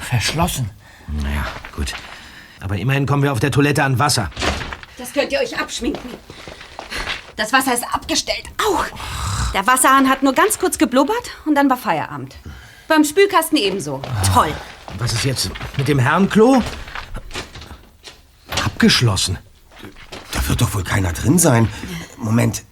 Verschlossen. 0.00 0.70
Naja, 1.08 1.44
gut. 1.74 1.92
Aber 2.60 2.76
immerhin 2.76 3.04
kommen 3.04 3.24
wir 3.24 3.32
auf 3.32 3.40
der 3.40 3.50
Toilette 3.50 3.82
an 3.82 3.98
Wasser. 3.98 4.30
Das 4.96 5.12
könnt 5.12 5.32
ihr 5.32 5.40
euch 5.40 5.58
abschminken. 5.58 6.10
Das 7.36 7.52
Wasser 7.52 7.74
ist 7.74 7.84
abgestellt. 7.92 8.44
Au! 8.64 8.84
Der 9.52 9.66
Wasserhahn 9.66 10.08
hat 10.08 10.22
nur 10.22 10.32
ganz 10.32 10.58
kurz 10.58 10.78
geblubbert 10.78 11.30
und 11.46 11.54
dann 11.54 11.68
war 11.68 11.76
Feierabend. 11.76 12.36
Beim 12.88 13.04
Spülkasten 13.04 13.58
ebenso. 13.58 14.00
Toll. 14.32 14.54
Was 14.98 15.12
ist 15.12 15.24
jetzt 15.24 15.50
mit 15.76 15.88
dem 15.88 15.98
Herrenklo? 15.98 16.62
Abgeschlossen. 18.64 19.38
Da 20.32 20.46
wird 20.48 20.60
doch 20.60 20.74
wohl 20.74 20.84
keiner 20.84 21.12
drin 21.12 21.38
sein. 21.38 21.68
Moment. 22.16 22.64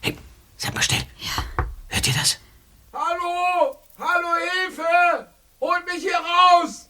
Hey, 0.00 0.16
seid 0.56 0.74
mal 0.74 0.82
still. 0.82 1.02
Ja. 1.18 1.64
Hört 1.88 2.06
ihr 2.06 2.14
das? 2.14 2.38
Hallo! 2.92 3.76
Hallo, 3.98 4.28
Hilfe! 4.66 5.28
Holt 5.60 5.84
mich 5.86 6.02
hier 6.02 6.18
raus! 6.18 6.88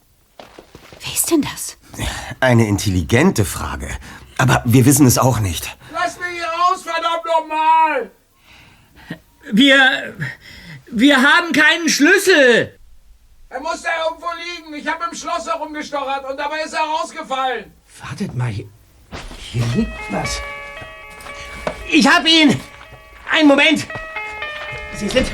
Wer 1.00 1.12
ist 1.14 1.30
denn 1.30 1.42
das? 1.42 1.76
Eine 2.40 2.66
intelligente 2.66 3.44
Frage. 3.44 3.88
Aber 4.38 4.62
wir 4.64 4.86
wissen 4.86 5.06
es 5.06 5.18
auch 5.18 5.40
nicht. 5.40 5.76
Lass 5.92 6.18
mich 6.18 6.28
hier 6.34 6.46
raus, 6.46 6.82
verdammt 6.82 7.24
nochmal! 7.26 8.10
Wir. 9.52 10.14
Wir 10.90 11.16
haben 11.16 11.52
keinen 11.52 11.88
Schlüssel! 11.88 12.78
Er 13.50 13.60
muss 13.60 13.82
da 13.82 13.90
irgendwo 14.08 14.26
liegen. 14.36 14.74
Ich 14.74 14.86
habe 14.86 15.04
im 15.10 15.16
Schloss 15.16 15.46
herumgestochert 15.46 16.24
und 16.30 16.38
dabei 16.38 16.60
ist 16.60 16.72
er 16.72 16.80
rausgefallen. 16.80 17.72
Wartet 18.02 18.34
mal, 18.34 18.48
hier, 18.48 18.68
hier 19.38 19.64
liegt 19.74 19.92
was. 20.10 20.40
Ich 21.90 22.06
hab 22.06 22.26
ihn! 22.26 22.58
Einen 23.30 23.48
Moment! 23.48 23.86
Sie 24.94 25.08
sind. 25.08 25.26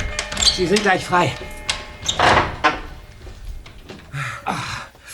Sie 0.57 0.67
sind 0.67 0.83
gleich 0.83 1.05
frei. 1.05 1.33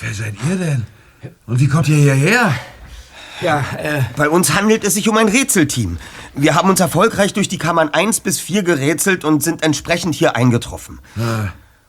Wer 0.01 0.15
seid 0.15 0.35
ihr 0.49 0.57
denn? 0.57 0.87
Und 1.47 1.61
wie 1.61 1.69
kommt 1.69 1.87
ihr 1.89 1.97
hierher? 1.97 2.55
Ja, 3.41 3.65
äh. 3.79 4.03
Bei 4.17 4.29
uns 4.29 4.55
handelt 4.55 4.85
es 4.85 4.95
sich 4.95 5.09
um 5.09 5.17
ein 5.17 5.29
Rätselteam. 5.29 5.99
Wir 6.35 6.55
haben 6.55 6.69
uns 6.69 6.81
erfolgreich 6.81 7.33
durch 7.33 7.49
die 7.49 7.59
Kammern 7.59 7.89
1 7.89 8.21
bis 8.21 8.39
4 8.41 8.63
gerätselt 8.63 9.25
und 9.25 9.43
sind 9.43 9.63
entsprechend 9.63 10.15
hier 10.15 10.37
eingetroffen. 10.37 11.01
Ah, 11.19 11.49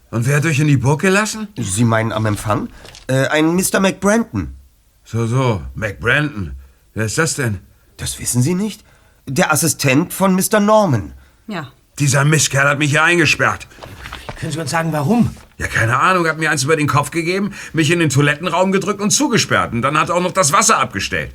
Und 0.10 0.26
wer 0.26 0.38
hat 0.38 0.46
euch 0.46 0.60
in 0.60 0.68
die 0.68 0.78
Burg 0.78 1.02
gelassen? 1.02 1.48
Sie 1.58 1.84
meinen 1.84 2.12
am 2.12 2.26
Empfang? 2.26 2.70
Äh, 3.08 3.28
ein 3.28 3.56
Mr. 3.56 3.80
McBranton. 3.80 4.56
So, 5.04 5.28
so, 5.28 5.62
McBranton. 5.76 6.54
Wer 6.94 7.06
ist 7.06 7.18
das 7.18 7.36
denn? 7.36 7.60
Das 7.98 8.20
wissen 8.20 8.42
Sie 8.42 8.56
nicht? 8.56 8.84
Der 9.28 9.52
Assistent 9.52 10.14
von 10.14 10.34
Mr. 10.36 10.60
Norman. 10.60 11.14
Ja. 11.48 11.68
Dieser 12.00 12.24
Mistkerl 12.26 12.68
hat 12.68 12.80
mich 12.80 12.92
hier 12.92 13.04
eingesperrt. 13.04 13.68
Können 14.40 14.52
Sie 14.52 14.60
uns 14.60 14.72
sagen, 14.72 14.92
warum? 14.92 15.30
Ja, 15.62 15.68
keine 15.68 16.00
Ahnung, 16.00 16.28
hat 16.28 16.40
mir 16.40 16.50
eins 16.50 16.64
über 16.64 16.76
den 16.76 16.88
Kopf 16.88 17.12
gegeben, 17.12 17.52
mich 17.72 17.92
in 17.92 18.00
den 18.00 18.10
Toilettenraum 18.10 18.72
gedrückt 18.72 19.00
und 19.00 19.12
zugesperrt. 19.12 19.74
Und 19.74 19.84
dann 19.84 19.96
hat 20.00 20.10
er 20.10 20.16
auch 20.16 20.22
noch 20.22 20.32
das 20.32 20.52
Wasser 20.52 20.80
abgestellt. 20.80 21.30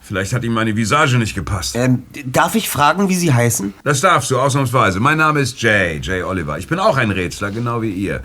Vielleicht 0.00 0.32
hat 0.32 0.44
ihm 0.44 0.54
meine 0.54 0.74
Visage 0.74 1.18
nicht 1.18 1.34
gepasst. 1.34 1.76
Ähm, 1.76 2.04
darf 2.24 2.54
ich 2.54 2.70
fragen, 2.70 3.10
wie 3.10 3.14
Sie 3.14 3.34
heißen? 3.34 3.74
Das 3.84 4.00
darfst 4.00 4.30
du, 4.30 4.38
ausnahmsweise. 4.38 4.98
Mein 4.98 5.18
Name 5.18 5.40
ist 5.40 5.60
Jay, 5.60 6.00
Jay 6.00 6.22
Oliver. 6.22 6.56
Ich 6.58 6.68
bin 6.68 6.78
auch 6.78 6.96
ein 6.96 7.10
Rätsler, 7.10 7.50
genau 7.50 7.82
wie 7.82 7.90
ihr. 7.90 8.22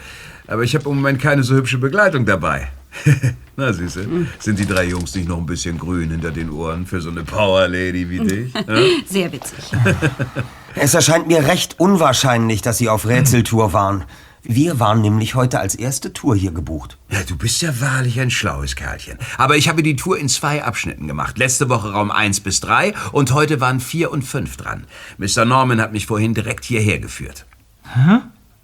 Aber 0.47 0.63
ich 0.63 0.73
habe 0.73 0.89
im 0.89 0.95
Moment 0.95 1.21
keine 1.21 1.43
so 1.43 1.55
hübsche 1.55 1.79
Begleitung 1.79 2.25
dabei. 2.25 2.69
Na, 3.57 3.73
Süße, 3.73 4.07
sind 4.39 4.57
die 4.57 4.65
drei 4.65 4.85
Jungs 4.85 5.13
nicht 5.15 5.27
noch 5.27 5.37
ein 5.37 5.45
bisschen 5.45 5.77
grün 5.77 6.11
hinter 6.11 6.31
den 6.31 6.49
Ohren 6.49 6.85
für 6.85 7.01
so 7.01 7.09
eine 7.09 7.23
Power 7.23 7.67
Lady 7.67 8.09
wie 8.09 8.19
dich? 8.19 8.53
Ja? 8.67 8.81
Sehr 9.05 9.31
witzig. 9.33 9.59
Es 10.75 10.93
erscheint 10.93 11.27
mir 11.27 11.45
recht 11.47 11.81
unwahrscheinlich, 11.81 12.61
dass 12.61 12.77
Sie 12.77 12.87
auf 12.87 13.05
Rätseltour 13.05 13.73
waren. 13.73 14.05
Wir 14.43 14.79
waren 14.79 15.01
nämlich 15.01 15.35
heute 15.35 15.59
als 15.59 15.75
erste 15.75 16.13
Tour 16.13 16.35
hier 16.35 16.51
gebucht. 16.51 16.97
Ja, 17.09 17.19
du 17.27 17.37
bist 17.37 17.61
ja 17.61 17.79
wahrlich 17.79 18.19
ein 18.19 18.31
schlaues 18.31 18.75
Kerlchen. 18.75 19.19
Aber 19.37 19.55
ich 19.55 19.69
habe 19.69 19.83
die 19.83 19.95
Tour 19.95 20.17
in 20.17 20.29
zwei 20.29 20.63
Abschnitten 20.63 21.07
gemacht. 21.07 21.37
Letzte 21.37 21.69
Woche 21.69 21.91
Raum 21.91 22.09
1 22.09 22.39
bis 22.39 22.59
3 22.59 22.93
und 23.11 23.31
heute 23.33 23.61
waren 23.61 23.79
4 23.79 24.11
und 24.11 24.23
5 24.23 24.57
dran. 24.57 24.85
Mr. 25.17 25.45
Norman 25.45 25.79
hat 25.79 25.91
mich 25.91 26.07
vorhin 26.07 26.33
direkt 26.33 26.65
hierher 26.65 26.99
geführt. 26.99 27.45
Hä? 27.93 28.19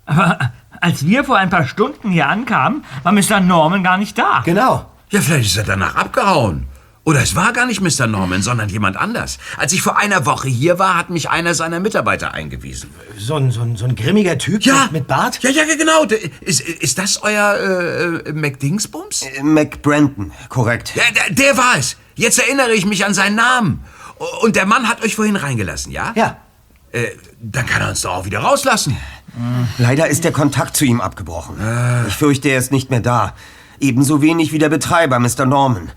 Aber 0.05 0.51
als 0.81 1.05
wir 1.05 1.23
vor 1.23 1.37
ein 1.37 1.49
paar 1.49 1.67
Stunden 1.67 2.11
hier 2.11 2.27
ankamen, 2.27 2.83
war 3.03 3.11
Mr. 3.11 3.39
Norman 3.39 3.83
gar 3.83 3.97
nicht 3.97 4.17
da. 4.17 4.41
Genau. 4.45 4.89
Ja, 5.11 5.21
vielleicht 5.21 5.47
ist 5.47 5.57
er 5.57 5.63
danach 5.63 5.95
abgehauen. 5.95 6.65
Oder 7.07 7.21
es 7.21 7.37
war 7.37 7.53
gar 7.53 7.65
nicht 7.65 7.79
Mr. 7.79 8.05
Norman, 8.05 8.41
sondern 8.41 8.67
jemand 8.67 8.97
anders. 8.97 9.37
Als 9.55 9.71
ich 9.71 9.81
vor 9.81 9.95
einer 9.97 10.25
Woche 10.25 10.49
hier 10.49 10.77
war, 10.77 10.97
hat 10.97 11.09
mich 11.09 11.29
einer 11.29 11.53
seiner 11.53 11.79
Mitarbeiter 11.79 12.33
eingewiesen. 12.33 12.89
So 13.17 13.35
ein, 13.35 13.49
so 13.49 13.61
ein, 13.61 13.77
so 13.77 13.85
ein 13.85 13.95
grimmiger 13.95 14.37
Typ 14.37 14.61
Ja. 14.65 14.89
mit, 14.91 15.07
Bart? 15.07 15.41
Ja, 15.41 15.49
ja, 15.49 15.63
genau. 15.77 16.03
Ist, 16.41 16.59
ist 16.59 16.97
das 16.97 17.23
euer 17.23 17.55
äh, 17.55 18.29
äh, 18.29 18.33
McDingsbums? 18.33 19.21
Äh, 19.21 19.41
McBranton, 19.41 20.33
korrekt. 20.49 20.91
Ja, 20.95 21.03
der, 21.15 21.33
der 21.33 21.57
war 21.57 21.77
es. 21.77 21.95
Jetzt 22.15 22.39
erinnere 22.39 22.73
ich 22.73 22.85
mich 22.85 23.05
an 23.05 23.13
seinen 23.13 23.37
Namen. 23.37 23.85
Und 24.41 24.57
der 24.57 24.65
Mann 24.65 24.89
hat 24.89 25.01
euch 25.01 25.15
vorhin 25.15 25.37
reingelassen, 25.37 25.93
ja? 25.93 26.11
Ja. 26.17 26.35
Äh, 26.91 27.05
dann 27.41 27.65
kann 27.67 27.83
er 27.83 27.87
uns 27.87 28.01
doch 28.01 28.15
auch 28.15 28.25
wieder 28.25 28.39
rauslassen. 28.39 28.97
Leider 29.77 30.09
ist 30.09 30.25
der 30.25 30.33
Kontakt 30.33 30.75
zu 30.75 30.83
ihm 30.83 30.99
abgebrochen. 30.99 31.55
Ich 32.09 32.15
fürchte, 32.15 32.49
er 32.49 32.57
ist 32.57 32.73
nicht 32.73 32.89
mehr 32.89 32.99
da. 32.99 33.33
Ebenso 33.79 34.21
wenig 34.21 34.51
wie 34.51 34.57
der 34.59 34.67
Betreiber, 34.67 35.19
Mr. 35.19 35.45
Norman. 35.45 35.89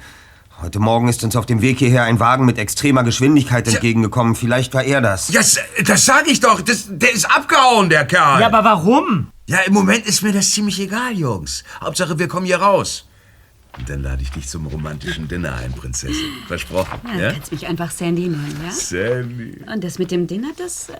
Heute 0.62 0.78
Morgen 0.78 1.08
ist 1.08 1.24
uns 1.24 1.36
auf 1.36 1.46
dem 1.46 1.62
Weg 1.62 1.78
hierher 1.78 2.02
ein 2.04 2.20
Wagen 2.20 2.44
mit 2.44 2.58
extremer 2.58 3.02
Geschwindigkeit 3.02 3.66
entgegengekommen. 3.66 4.34
Vielleicht 4.34 4.74
war 4.74 4.84
er 4.84 5.00
das. 5.00 5.30
Ja, 5.30 5.40
das 5.84 6.04
sag 6.04 6.28
ich 6.28 6.40
doch. 6.40 6.60
Das, 6.60 6.84
der 6.90 7.12
ist 7.12 7.24
abgehauen, 7.24 7.88
der 7.88 8.04
Kerl. 8.04 8.40
Ja, 8.42 8.46
aber 8.48 8.62
warum? 8.62 9.28
Ja, 9.46 9.60
im 9.60 9.72
Moment 9.72 10.04
ist 10.06 10.22
mir 10.22 10.32
das 10.32 10.50
ziemlich 10.50 10.78
egal, 10.78 11.12
Jungs. 11.14 11.64
Hauptsache, 11.80 12.18
wir 12.18 12.28
kommen 12.28 12.44
hier 12.44 12.58
raus. 12.58 13.08
Und 13.78 13.88
dann 13.88 14.02
lade 14.02 14.20
ich 14.20 14.32
dich 14.32 14.48
zum 14.48 14.66
romantischen 14.66 15.28
Dinner 15.28 15.54
ein, 15.54 15.72
Prinzessin. 15.72 16.30
Versprochen, 16.46 17.00
Ja, 17.14 17.20
ja? 17.20 17.28
Du 17.28 17.34
kannst 17.36 17.52
mich 17.52 17.66
einfach 17.66 17.90
Sandy 17.90 18.28
nennen, 18.28 18.60
ja? 18.62 18.70
Sandy. 18.70 19.64
Und 19.72 19.82
das 19.82 19.98
mit 19.98 20.10
dem 20.10 20.26
Dinner, 20.26 20.48
das, 20.58 20.90
äh, 20.90 20.92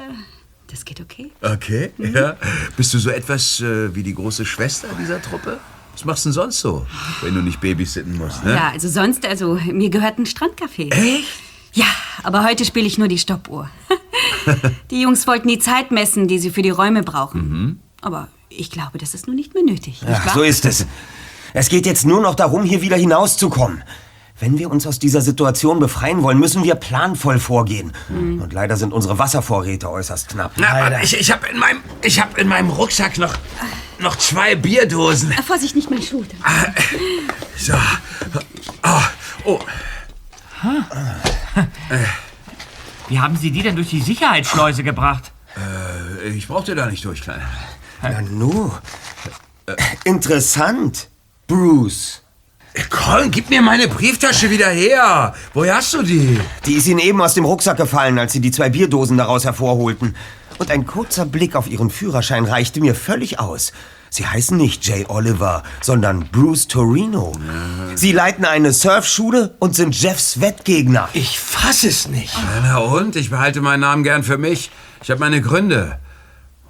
das 0.68 0.86
geht 0.86 1.00
okay. 1.02 1.32
Okay, 1.42 1.90
ja. 1.98 2.36
Bist 2.78 2.94
du 2.94 2.98
so 2.98 3.10
etwas 3.10 3.60
äh, 3.60 3.94
wie 3.94 4.04
die 4.04 4.14
große 4.14 4.46
Schwester 4.46 4.88
dieser 4.98 5.20
Truppe? 5.20 5.58
Was 5.92 6.04
machst 6.04 6.24
du 6.24 6.28
denn 6.28 6.34
sonst 6.34 6.60
so, 6.60 6.86
wenn 7.22 7.34
du 7.34 7.42
nicht 7.42 7.60
babysitten 7.60 8.16
musst, 8.16 8.44
ne? 8.44 8.54
Ja, 8.54 8.68
also 8.70 8.88
sonst, 8.88 9.26
also 9.26 9.58
mir 9.72 9.90
gehört 9.90 10.18
ein 10.18 10.24
Strandcafé. 10.26 10.90
Echt? 10.92 11.28
Ja, 11.72 11.84
aber 12.22 12.44
heute 12.44 12.64
spiele 12.64 12.86
ich 12.86 12.96
nur 12.98 13.08
die 13.08 13.18
Stoppuhr. 13.18 13.68
die 14.90 15.02
Jungs 15.02 15.26
wollten 15.26 15.48
die 15.48 15.58
Zeit 15.58 15.90
messen, 15.90 16.26
die 16.26 16.38
sie 16.38 16.50
für 16.50 16.62
die 16.62 16.70
Räume 16.70 17.02
brauchen. 17.02 17.80
Aber 18.00 18.28
ich 18.48 18.70
glaube, 18.70 18.98
das 18.98 19.14
ist 19.14 19.26
nun 19.26 19.36
nicht 19.36 19.54
mehr 19.54 19.62
nötig. 19.62 20.02
nicht 20.02 20.30
so 20.34 20.42
ist 20.42 20.64
es. 20.64 20.86
Es 21.52 21.68
geht 21.68 21.86
jetzt 21.86 22.04
nur 22.06 22.20
noch 22.22 22.34
darum, 22.34 22.62
hier 22.64 22.80
wieder 22.82 22.96
hinauszukommen. 22.96 23.82
Wenn 24.38 24.58
wir 24.58 24.70
uns 24.70 24.86
aus 24.86 24.98
dieser 24.98 25.20
Situation 25.20 25.80
befreien 25.80 26.22
wollen, 26.22 26.38
müssen 26.38 26.64
wir 26.64 26.74
planvoll 26.76 27.38
vorgehen. 27.38 27.92
Und 28.08 28.52
leider 28.54 28.76
sind 28.76 28.92
unsere 28.94 29.18
Wasservorräte 29.18 29.90
äußerst 29.90 30.28
knapp. 30.28 30.52
Na, 30.56 31.02
ich, 31.02 31.14
ich 31.20 31.30
habe 31.30 31.46
in, 31.48 31.58
meinem- 31.58 31.80
ich 32.02 32.18
hab 32.20 32.38
in 32.38 32.48
meinem 32.48 32.70
Rucksack 32.70 33.18
noch, 33.18 33.34
noch 34.02 34.16
zwei 34.16 34.54
Bierdosen. 34.54 35.32
Äh, 35.32 35.42
Vorsicht, 35.42 35.76
nicht 35.76 35.90
mein 35.90 36.02
Schuh. 36.02 36.24
So. 37.56 37.74
Oh, 38.82 39.02
oh. 39.44 39.60
Wie 43.08 43.18
haben 43.18 43.36
Sie 43.36 43.50
die 43.50 43.62
denn 43.62 43.76
durch 43.76 43.90
die 43.90 44.00
Sicherheitsschleuse 44.00 44.82
gebracht? 44.82 45.32
Äh, 46.24 46.28
ich 46.28 46.48
brauchte 46.48 46.74
da 46.74 46.86
nicht 46.86 47.04
durch, 47.04 47.22
Kleiner. 47.22 47.48
Na 48.02 48.20
nu. 48.22 48.72
Interessant. 50.04 51.08
Bruce. 51.46 52.22
Colin, 52.88 53.30
gib 53.30 53.50
mir 53.50 53.62
meine 53.62 53.88
Brieftasche 53.88 54.48
wieder 54.50 54.68
her. 54.68 55.34
Woher 55.54 55.76
hast 55.76 55.92
du 55.92 56.02
die? 56.02 56.40
Die 56.66 56.74
ist 56.74 56.86
Ihnen 56.86 57.00
eben 57.00 57.20
aus 57.20 57.34
dem 57.34 57.44
Rucksack 57.44 57.76
gefallen, 57.76 58.18
als 58.18 58.32
Sie 58.32 58.40
die 58.40 58.52
zwei 58.52 58.68
Bierdosen 58.68 59.18
daraus 59.18 59.44
hervorholten. 59.44 60.14
Und 60.60 60.70
ein 60.70 60.84
kurzer 60.86 61.24
Blick 61.24 61.56
auf 61.56 61.70
Ihren 61.70 61.88
Führerschein 61.88 62.44
reichte 62.44 62.80
mir 62.80 62.94
völlig 62.94 63.40
aus. 63.40 63.72
Sie 64.10 64.26
heißen 64.26 64.58
nicht 64.58 64.86
Jay 64.86 65.06
Oliver, 65.08 65.62
sondern 65.80 66.28
Bruce 66.28 66.68
Torino. 66.68 67.32
Sie 67.94 68.12
leiten 68.12 68.44
eine 68.44 68.74
Surfschule 68.74 69.54
und 69.58 69.74
sind 69.74 69.98
Jeffs 69.98 70.42
Wettgegner. 70.42 71.08
Ich 71.14 71.40
fass 71.40 71.82
es 71.82 72.08
nicht. 72.08 72.34
Na, 72.36 72.60
na 72.62 72.76
und? 72.76 73.16
Ich 73.16 73.30
behalte 73.30 73.62
meinen 73.62 73.80
Namen 73.80 74.02
gern 74.04 74.22
für 74.22 74.36
mich. 74.36 74.70
Ich 75.02 75.10
habe 75.10 75.20
meine 75.20 75.40
Gründe. 75.40 75.98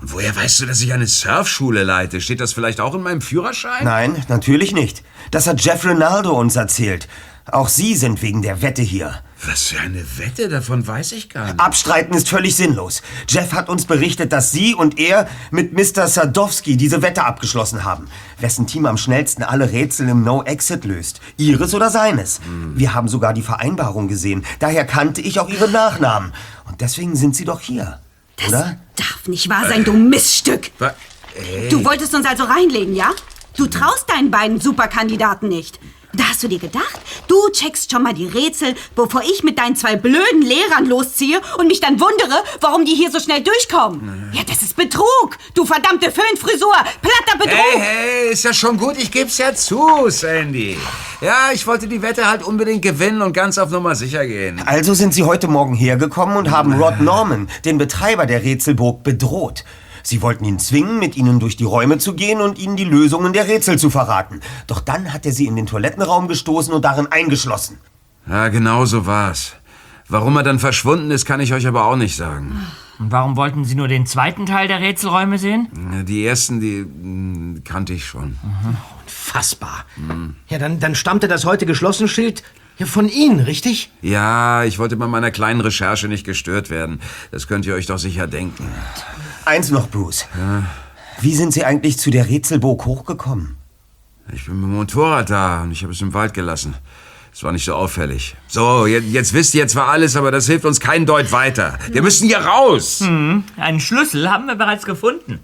Und 0.01 0.12
woher 0.12 0.36
weißt 0.36 0.61
du, 0.61 0.66
dass 0.66 0.80
ich 0.80 0.93
eine 0.93 1.09
Surfschule 1.09 1.82
leite? 1.82 2.20
Steht 2.20 2.38
das 2.41 2.53
vielleicht 2.53 2.80
auch 2.80 2.95
in 2.95 3.03
meinem 3.03 3.20
Führerschein? 3.20 3.82
Nein, 3.82 4.24
natürlich 4.28 4.72
nicht. 4.72 5.03
Das 5.32 5.49
hat 5.49 5.64
Jeff 5.64 5.84
Ronaldo 5.84 6.38
uns 6.38 6.55
erzählt. 6.55 7.09
Auch 7.51 7.68
Sie 7.68 7.97
sind 7.97 8.22
wegen 8.22 8.41
der 8.41 8.62
Wette 8.62 8.82
hier. 8.82 9.20
Was 9.47 9.68
für 9.68 9.80
eine 9.80 10.05
Wette? 10.18 10.49
Davon 10.51 10.86
weiß 10.86 11.12
ich 11.12 11.30
gar 11.30 11.47
nicht. 11.47 11.61
Abstreiten 11.61 12.12
ist 12.14 12.28
völlig 12.28 12.55
sinnlos. 12.57 13.01
Jeff 13.28 13.53
hat 13.55 13.70
uns 13.70 13.86
berichtet, 13.86 14.32
dass 14.32 14.53
Sie 14.53 14.74
und 14.74 14.99
er 14.99 15.28
mit 15.51 15.72
Mr. 15.72 16.09
Sadowski 16.09 16.76
diese 16.76 17.01
Wette 17.01 17.24
abgeschlossen 17.24 17.84
haben. 17.84 18.09
Wessen 18.38 18.66
Team 18.66 18.84
am 18.84 18.99
schnellsten 18.99 19.43
alle 19.43 19.72
Rätsel 19.72 20.09
im 20.11 20.24
No-Exit 20.24 20.84
löst. 20.84 21.20
Ihres 21.38 21.74
oder 21.74 21.88
seines. 21.91 22.41
Wir 22.74 22.93
haben 22.93 23.09
sogar 23.09 23.32
die 23.32 23.41
Vereinbarung 23.43 24.09
gesehen. 24.09 24.45
Daher 24.59 24.84
kannte 24.84 25.22
ich 25.22 25.41
auch 25.41 25.49
Ihren 25.49 25.72
Nachnamen. 25.72 26.34
Und 26.68 26.82
deswegen 26.82 27.16
sind 27.16 27.34
Sie 27.34 27.47
doch 27.47 27.61
hier. 27.61 27.99
Oder? 28.47 28.78
Darf 28.97 29.26
nicht 29.26 29.49
wahr 29.49 29.66
sein, 29.68 29.84
du 29.84 29.93
Miststück. 29.95 30.70
Wa- 30.78 30.95
Ey. 31.34 31.68
Du 31.70 31.82
wolltest 31.84 32.14
uns 32.14 32.26
also 32.26 32.45
reinlegen, 32.45 32.95
ja? 32.95 33.11
Du 33.57 33.66
traust 33.66 34.05
deinen 34.11 34.30
beiden 34.30 34.61
Superkandidaten 34.61 35.49
nicht. 35.49 35.78
Da 36.12 36.24
hast 36.28 36.42
du 36.42 36.48
dir 36.48 36.58
gedacht, 36.58 37.00
Du 37.30 37.48
checkst 37.52 37.92
schon 37.92 38.02
mal 38.02 38.12
die 38.12 38.26
Rätsel, 38.26 38.74
bevor 38.96 39.22
ich 39.22 39.44
mit 39.44 39.56
deinen 39.56 39.76
zwei 39.76 39.94
blöden 39.94 40.42
Lehrern 40.42 40.86
losziehe 40.86 41.40
und 41.58 41.68
mich 41.68 41.78
dann 41.78 42.00
wundere, 42.00 42.42
warum 42.61 42.84
die 42.84 42.94
hier 42.96 43.08
so 43.08 43.20
schnell 43.20 43.40
durchkommen. 43.40 44.32
Ja, 44.32 44.42
das 44.44 44.62
ist 44.62 44.74
Betrug. 44.74 45.38
Du 45.54 45.64
verdammte 45.64 46.11
Föhnfrisur. 46.11 46.74
Platter 47.00 47.38
Betrug. 47.38 47.56
Hey, 47.56 47.80
hey, 47.80 48.32
ist 48.32 48.42
ja 48.42 48.52
schon 48.52 48.76
gut, 48.76 48.96
ich 48.98 49.12
geb's 49.12 49.38
ja 49.38 49.54
zu, 49.54 50.08
Sandy. 50.08 50.76
Ja, 51.20 51.50
ich 51.54 51.64
wollte 51.68 51.86
die 51.86 52.02
Wette 52.02 52.28
halt 52.28 52.42
unbedingt 52.42 52.82
gewinnen 52.82 53.22
und 53.22 53.32
ganz 53.32 53.56
auf 53.58 53.70
Nummer 53.70 53.94
sicher 53.94 54.26
gehen. 54.26 54.61
Also 54.66 54.94
sind 54.94 55.14
Sie 55.14 55.22
heute 55.22 55.46
Morgen 55.46 55.74
hergekommen 55.74 56.36
und 56.36 56.50
haben 56.50 56.82
Rod 56.82 57.00
Norman, 57.00 57.48
den 57.64 57.78
Betreiber 57.78 58.26
der 58.26 58.42
Rätselburg, 58.42 59.04
bedroht. 59.04 59.62
Sie 60.03 60.22
wollten 60.22 60.44
ihn 60.44 60.59
zwingen, 60.59 60.98
mit 60.98 61.16
Ihnen 61.16 61.40
durch 61.40 61.57
die 61.57 61.64
Räume 61.64 61.98
zu 61.98 62.14
gehen 62.14 62.40
und 62.40 62.59
Ihnen 62.59 62.76
die 62.76 62.84
Lösungen 62.84 63.32
der 63.32 63.46
Rätsel 63.48 63.78
zu 63.78 63.90
verraten. 63.90 64.40
Doch 64.66 64.80
dann 64.80 65.12
hat 65.12 65.26
er 65.26 65.32
Sie 65.32 65.46
in 65.46 65.57
den 65.57 65.66
Toilettenraum 65.66 66.28
gestoßen 66.28 66.72
und 66.72 66.84
darin 66.84 67.07
eingeschlossen. 67.09 67.78
Ja, 68.28 68.48
genau 68.48 68.84
so 68.84 69.07
war's. 69.07 69.55
Warum 70.09 70.36
er 70.36 70.42
dann 70.42 70.59
verschwunden 70.59 71.11
ist, 71.12 71.24
kann 71.24 71.40
ich 71.40 71.55
euch 71.55 71.66
aber 71.66 71.84
auch 71.84 71.96
nicht 71.96 72.16
sagen. 72.16 72.66
Und 72.98 73.12
warum 73.12 73.36
wollten 73.36 73.64
Sie 73.64 73.76
nur 73.76 73.88
den 73.88 74.07
zweiten 74.07 74.44
Teil 74.44 74.66
der 74.68 74.80
Rätselräume 74.80 75.38
sehen? 75.38 75.68
Die 76.07 76.26
ersten, 76.26 76.61
die 76.61 76.84
mh, 76.84 77.61
kannte 77.64 77.92
ich 77.92 78.05
schon. 78.05 78.36
Unfassbar. 79.03 79.84
Ja, 80.48 80.59
dann, 80.59 80.80
dann 80.80 80.94
stammte 80.94 81.28
das 81.28 81.44
heute 81.44 81.64
geschlossene 81.64 82.09
Schild 82.09 82.42
ja 82.78 82.86
von 82.86 83.09
Ihnen, 83.09 83.40
richtig? 83.40 83.90
Ja, 84.03 84.64
ich 84.64 84.78
wollte 84.78 84.96
bei 84.96 85.07
meiner 85.07 85.30
kleinen 85.30 85.61
Recherche 85.61 86.09
nicht 86.09 86.24
gestört 86.24 86.70
werden. 86.70 87.01
Das 87.30 87.46
könnt 87.46 87.64
ihr 87.66 87.74
euch 87.74 87.86
doch 87.86 87.98
sicher 87.98 88.26
denken. 88.26 88.66
Eins 89.45 89.70
noch, 89.70 89.88
Bruce. 89.88 90.26
Wie 91.20 91.34
sind 91.34 91.53
Sie 91.53 91.64
eigentlich 91.64 91.99
zu 91.99 92.11
der 92.11 92.28
Rätselburg 92.28 92.84
hochgekommen? 92.84 93.57
Ich 94.32 94.47
bin 94.47 94.61
mit 94.61 94.64
dem 94.64 94.76
Motorrad 94.76 95.30
da 95.30 95.62
und 95.62 95.72
ich 95.72 95.82
habe 95.82 95.93
es 95.93 96.01
im 96.01 96.14
Wald 96.14 96.34
gelassen. 96.34 96.74
Es 97.32 97.43
war 97.43 97.53
nicht 97.53 97.64
so 97.64 97.74
auffällig. 97.74 98.36
So, 98.49 98.86
jetzt, 98.86 99.07
jetzt 99.09 99.32
wisst 99.32 99.55
ihr 99.55 99.66
zwar 99.68 99.88
alles, 99.88 100.16
aber 100.16 100.30
das 100.30 100.47
hilft 100.47 100.64
uns 100.64 100.80
keinen 100.80 101.07
Deut 101.07 101.30
weiter. 101.32 101.78
Wir 101.91 102.03
müssen 102.03 102.26
hier 102.26 102.38
raus. 102.41 103.01
Hm, 103.01 103.45
einen 103.57 103.80
Schlüssel 103.80 104.30
haben 104.30 104.47
wir 104.47 104.57
bereits 104.57 104.84
gefunden. 104.84 105.41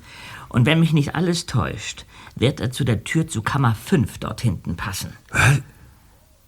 Und 0.49 0.67
wenn 0.67 0.81
mich 0.81 0.93
nicht 0.93 1.15
alles 1.15 1.47
täuscht, 1.47 2.05
wird 2.35 2.61
er 2.61 2.71
zu 2.71 2.85
der 2.85 3.05
Tür 3.05 3.27
zu 3.27 3.43
Kammer 3.43 3.77
5 3.87 4.19
dort 4.19 4.41
hinten 4.41 4.77
passen. 4.77 5.17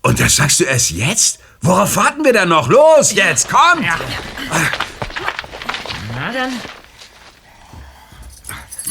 Und 0.02 0.20
das 0.20 0.36
sagst 0.36 0.60
du 0.60 0.64
erst 0.64 0.90
jetzt? 0.90 1.40
Worauf 1.60 1.96
warten 1.96 2.24
wir 2.24 2.32
denn 2.32 2.48
noch? 2.48 2.68
Los, 2.68 3.12
jetzt, 3.12 3.48
kommt! 3.48 3.84
Na 6.14 6.32
dann. 6.32 6.52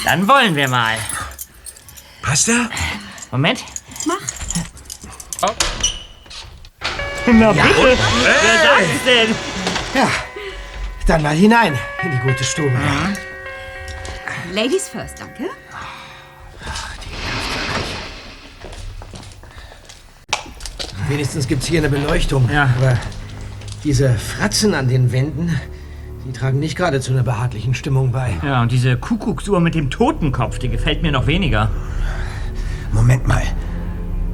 Dann 0.04 0.28
wollen 0.28 0.56
wir 0.56 0.68
mal. 0.68 0.98
Passt 2.22 2.50
er? 2.50 2.70
Moment. 3.32 3.64
Mach. 4.06 4.20
Na 7.30 7.52
bitte. 7.52 7.68
und? 7.68 7.98
Wer 8.24 8.58
sagt 8.64 8.88
es 8.95 9.04
denn? 9.04 9.36
Ja, 9.93 10.10
dann 11.06 11.22
mal 11.22 11.36
hinein 11.36 11.78
in 12.02 12.12
die 12.12 12.18
gute 12.20 12.43
Stube. 12.43 12.72
Ladies 14.54 14.88
first, 14.88 15.20
danke. 15.20 15.50
Wenigstens 21.10 21.48
gibt's 21.48 21.66
hier 21.68 21.80
eine 21.80 21.89
Beleuchtung. 21.89 22.50
Ja. 22.52 22.70
Aber 22.78 22.98
diese 23.84 24.14
Fratzen 24.16 24.74
an 24.74 24.88
den 24.88 25.12
Wänden, 25.12 25.60
die 26.28 26.34
tragen 26.34 26.59
nicht 26.59 26.75
gerade 26.75 26.99
zu 26.99 27.13
einer 27.13 27.23
behaglichen 27.23 27.73
Stimmung 27.73 28.11
bei. 28.11 28.34
Ja, 28.43 28.61
und 28.61 28.71
diese 28.73 28.97
Kuckucksuhr 28.97 29.61
mit 29.61 29.75
dem 29.75 29.89
Totenkopf, 29.89 30.59
die 30.59 30.67
gefällt 30.67 31.01
mir 31.01 31.13
noch 31.13 31.25
weniger. 31.25 31.69
Moment 32.91 33.28
mal. 33.28 33.43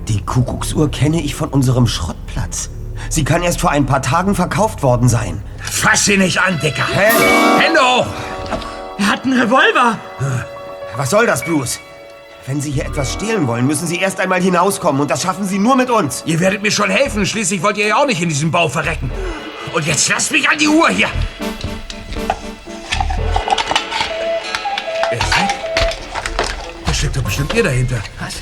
Die 0.07 0.19
Kuckucksuhr 0.21 0.89
kenne 0.89 1.21
ich 1.21 1.35
von 1.35 1.49
unserem 1.49 1.85
Schrottplatz. 1.85 2.71
Sie 3.09 3.23
kann 3.23 3.43
erst 3.43 3.61
vor 3.61 3.69
ein 3.69 3.85
paar 3.85 4.01
Tagen 4.01 4.33
verkauft 4.33 4.81
worden 4.81 5.07
sein. 5.07 5.43
Fass 5.61 6.05
sie 6.05 6.17
nicht 6.17 6.41
an, 6.41 6.59
Dicker! 6.59 6.87
Hä? 6.87 7.11
Hände 7.59 7.79
hoch! 7.79 8.07
Er 8.97 9.07
hat 9.07 9.23
einen 9.23 9.39
Revolver! 9.39 9.97
Was 10.97 11.11
soll 11.11 11.27
das, 11.27 11.43
Bruce? 11.43 11.79
Wenn 12.47 12.59
Sie 12.59 12.71
hier 12.71 12.85
etwas 12.85 13.13
stehlen 13.13 13.47
wollen, 13.47 13.67
müssen 13.67 13.87
Sie 13.87 13.99
erst 13.99 14.19
einmal 14.19 14.41
hinauskommen 14.41 14.99
und 15.01 15.11
das 15.11 15.21
schaffen 15.21 15.45
Sie 15.45 15.59
nur 15.59 15.75
mit 15.75 15.89
uns. 15.89 16.23
Ihr 16.25 16.39
werdet 16.39 16.61
mir 16.63 16.71
schon 16.71 16.89
helfen. 16.89 17.25
Schließlich 17.25 17.61
wollt 17.61 17.77
ihr 17.77 17.87
ja 17.87 17.97
auch 17.97 18.05
nicht 18.05 18.21
in 18.21 18.29
diesem 18.29 18.51
Bau 18.51 18.67
verrecken. 18.67 19.11
Und 19.73 19.85
jetzt 19.85 20.09
lasst 20.09 20.31
mich 20.31 20.49
an 20.49 20.57
die 20.57 20.67
Uhr 20.67 20.89
hier. 20.89 21.07
Er 25.11 25.17
ist 25.17 25.37
weg. 25.37 25.49
Da 26.85 26.93
steckt 26.93 27.15
doch 27.17 27.23
bestimmt 27.23 27.53
ihr 27.53 27.63
dahinter. 27.63 28.01
Was? 28.19 28.35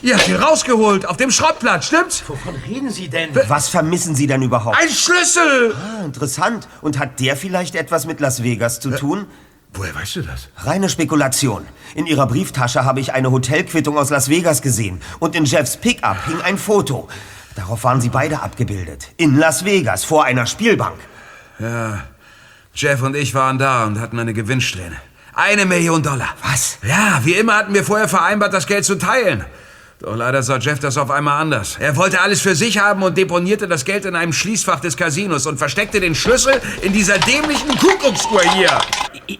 Ihr 0.00 0.16
habt 0.16 0.28
ihn 0.28 0.36
rausgeholt, 0.36 1.06
auf 1.06 1.16
dem 1.16 1.30
Schrottplatz, 1.30 1.86
stimmt's? 1.86 2.22
Wovon 2.28 2.54
reden 2.68 2.90
Sie 2.90 3.08
denn? 3.08 3.30
Was 3.48 3.68
vermissen 3.68 4.14
Sie 4.14 4.28
denn 4.28 4.42
überhaupt? 4.42 4.76
Ein 4.78 4.88
Schlüssel! 4.88 5.74
Ah, 5.74 6.04
interessant. 6.04 6.68
Und 6.82 6.98
hat 6.98 7.18
der 7.18 7.36
vielleicht 7.36 7.74
etwas 7.74 8.06
mit 8.06 8.20
Las 8.20 8.42
Vegas 8.44 8.78
zu 8.78 8.90
tun? 8.90 9.26
Woher 9.74 9.94
weißt 9.94 10.16
du 10.16 10.22
das? 10.22 10.48
Reine 10.58 10.88
Spekulation. 10.88 11.66
In 11.94 12.06
Ihrer 12.06 12.26
Brieftasche 12.26 12.84
habe 12.84 13.00
ich 13.00 13.12
eine 13.12 13.30
Hotelquittung 13.32 13.98
aus 13.98 14.10
Las 14.10 14.28
Vegas 14.28 14.62
gesehen. 14.62 15.00
Und 15.18 15.34
in 15.34 15.44
Jeffs 15.44 15.76
Pickup 15.76 16.26
hing 16.26 16.40
ein 16.42 16.58
Foto. 16.58 17.08
Darauf 17.56 17.82
waren 17.82 18.00
sie 18.00 18.08
beide 18.08 18.40
abgebildet. 18.40 19.08
In 19.16 19.36
Las 19.36 19.64
Vegas, 19.64 20.04
vor 20.04 20.24
einer 20.24 20.46
Spielbank. 20.46 20.98
Ja, 21.58 22.04
Jeff 22.74 23.02
und 23.02 23.16
ich 23.16 23.34
waren 23.34 23.58
da 23.58 23.84
und 23.84 24.00
hatten 24.00 24.18
eine 24.18 24.34
Gewinnsträhne. 24.34 24.96
Eine 25.34 25.66
Million 25.66 26.02
Dollar. 26.02 26.34
Was? 26.42 26.78
Ja, 26.82 27.20
wie 27.24 27.34
immer 27.34 27.56
hatten 27.56 27.74
wir 27.74 27.84
vorher 27.84 28.08
vereinbart, 28.08 28.52
das 28.52 28.66
Geld 28.66 28.84
zu 28.84 28.96
teilen. 28.96 29.44
Doch 30.00 30.14
leider 30.14 30.44
sah 30.44 30.58
Jeff 30.58 30.78
das 30.78 30.96
auf 30.96 31.10
einmal 31.10 31.40
anders. 31.40 31.76
Er 31.80 31.96
wollte 31.96 32.20
alles 32.20 32.40
für 32.40 32.54
sich 32.54 32.78
haben 32.78 33.02
und 33.02 33.18
deponierte 33.18 33.66
das 33.66 33.84
Geld 33.84 34.04
in 34.04 34.14
einem 34.14 34.32
Schließfach 34.32 34.78
des 34.78 34.96
Casinos 34.96 35.46
und 35.46 35.58
versteckte 35.58 35.98
den 35.98 36.14
Schlüssel 36.14 36.60
in 36.82 36.92
dieser 36.92 37.18
dämlichen 37.18 37.76
Kuckucksuhr 37.78 38.42
hier. 38.54 38.78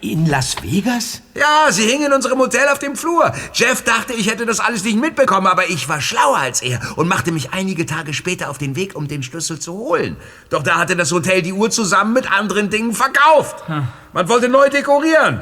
In 0.00 0.26
Las 0.26 0.56
Vegas? 0.60 1.22
Ja, 1.36 1.70
sie 1.70 1.84
hing 1.84 2.04
in 2.04 2.12
unserem 2.12 2.40
Hotel 2.40 2.66
auf 2.72 2.80
dem 2.80 2.96
Flur. 2.96 3.32
Jeff 3.54 3.82
dachte, 3.82 4.14
ich 4.14 4.28
hätte 4.28 4.46
das 4.46 4.58
alles 4.58 4.82
nicht 4.82 4.98
mitbekommen, 4.98 5.46
aber 5.46 5.70
ich 5.70 5.88
war 5.88 6.00
schlauer 6.00 6.38
als 6.38 6.60
er 6.60 6.80
und 6.96 7.06
machte 7.06 7.30
mich 7.30 7.52
einige 7.52 7.86
Tage 7.86 8.12
später 8.12 8.50
auf 8.50 8.58
den 8.58 8.74
Weg, 8.74 8.96
um 8.96 9.06
den 9.06 9.22
Schlüssel 9.22 9.60
zu 9.60 9.74
holen. 9.74 10.16
Doch 10.50 10.64
da 10.64 10.74
hatte 10.78 10.96
das 10.96 11.12
Hotel 11.12 11.40
die 11.40 11.52
Uhr 11.52 11.70
zusammen 11.70 12.14
mit 12.14 12.30
anderen 12.32 12.68
Dingen 12.68 12.94
verkauft. 12.94 13.62
Man 14.12 14.28
wollte 14.28 14.48
neu 14.48 14.68
dekorieren. 14.68 15.40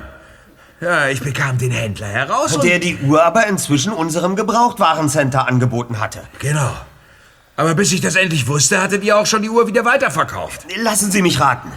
Ja, 0.80 1.08
ich 1.08 1.20
bekam 1.20 1.56
den 1.56 1.70
Händler 1.70 2.08
heraus 2.08 2.54
und... 2.54 2.64
Der 2.64 2.78
die 2.78 2.98
Uhr 2.98 3.24
aber 3.24 3.46
inzwischen 3.46 3.92
unserem 3.92 4.36
Gebrauchtwarencenter 4.36 5.48
angeboten 5.48 5.98
hatte. 6.00 6.22
Genau. 6.38 6.70
Aber 7.56 7.74
bis 7.74 7.92
ich 7.92 8.02
das 8.02 8.16
endlich 8.16 8.46
wusste, 8.46 8.82
hattet 8.82 9.02
ihr 9.02 9.16
auch 9.16 9.24
schon 9.24 9.42
die 9.42 9.48
Uhr 9.48 9.66
wieder 9.66 9.86
weiterverkauft. 9.86 10.66
Lassen 10.76 11.10
Sie 11.10 11.22
mich 11.22 11.40
raten. 11.40 11.72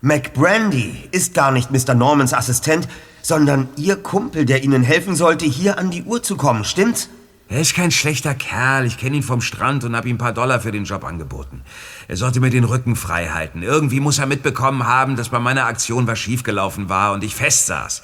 McBrandy 0.00 1.08
ist 1.10 1.34
gar 1.34 1.50
nicht 1.50 1.72
Mr. 1.72 1.94
Normans 1.94 2.32
Assistent, 2.32 2.86
sondern 3.22 3.68
Ihr 3.76 3.96
Kumpel, 3.96 4.44
der 4.44 4.62
Ihnen 4.62 4.84
helfen 4.84 5.16
sollte, 5.16 5.44
hier 5.44 5.78
an 5.78 5.90
die 5.90 6.04
Uhr 6.04 6.22
zu 6.22 6.36
kommen, 6.36 6.64
stimmt's? 6.64 7.08
Er 7.48 7.60
ist 7.60 7.74
kein 7.74 7.92
schlechter 7.92 8.34
Kerl. 8.34 8.86
Ich 8.86 8.98
kenne 8.98 9.16
ihn 9.16 9.22
vom 9.22 9.40
Strand 9.40 9.84
und 9.84 9.94
habe 9.94 10.08
ihm 10.08 10.16
ein 10.16 10.18
paar 10.18 10.32
Dollar 10.32 10.58
für 10.60 10.72
den 10.72 10.84
Job 10.84 11.04
angeboten. 11.04 11.62
Er 12.08 12.16
sollte 12.16 12.40
mir 12.40 12.50
den 12.50 12.64
Rücken 12.64 12.96
frei 12.96 13.28
halten. 13.28 13.62
Irgendwie 13.62 14.00
muss 14.00 14.18
er 14.18 14.26
mitbekommen 14.26 14.84
haben, 14.86 15.14
dass 15.14 15.28
bei 15.28 15.38
meiner 15.38 15.66
Aktion 15.66 16.08
was 16.08 16.18
schiefgelaufen 16.18 16.88
war 16.88 17.12
und 17.12 17.22
ich 17.22 17.36
festsaß. 17.36 18.02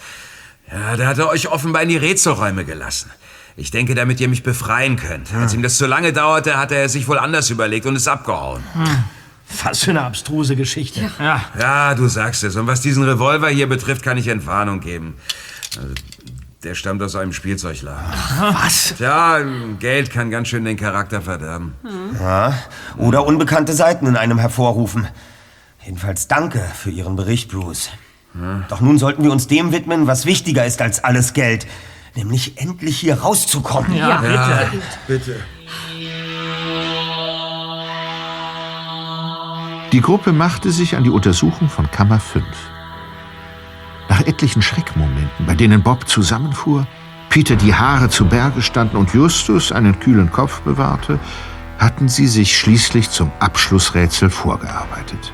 Ja, 0.71 0.97
da 0.97 1.07
hat 1.07 1.19
er 1.19 1.29
euch 1.29 1.49
offenbar 1.49 1.83
in 1.83 1.89
die 1.89 1.97
Rätselräume 1.97 2.65
gelassen. 2.65 3.11
Ich 3.57 3.71
denke, 3.71 3.95
damit 3.95 4.21
ihr 4.21 4.29
mich 4.29 4.43
befreien 4.43 4.97
könnt. 4.97 5.33
Als 5.35 5.53
ihm 5.53 5.63
das 5.63 5.77
zu 5.77 5.87
lange 5.87 6.13
dauerte, 6.13 6.57
hat 6.57 6.73
er 6.73 6.89
sich 6.89 7.07
wohl 7.09 7.19
anders 7.19 7.51
überlegt 7.51 7.85
und 7.87 7.97
ist 7.97 8.09
abgehauen. 8.09 8.63
Was 9.63 9.85
für 9.85 9.91
eine 9.91 10.03
abstruse 10.03 10.57
Geschichte. 10.57 11.11
Ja. 11.19 11.45
Ja, 11.59 11.95
du 11.95 12.09
sagst 12.09 12.45
es. 12.45 12.57
Und 12.57 12.67
was 12.67 12.81
diesen 12.81 13.03
Revolver 13.03 13.49
hier 13.49 13.69
betrifft, 13.69 14.03
kann 14.03 14.17
ich 14.17 14.29
Entwarnung 14.29 14.81
geben. 14.81 15.15
Also, 15.77 15.95
der 16.63 16.75
stammt 16.75 17.03
aus 17.03 17.17
einem 17.17 17.33
Spielzeugladen. 17.33 18.05
Was? 18.39 18.95
Tja, 18.97 19.41
Geld 19.81 20.11
kann 20.11 20.31
ganz 20.31 20.49
schön 20.49 20.65
den 20.65 20.77
Charakter 20.77 21.21
verderben. 21.21 21.75
Ja, 22.19 22.57
oder 22.97 23.27
unbekannte 23.27 23.75
Seiten 23.75 24.07
in 24.07 24.17
einem 24.17 24.39
hervorrufen. 24.39 25.09
Jedenfalls 25.85 26.29
danke 26.29 26.65
für 26.75 26.91
Ihren 26.91 27.17
Bericht, 27.17 27.51
Bruce. 27.51 27.91
Doch 28.69 28.81
nun 28.81 28.99
sollten 28.99 29.25
wir 29.25 29.33
uns 29.33 29.47
dem 29.47 29.73
widmen, 29.73 30.07
was 30.07 30.25
wichtiger 30.27 30.65
ist 30.65 30.81
als 30.81 31.05
alles 31.05 31.33
Geld. 31.35 31.67
Nämlich 32.15 32.61
endlich 32.61 32.99
hier 32.99 33.21
rauszukommen. 33.21 33.95
Ja, 33.95 34.21
bitte. 34.21 34.83
Bitte. 35.07 35.41
Die 39.93 40.01
Gruppe 40.01 40.33
machte 40.33 40.71
sich 40.71 40.97
an 40.97 41.05
die 41.05 41.11
Untersuchung 41.11 41.69
von 41.69 41.91
Kammer 41.91 42.19
5. 42.19 42.45
Nach 44.09 44.21
etlichen 44.27 44.63
Schreckmomenten, 44.63 45.47
bei 45.47 45.55
denen 45.55 45.83
Bob 45.83 46.09
zusammenfuhr, 46.09 46.87
Peter 47.29 47.57
die 47.57 47.75
Haare 47.75 48.09
zu 48.09 48.27
Berge 48.27 48.63
standen 48.63 48.97
und 48.97 49.13
Justus 49.15 49.73
einen 49.73 49.99
kühlen 50.01 50.31
Kopf 50.31 50.61
bewahrte, 50.63 51.19
hatten 51.79 52.09
sie 52.09 52.27
sich 52.27 52.57
schließlich 52.59 53.11
zum 53.11 53.33
Abschlussrätsel 53.39 54.31
vorgearbeitet. 54.31 55.33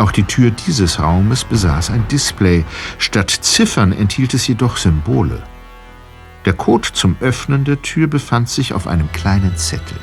Auch 0.00 0.12
die 0.12 0.22
Tür 0.22 0.50
dieses 0.50 0.98
Raumes 0.98 1.44
besaß 1.44 1.90
ein 1.90 2.08
Display, 2.08 2.64
statt 2.96 3.30
Ziffern 3.30 3.92
enthielt 3.92 4.32
es 4.32 4.46
jedoch 4.46 4.78
Symbole. 4.78 5.42
Der 6.46 6.54
Code 6.54 6.88
zum 6.94 7.18
Öffnen 7.20 7.64
der 7.64 7.82
Tür 7.82 8.06
befand 8.06 8.48
sich 8.48 8.72
auf 8.72 8.86
einem 8.86 9.12
kleinen 9.12 9.58
Zettel. 9.58 9.98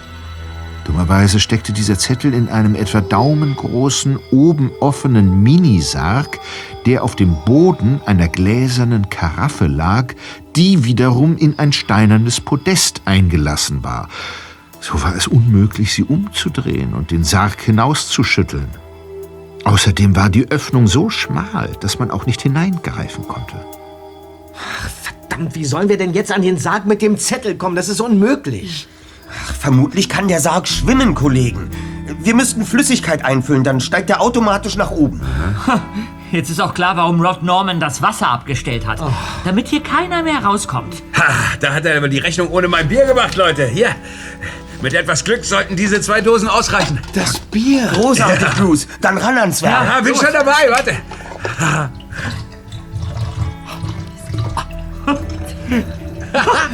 Dummerweise 0.86 1.40
steckte 1.40 1.74
dieser 1.74 1.98
Zettel 1.98 2.36
in 2.36 2.48
einem 2.48 2.76
etwa 2.76 3.02
daumengroßen, 3.02 4.20
oben 4.30 4.70
offenen 4.82 5.42
Minisarg, 5.42 6.40
der 6.86 7.04
auf 7.04 7.16
dem 7.16 7.36
Boden 7.44 8.00
einer 8.06 8.28
gläsernen 8.28 9.10
Karaffe 9.10 9.66
lag, 9.66 10.14
die 10.56 10.84
wiederum 10.84 11.38
in 11.38 11.58
ein 11.58 11.74
steinernes 11.74 12.40
Podest 12.40 13.02
eingelassen 13.06 13.84
war. 13.84 14.10
So 14.80 15.02
war 15.02 15.16
es 15.16 15.26
unmöglich, 15.26 15.92
sie 15.92 16.04
umzudrehen 16.04 16.94
und 16.94 17.10
den 17.10 17.24
Sarg 17.24 17.60
hinauszuschütteln. 17.62 18.68
Außerdem 19.68 20.16
war 20.16 20.30
die 20.30 20.50
Öffnung 20.50 20.88
so 20.88 21.10
schmal, 21.10 21.70
dass 21.82 22.00
man 22.00 22.10
auch 22.10 22.26
nicht 22.26 22.42
hineingreifen 22.42 23.28
konnte. 23.28 23.58
Verdammt, 25.02 25.56
wie 25.56 25.66
sollen 25.66 25.90
wir 25.90 25.98
denn 25.98 26.14
jetzt 26.14 26.32
an 26.32 26.42
den 26.42 26.58
Sarg 26.58 26.86
mit 26.86 27.02
dem 27.02 27.18
Zettel 27.18 27.56
kommen? 27.56 27.76
Das 27.76 27.90
ist 27.90 28.00
unmöglich. 28.00 28.88
Ach, 29.30 29.54
vermutlich 29.54 30.08
kann 30.08 30.30
der 30.30 30.40
Sarg 30.40 30.70
schwimmen, 30.70 31.16
Kollegen. 31.16 31.70
Wir 32.22 32.34
müssten 32.34 32.66
Flüssigkeit 32.66 33.26
einfüllen, 33.26 33.66
dann 33.66 33.82
steigt 33.82 34.10
er 34.10 34.22
automatisch 34.22 34.78
nach 34.78 34.92
oben. 34.92 35.22
Jetzt 36.32 36.50
ist 36.50 36.62
auch 36.62 36.74
klar, 36.74 36.96
warum 36.96 37.20
Rod 37.20 37.44
Norman 37.44 37.82
das 37.82 38.02
Wasser 38.02 38.30
abgestellt 38.30 38.88
hat. 38.88 39.02
Damit 39.44 39.68
hier 39.68 39.84
keiner 39.84 40.24
mehr 40.24 40.46
rauskommt. 40.46 41.04
Ha, 41.14 41.58
da 41.60 41.74
hat 41.74 41.86
er 41.86 41.98
aber 41.98 42.08
die 42.08 42.20
Rechnung 42.20 42.48
ohne 42.52 42.70
mein 42.70 42.88
Bier 42.88 43.06
gemacht, 43.06 43.36
Leute. 43.36 43.66
Hier. 43.66 43.90
Mit 44.82 44.94
etwas 44.94 45.24
Glück 45.24 45.44
sollten 45.44 45.76
diese 45.76 46.02
zwei 46.02 46.22
Dosen 46.22 46.48
ausreichen. 46.48 47.00
Das 47.14 47.40
Bier. 47.40 47.88
Großartig, 47.88 48.48
Bruce. 48.58 48.88
Dann 49.02 49.18
ran 49.18 49.38
ans 49.38 49.62
Werk. 49.62 49.84
Ja, 49.84 50.02
bin 50.02 50.16
schon 50.16 50.32
dabei, 50.32 50.70
warte. 50.70 50.98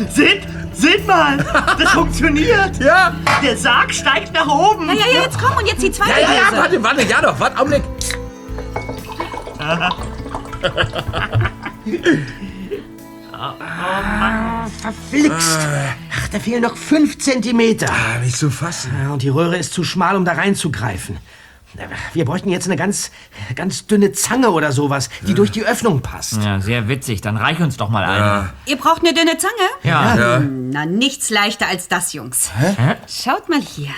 seht, 0.09 0.41
seht 0.73 1.07
mal, 1.07 1.37
das 1.79 1.91
funktioniert. 1.91 2.77
Ja. 2.79 3.15
Der 3.41 3.57
Sarg 3.57 3.93
steigt 3.93 4.33
nach 4.33 4.47
oben. 4.47 4.87
Na 4.87 4.93
ja, 4.93 5.05
ja, 5.13 5.21
jetzt 5.21 5.39
komm 5.39 5.55
und 5.57 5.65
jetzt 5.67 5.81
die 5.81 5.91
zweite 5.91 6.11
Ja, 6.11 6.17
ja, 6.19 6.33
ja, 6.33 6.57
warte, 6.57 6.83
warte, 6.83 7.03
ja 7.03 7.21
doch, 7.21 7.39
warte, 7.39 7.57
Augenblick. 7.57 7.83
Verflixt. 14.81 15.59
Ach, 16.11 16.27
da 16.29 16.39
fehlen 16.39 16.61
noch 16.61 16.77
fünf 16.77 17.19
Zentimeter. 17.19 17.87
Ah, 17.89 18.19
nicht 18.19 18.37
zu 18.37 18.49
fassen. 18.49 18.91
Und 19.11 19.21
die 19.21 19.29
Röhre 19.29 19.57
ist 19.57 19.73
zu 19.73 19.83
schmal, 19.83 20.15
um 20.15 20.25
da 20.25 20.33
reinzugreifen. 20.33 21.17
Wir 22.13 22.25
bräuchten 22.25 22.49
jetzt 22.49 22.65
eine 22.65 22.75
ganz, 22.75 23.11
ganz 23.55 23.87
dünne 23.87 24.11
Zange 24.11 24.51
oder 24.51 24.71
sowas, 24.71 25.09
die 25.27 25.33
durch 25.33 25.51
die 25.51 25.63
Öffnung 25.63 26.01
passt. 26.01 26.41
Ja, 26.43 26.59
sehr 26.59 26.87
witzig. 26.87 27.21
Dann 27.21 27.37
reich 27.37 27.59
uns 27.59 27.77
doch 27.77 27.89
mal 27.89 28.03
eine. 28.03 28.53
Ihr 28.65 28.77
braucht 28.77 29.01
eine 29.01 29.13
dünne 29.13 29.37
Zange? 29.37 29.53
Ja. 29.83 30.15
Ja. 30.15 30.39
Na, 30.39 30.85
nichts 30.85 31.29
leichter 31.29 31.67
als 31.67 31.87
das, 31.87 32.13
Jungs. 32.13 32.51
Hä? 32.57 32.95
Schaut 33.07 33.49
mal 33.49 33.61
hier. 33.61 33.89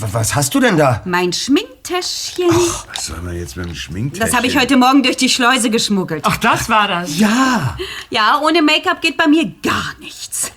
Was 0.00 0.34
hast 0.34 0.54
du 0.54 0.60
denn 0.60 0.76
da? 0.76 1.02
Mein 1.04 1.32
Schminktäschchen. 1.32 2.48
Was 2.94 3.06
soll 3.06 3.20
man 3.20 3.36
jetzt 3.36 3.56
mit 3.56 3.66
dem 3.66 3.74
Schminktäschchen? 3.74 4.30
Das 4.30 4.36
habe 4.36 4.46
ich 4.46 4.58
heute 4.58 4.76
Morgen 4.76 5.02
durch 5.02 5.16
die 5.16 5.28
Schleuse 5.28 5.70
geschmuggelt. 5.70 6.24
Ach, 6.26 6.36
das 6.38 6.68
war 6.68 6.88
das. 6.88 7.18
Ja. 7.18 7.76
Ja, 8.10 8.40
ohne 8.42 8.62
Make-up 8.62 9.02
geht 9.02 9.16
bei 9.16 9.26
mir 9.26 9.44
gar 9.62 9.94
nichts. 10.00 10.52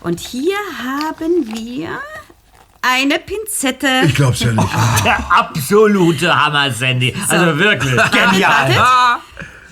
Und 0.00 0.20
hier 0.20 0.56
haben 0.82 1.46
wir 1.54 2.00
eine 2.82 3.18
Pinzette. 3.18 4.02
Ich 4.06 4.14
glaub's 4.14 4.40
ja 4.40 4.52
nicht. 4.52 4.68
Der 5.04 5.18
absolute 5.32 6.34
Hammer, 6.34 6.70
Sandy. 6.70 7.14
Also 7.28 7.58
wirklich. 7.58 7.96
Genial. 8.10 8.74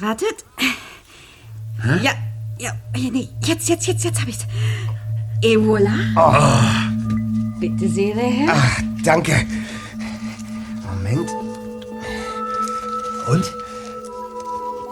Wartet. 0.00 0.44
Ja, 2.02 2.12
ja, 2.59 2.72
nee, 2.94 3.28
jetzt, 3.44 3.68
jetzt, 3.68 3.86
jetzt, 3.86 4.04
jetzt 4.04 4.20
habe 4.20 4.30
ich's. 4.30 4.46
Et 5.42 5.56
voilà. 5.56 5.90
Bitte 7.61 7.88
sehr, 7.88 8.14
Herr. 8.16 8.54
Ach, 8.54 8.80
danke. 9.04 9.46
Moment. 10.86 11.30
Und? 13.28 13.52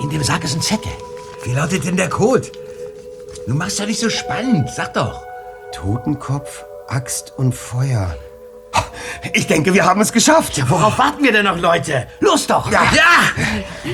In 0.00 0.10
dem 0.10 0.22
Sarg 0.22 0.44
ist 0.44 0.54
ein 0.54 0.62
Zettel. 0.62 0.92
Wie 1.44 1.52
lautet 1.52 1.84
denn 1.84 1.96
der 1.96 2.08
Code? 2.08 2.50
Du 3.46 3.54
machst 3.54 3.80
doch 3.80 3.86
nicht 3.86 4.00
so 4.00 4.10
spannend, 4.10 4.68
sag 4.70 4.94
doch. 4.94 5.22
Totenkopf, 5.72 6.64
Axt 6.88 7.32
und 7.36 7.54
Feuer. 7.54 8.16
Ich 9.32 9.46
denke, 9.46 9.74
wir 9.74 9.84
haben 9.84 10.00
es 10.00 10.12
geschafft. 10.12 10.56
Ja, 10.56 10.68
worauf 10.68 10.98
warten 10.98 11.22
wir 11.22 11.32
denn 11.32 11.44
noch, 11.44 11.58
Leute? 11.58 12.06
Los 12.20 12.46
doch! 12.46 12.70
Ja. 12.70 12.82
Ja! 12.94 13.92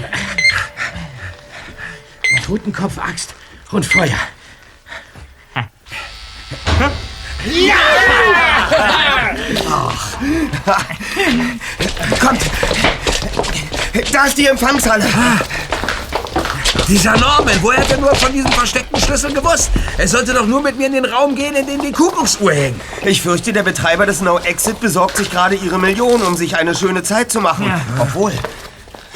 Totenkopf, 2.45 2.99
Axt 2.99 3.35
und 3.71 3.87
Feuer. 3.87 4.19
Kommt. 12.21 12.41
Da 14.13 14.25
ist 14.27 14.39
die 14.39 14.47
Empfangshalle. 14.47 15.05
Dieser 16.89 17.17
Norman, 17.17 17.55
woher 17.63 17.81
hat 17.81 17.91
er 17.91 17.99
nur 17.99 18.15
von 18.15 18.33
diesem 18.33 18.51
versteckten 18.53 19.01
Schlüssel 19.01 19.33
gewusst? 19.33 19.71
Er 19.97 20.09
sollte 20.09 20.35
doch 20.35 20.47
nur 20.47 20.61
mit 20.63 20.77
mir 20.77 20.87
in 20.87 20.93
den 20.93 21.05
Raum 21.05 21.35
gehen, 21.35 21.55
in 21.55 21.67
dem 21.67 21.81
die 21.81 21.93
Kuckucksuhr 21.93 22.53
hängt. 22.53 22.81
Ich 23.05 23.23
fürchte, 23.23 23.53
der 23.53 23.63
Betreiber 23.63 24.05
des 24.05 24.21
No 24.21 24.39
Exit 24.39 24.81
besorgt 24.81 25.17
sich 25.17 25.31
gerade 25.31 25.55
ihre 25.55 25.79
Million, 25.79 26.23
um 26.23 26.37
sich 26.37 26.57
eine 26.57 26.75
schöne 26.75 27.03
Zeit 27.03 27.33
zu 27.33 27.41
machen. 27.41 27.73
Obwohl, 27.99 28.33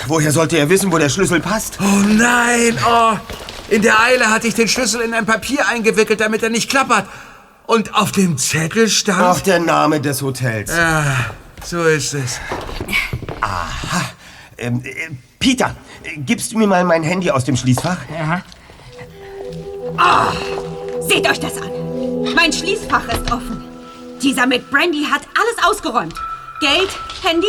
woher 0.07 0.33
sollte 0.33 0.57
er 0.57 0.69
wissen, 0.69 0.91
wo 0.93 0.99
der 0.99 1.09
Schlüssel 1.09 1.41
passt? 1.41 1.79
Oh 1.81 2.03
nein, 2.07 2.79
oh. 2.89 3.17
In 3.69 3.83
der 3.83 4.01
Eile 4.01 4.31
hatte 4.31 4.47
ich 4.47 4.55
den 4.55 4.69
Schlüssel 4.69 5.01
in 5.01 5.13
ein 5.13 5.27
Papier 5.27 5.67
eingewickelt, 5.67 6.21
damit 6.21 6.43
er 6.43 6.51
nicht 6.51 6.71
klappert. 6.71 7.07
Und 7.67 7.95
auf 7.95 8.13
dem 8.13 8.39
Zettel 8.39 8.89
stand... 8.89 9.21
Auch 9.21 9.41
der 9.41 9.59
Name 9.59 10.01
des 10.01 10.23
Hotels. 10.23 10.71
Ja, 10.71 11.05
so 11.65 11.83
ist 11.83 12.15
es. 12.15 12.41
Ähm, 14.57 14.83
äh, 14.85 15.11
Peter, 15.41 15.75
gibst 16.19 16.53
du 16.53 16.59
mir 16.59 16.67
mal 16.67 16.85
mein 16.85 17.03
Handy 17.03 17.31
aus 17.31 17.45
dem 17.45 17.57
Schließfach? 17.57 17.99
Ja. 18.13 18.43
Seht 21.01 21.29
euch 21.29 21.41
das 21.41 21.61
an. 21.61 21.71
Mein 22.35 22.53
Schließfach 22.53 23.07
ist 23.09 23.31
offen. 23.33 23.63
Dieser 24.23 24.47
mit 24.47 24.71
Brandy 24.71 25.05
hat 25.05 25.23
alles 25.35 25.57
ausgeräumt. 25.71 26.15
Geld, 26.61 26.89
Handy, 27.23 27.47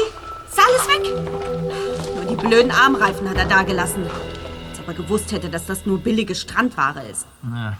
ist 0.49 0.59
alles 0.59 0.87
weg. 0.87 2.15
Nur 2.15 2.25
die 2.25 2.47
blöden 2.47 2.71
Armreifen 2.71 3.29
hat 3.29 3.37
er 3.37 3.45
da 3.45 3.63
gelassen. 3.63 4.03
Als 4.69 4.79
ob 4.79 4.87
er 4.87 4.93
gewusst 4.93 5.31
hätte, 5.31 5.49
dass 5.49 5.65
das 5.65 5.85
nur 5.85 5.99
billige 5.99 6.35
Strandware 6.35 7.03
ist. 7.09 7.25
Na, 7.41 7.77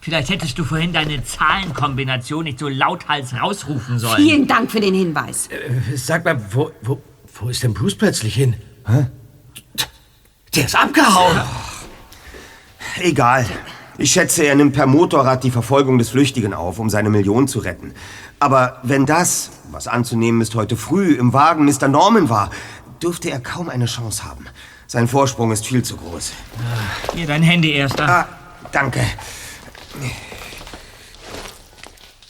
Vielleicht 0.00 0.28
hättest 0.28 0.58
du 0.58 0.64
vorhin 0.64 0.92
deine 0.92 1.24
Zahlenkombination 1.24 2.44
nicht 2.44 2.58
so 2.58 2.68
lauthals 2.68 3.32
rausrufen 3.40 3.98
sollen. 3.98 4.16
Vielen 4.16 4.46
Dank 4.46 4.70
für 4.70 4.80
den 4.80 4.92
Hinweis. 4.92 5.46
Äh, 5.46 5.96
Sag 5.96 6.26
mal, 6.26 6.38
wo, 6.52 6.72
wo, 6.82 7.00
wo 7.40 7.48
ist 7.48 7.62
denn 7.62 7.72
Bruce 7.72 7.94
plötzlich 7.94 8.34
hin? 8.34 8.54
Hä? 8.86 9.06
Der 10.54 10.66
ist 10.66 10.76
abgehauen. 10.76 11.40
Egal. 13.00 13.46
Ich 13.98 14.12
schätze, 14.12 14.44
er 14.44 14.54
nimmt 14.54 14.74
per 14.74 14.86
Motorrad 14.86 15.42
die 15.44 15.50
Verfolgung 15.50 15.98
des 15.98 16.10
Flüchtigen 16.10 16.54
auf, 16.54 16.78
um 16.78 16.90
seine 16.90 17.10
Million 17.10 17.48
zu 17.48 17.58
retten. 17.60 17.92
Aber 18.40 18.78
wenn 18.82 19.06
das, 19.06 19.50
was 19.70 19.88
anzunehmen 19.88 20.40
ist, 20.40 20.54
heute 20.54 20.76
früh 20.76 21.14
im 21.14 21.32
Wagen 21.32 21.64
Mr. 21.64 21.88
Norman 21.88 22.28
war, 22.28 22.50
dürfte 23.02 23.30
er 23.30 23.40
kaum 23.40 23.68
eine 23.68 23.86
Chance 23.86 24.24
haben. 24.24 24.46
Sein 24.86 25.08
Vorsprung 25.08 25.50
ist 25.50 25.66
viel 25.66 25.82
zu 25.82 25.96
groß. 25.96 26.32
Hier, 27.14 27.26
dein 27.26 27.42
Handy 27.42 27.72
erster. 27.72 28.08
Ah, 28.08 28.28
danke. 28.70 29.00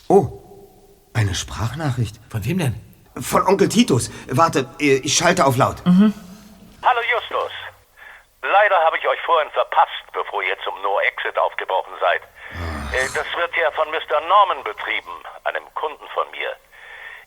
Oh, 0.09 0.29
eine 1.13 1.35
Sprachnachricht. 1.35 2.21
Von 2.29 2.45
wem 2.45 2.59
denn? 2.59 2.75
Von 3.17 3.43
Onkel 3.43 3.69
Titus. 3.69 4.11
Warte, 4.31 4.67
ich 4.79 5.15
schalte 5.15 5.45
auf 5.45 5.57
laut. 5.57 5.83
Justus. 5.87 6.24
Leider 8.47 8.79
habe 8.85 8.99
ich 8.99 9.09
euch 9.09 9.21
vorhin 9.23 9.51
verpasst, 9.53 10.05
bevor 10.13 10.43
ihr 10.43 10.59
zum 10.61 10.81
No-Exit 10.83 11.39
aufgebrochen 11.39 11.95
seid. 11.99 12.23
Äh, 12.93 13.09
Das 13.15 13.27
wird 13.37 13.57
ja 13.57 13.71
von 13.71 13.91
Mr. 13.91 14.21
Norman 14.21 14.63
betrieben, 14.63 15.25
einem 15.45 15.73
Kunden 15.75 16.07
von 16.11 16.31
mir. 16.31 16.55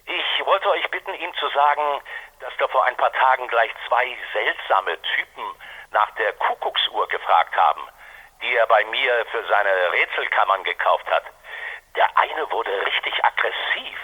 Ich 0.05 0.45
wollte 0.45 0.69
euch 0.69 0.87
bitten, 0.91 1.15
ihm 1.15 1.33
zu 1.35 1.49
sagen, 1.49 2.01
dass 2.39 2.53
da 2.59 2.67
vor 2.67 2.85
ein 2.85 2.95
paar 2.97 3.11
Tagen 3.13 3.47
gleich 3.47 3.71
zwei 3.87 4.15
seltsame 4.31 5.01
Typen 5.15 5.43
nach 5.89 6.11
der 6.11 6.33
Kuckucksuhr 6.33 7.07
gefragt 7.07 7.55
haben, 7.57 7.81
die 8.43 8.55
er 8.55 8.67
bei 8.67 8.85
mir 8.85 9.25
für 9.31 9.43
seine 9.47 9.91
Rätselkammern 9.93 10.63
gekauft 10.65 11.09
hat. 11.09 11.23
Der 11.95 12.15
eine 12.15 12.49
wurde 12.51 12.85
richtig 12.85 13.25
aggressiv, 13.25 13.99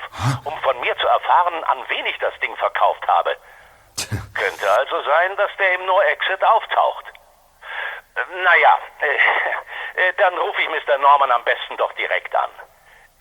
um 0.45 0.57
von 0.61 0.80
mir 0.80 0.97
zu 0.97 1.05
erfahren, 1.05 1.64
an 1.66 1.86
wen 1.89 2.07
ich 2.07 2.18
das 2.18 2.34
Ding 2.39 2.55
verkauft 2.57 3.07
habe. 3.07 3.38
Könnte 4.34 4.72
also 4.72 5.04
sein, 5.04 5.36
dass 5.38 5.51
der 5.58 5.76
im 5.76 5.86
No-Exit 5.86 6.43
auftaucht. 6.43 7.06
Äh, 8.16 8.43
Naja, 8.43 8.78
äh, 9.01 10.10
äh, 10.10 10.14
dann 10.18 10.34
rufe 10.38 10.62
ich 10.62 10.70
Mr. 10.70 10.97
Norman 10.97 11.32
am 11.32 11.43
besten 11.43 11.78
doch 11.78 11.91
direkt 11.93 12.36
an. 12.36 12.49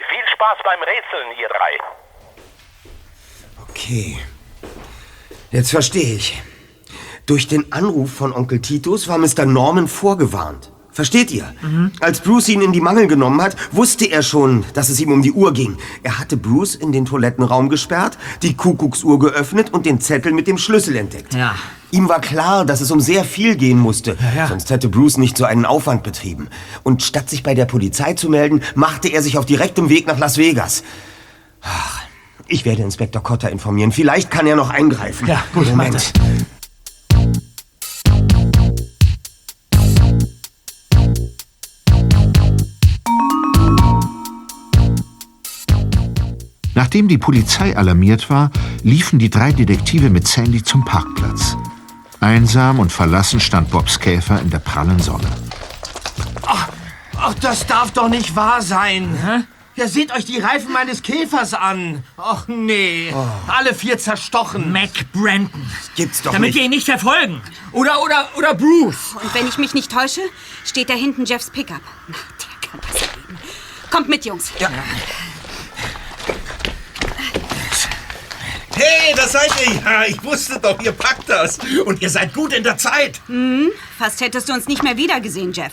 Viel 0.09 0.27
Spaß 0.33 0.59
beim 0.65 0.83
Rätseln, 0.83 1.39
ihr 1.39 1.49
drei. 1.49 1.79
Okay. 3.69 4.19
Jetzt 5.51 5.71
verstehe 5.71 6.17
ich. 6.17 6.43
Durch 7.27 7.47
den 7.47 7.73
Anruf 7.73 8.17
von 8.17 8.33
Onkel 8.33 8.61
Titus 8.61 9.07
war 9.09 9.19
Mr. 9.19 9.45
Norman 9.45 9.87
vorgewarnt. 9.87 10.72
Versteht 10.93 11.31
ihr? 11.31 11.53
Als 12.01 12.21
Bruce 12.21 12.51
ihn 12.51 12.61
in 12.61 12.73
die 12.73 12.83
Mangel 12.83 13.07
genommen 13.07 13.41
hat, 13.41 13.57
wusste 13.71 14.05
er 14.05 14.23
schon, 14.23 14.65
dass 14.75 14.91
es 14.91 15.01
ihm 15.01 15.11
um 15.11 15.23
die 15.23 15.33
Uhr 15.33 15.55
ging. 15.55 15.79
Er 16.03 16.19
hatte 16.19 16.37
Bruce 16.37 16.75
in 16.75 16.93
den 16.93 17.07
Toilettenraum 17.07 17.71
gesperrt, 17.71 18.19
die 18.43 18.55
Kuckucksuhr 18.55 19.19
geöffnet 19.19 19.73
und 19.73 19.87
den 19.87 20.01
Zettel 20.01 20.33
mit 20.33 20.47
dem 20.47 20.59
Schlüssel 20.59 20.97
entdeckt. 20.97 21.33
Ja. 21.35 21.55
Ihm 21.93 22.09
war 22.09 22.21
klar, 22.21 22.67
dass 22.67 22.81
es 22.83 22.91
um 22.91 23.01
sehr 23.01 23.25
viel 23.25 23.57
gehen 23.57 23.79
musste. 23.79 24.17
Sonst 24.49 24.71
hätte 24.71 24.89
Bruce 24.89 25.17
nicht 25.17 25.37
so 25.37 25.45
einen 25.45 25.65
Aufwand 25.65 26.03
betrieben. 26.03 26.49
Und 26.83 27.03
statt 27.03 27.31
sich 27.31 27.43
bei 27.43 27.55
der 27.55 27.67
Polizei 27.67 28.15
zu 28.15 28.29
melden, 28.29 28.63
machte 28.75 29.09
er 29.09 29.23
sich 29.23 29.39
auf 29.39 29.47
direktem 29.47 29.89
Weg 29.89 30.07
nach 30.07 30.19
Las 30.19 30.37
Vegas. 30.37 30.85
Ach, 31.63 32.03
ich 32.49 32.65
werde 32.65 32.83
Inspektor 32.83 33.23
Cotter 33.23 33.51
informieren. 33.51 33.93
Vielleicht 33.93 34.31
kann 34.31 34.47
er 34.47 34.57
noch 34.57 34.71
eingreifen. 34.71 35.27
Ja, 35.27 35.43
gut, 35.55 35.69
Moment. 35.69 35.95
das. 35.95 36.13
Nachdem 46.75 47.09
die 47.09 47.19
Polizei 47.19 47.77
alarmiert 47.77 48.31
war, 48.31 48.51
liefen 48.83 49.19
die 49.19 49.31
drei 49.31 49.53
Detektive 49.53 50.11
mit 50.11 50.27
Sandy 50.27 50.63
zum 50.63 50.85
Parkplatz. 50.85 51.57
Einsam 52.21 52.79
und 52.79 52.93
verlassen 52.93 53.41
stand 53.41 53.71
Bobs 53.71 53.99
Käfer 53.99 54.41
in 54.41 54.51
der 54.51 54.61
prallen 54.61 55.01
Sonne. 55.01 55.29
Ach, 56.47 56.69
ach, 57.19 57.35
das 57.35 57.67
darf 57.67 57.91
doch 57.91 58.09
nicht 58.09 58.37
wahr 58.37 58.63
sein. 58.63 59.47
Ja, 59.75 59.89
seht 59.89 60.13
euch 60.13 60.27
die 60.27 60.39
Reifen 60.39 60.73
meines 60.73 61.03
Käfers 61.03 61.55
an. 61.55 62.05
Ach 62.19 62.47
nee, 62.47 63.13
alle 63.49 63.75
vier 63.75 63.99
zerstochen. 63.99 64.71
Mac 64.71 64.91
Brandon. 65.13 65.51
Gibt's 65.97 66.23
doch 66.23 66.33
Damit 66.33 66.49
nicht. 66.49 66.57
wir 66.57 66.65
ihn 66.65 66.71
nicht 66.71 66.85
verfolgen. 66.85 67.41
Oder, 67.73 68.03
oder, 68.03 68.29
oder 68.37 68.55
Bruce. 68.55 69.17
Und 69.23 69.35
wenn 69.35 69.49
ich 69.49 69.57
mich 69.59 69.73
nicht 69.73 69.91
täusche, 69.91 70.21
steht 70.65 70.91
da 70.91 70.95
hinten 70.95 71.25
Jeffs 71.25 71.51
Pickup. 71.51 71.81
Na, 72.09 72.15
der 72.39 72.71
kann 72.71 72.81
das 72.87 73.01
erleben. 73.01 73.39
Kommt 73.91 74.09
mit, 74.11 74.25
Jungs. 74.27 74.53
Ja. 74.59 74.69
Hey, 78.83 79.15
da 79.15 79.29
seid 79.29 79.51
ihr 79.65 79.75
ja. 79.75 80.05
Ich 80.07 80.23
wusste 80.25 80.59
doch, 80.61 80.81
ihr 80.83 80.93
packt 80.93 81.29
das. 81.29 81.59
Und 81.85 82.03
ihr 82.03 82.11
seid 82.11 82.35
gut 82.35 82.53
in 82.53 82.65
der 82.65 82.77
Zeit. 82.77 83.21
Hm, 83.27 83.71
fast 83.97 84.21
hättest 84.21 84.49
du 84.49 84.55
uns 84.55 84.67
nicht 84.67 84.83
mehr 84.83 84.97
wiedergesehen, 84.97 85.53
Jeff. 85.53 85.73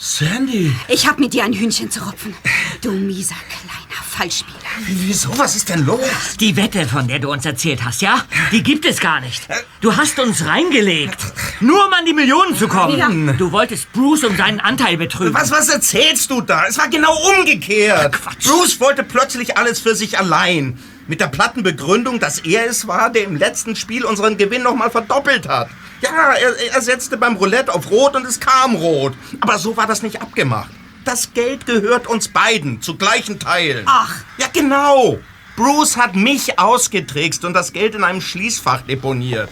Sandy. 0.00 0.72
Ich 0.86 1.08
hab 1.08 1.18
mit 1.18 1.32
dir 1.34 1.42
ein 1.42 1.52
Hühnchen 1.52 1.90
zu 1.90 2.00
rupfen. 2.04 2.32
Du 2.80 2.92
mieser 2.92 3.34
kleiner 3.48 4.00
Fallspieler. 4.08 4.54
Wieso? 4.86 5.36
Was 5.36 5.56
ist 5.56 5.68
denn 5.68 5.84
los? 5.84 5.98
Die 6.38 6.54
Wette, 6.56 6.86
von 6.86 7.08
der 7.08 7.18
du 7.18 7.32
uns 7.32 7.44
erzählt 7.44 7.84
hast, 7.84 8.00
ja? 8.00 8.24
Die 8.52 8.62
gibt 8.62 8.84
es 8.84 9.00
gar 9.00 9.20
nicht. 9.20 9.48
Du 9.80 9.96
hast 9.96 10.20
uns 10.20 10.46
reingelegt. 10.46 11.18
Nur 11.58 11.84
um 11.84 11.92
an 11.92 12.06
die 12.06 12.12
Millionen 12.14 12.56
zu 12.56 12.68
kommen. 12.68 12.96
Ja. 12.96 13.08
Du 13.32 13.50
wolltest 13.50 13.92
Bruce 13.92 14.22
um 14.22 14.36
seinen 14.36 14.60
Anteil 14.60 14.96
betrügen. 14.96 15.34
Was, 15.34 15.50
was 15.50 15.68
erzählst 15.68 16.30
du 16.30 16.42
da? 16.42 16.66
Es 16.68 16.78
war 16.78 16.88
genau 16.88 17.16
umgekehrt. 17.36 18.16
Bruce 18.44 18.78
wollte 18.78 19.02
plötzlich 19.02 19.56
alles 19.56 19.80
für 19.80 19.96
sich 19.96 20.16
allein. 20.16 20.78
Mit 21.08 21.22
der 21.22 21.28
platten 21.28 21.62
Begründung, 21.62 22.20
dass 22.20 22.38
er 22.40 22.66
es 22.66 22.86
war, 22.86 23.10
der 23.10 23.24
im 23.24 23.34
letzten 23.34 23.74
Spiel 23.74 24.04
unseren 24.04 24.36
Gewinn 24.36 24.62
nochmal 24.62 24.90
verdoppelt 24.90 25.48
hat. 25.48 25.70
Ja, 26.02 26.34
er, 26.34 26.72
er 26.74 26.82
setzte 26.82 27.16
beim 27.16 27.36
Roulette 27.36 27.74
auf 27.74 27.90
Rot 27.90 28.14
und 28.14 28.26
es 28.26 28.38
kam 28.38 28.76
Rot. 28.76 29.14
Aber 29.40 29.58
so 29.58 29.76
war 29.78 29.86
das 29.86 30.02
nicht 30.02 30.20
abgemacht. 30.20 30.70
Das 31.04 31.32
Geld 31.32 31.64
gehört 31.64 32.06
uns 32.06 32.28
beiden, 32.28 32.82
zu 32.82 32.96
gleichen 32.96 33.40
Teilen. 33.40 33.86
Ach. 33.86 34.16
Ja, 34.36 34.48
genau. 34.52 35.18
Bruce 35.56 35.96
hat 35.96 36.14
mich 36.14 36.58
ausgetrickst 36.58 37.42
und 37.46 37.54
das 37.54 37.72
Geld 37.72 37.94
in 37.94 38.04
einem 38.04 38.20
Schließfach 38.20 38.82
deponiert. 38.82 39.48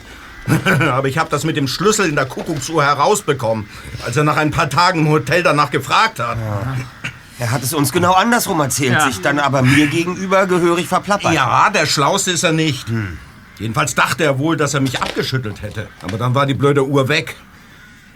Aber 0.79 1.07
ich 1.07 1.17
habe 1.17 1.31
das 1.31 1.43
mit 1.43 1.57
dem 1.57 1.67
Schlüssel 1.67 2.07
in 2.07 2.15
der 2.15 2.27
Kuckucksuhr 2.27 2.83
herausbekommen, 2.83 3.67
als 4.05 4.15
er 4.15 4.23
nach 4.23 4.37
ein 4.37 4.51
paar 4.51 4.69
Tagen 4.69 4.99
im 4.99 5.09
Hotel 5.09 5.41
danach 5.41 5.71
gefragt 5.71 6.19
hat. 6.19 6.37
Er 7.39 7.51
hat 7.51 7.61
es 7.63 7.73
uns 7.73 7.91
genau 7.91 8.13
andersrum 8.13 8.59
erzählt, 8.59 8.93
Ja. 8.93 9.05
sich 9.07 9.21
dann 9.21 9.39
aber 9.39 9.61
mir 9.61 9.87
gegenüber 9.87 10.47
gehörig 10.47 10.87
verplappert. 10.87 11.33
Ja, 11.33 11.69
der 11.69 11.85
Schlauste 11.85 12.31
ist 12.31 12.43
er 12.43 12.51
nicht. 12.53 12.87
Jedenfalls 13.59 13.95
dachte 13.95 14.23
er 14.23 14.39
wohl, 14.39 14.57
dass 14.57 14.73
er 14.73 14.81
mich 14.81 15.01
abgeschüttelt 15.01 15.61
hätte. 15.61 15.87
Aber 16.01 16.17
dann 16.17 16.33
war 16.35 16.45
die 16.45 16.53
blöde 16.55 16.85
Uhr 16.85 17.07
weg. 17.09 17.35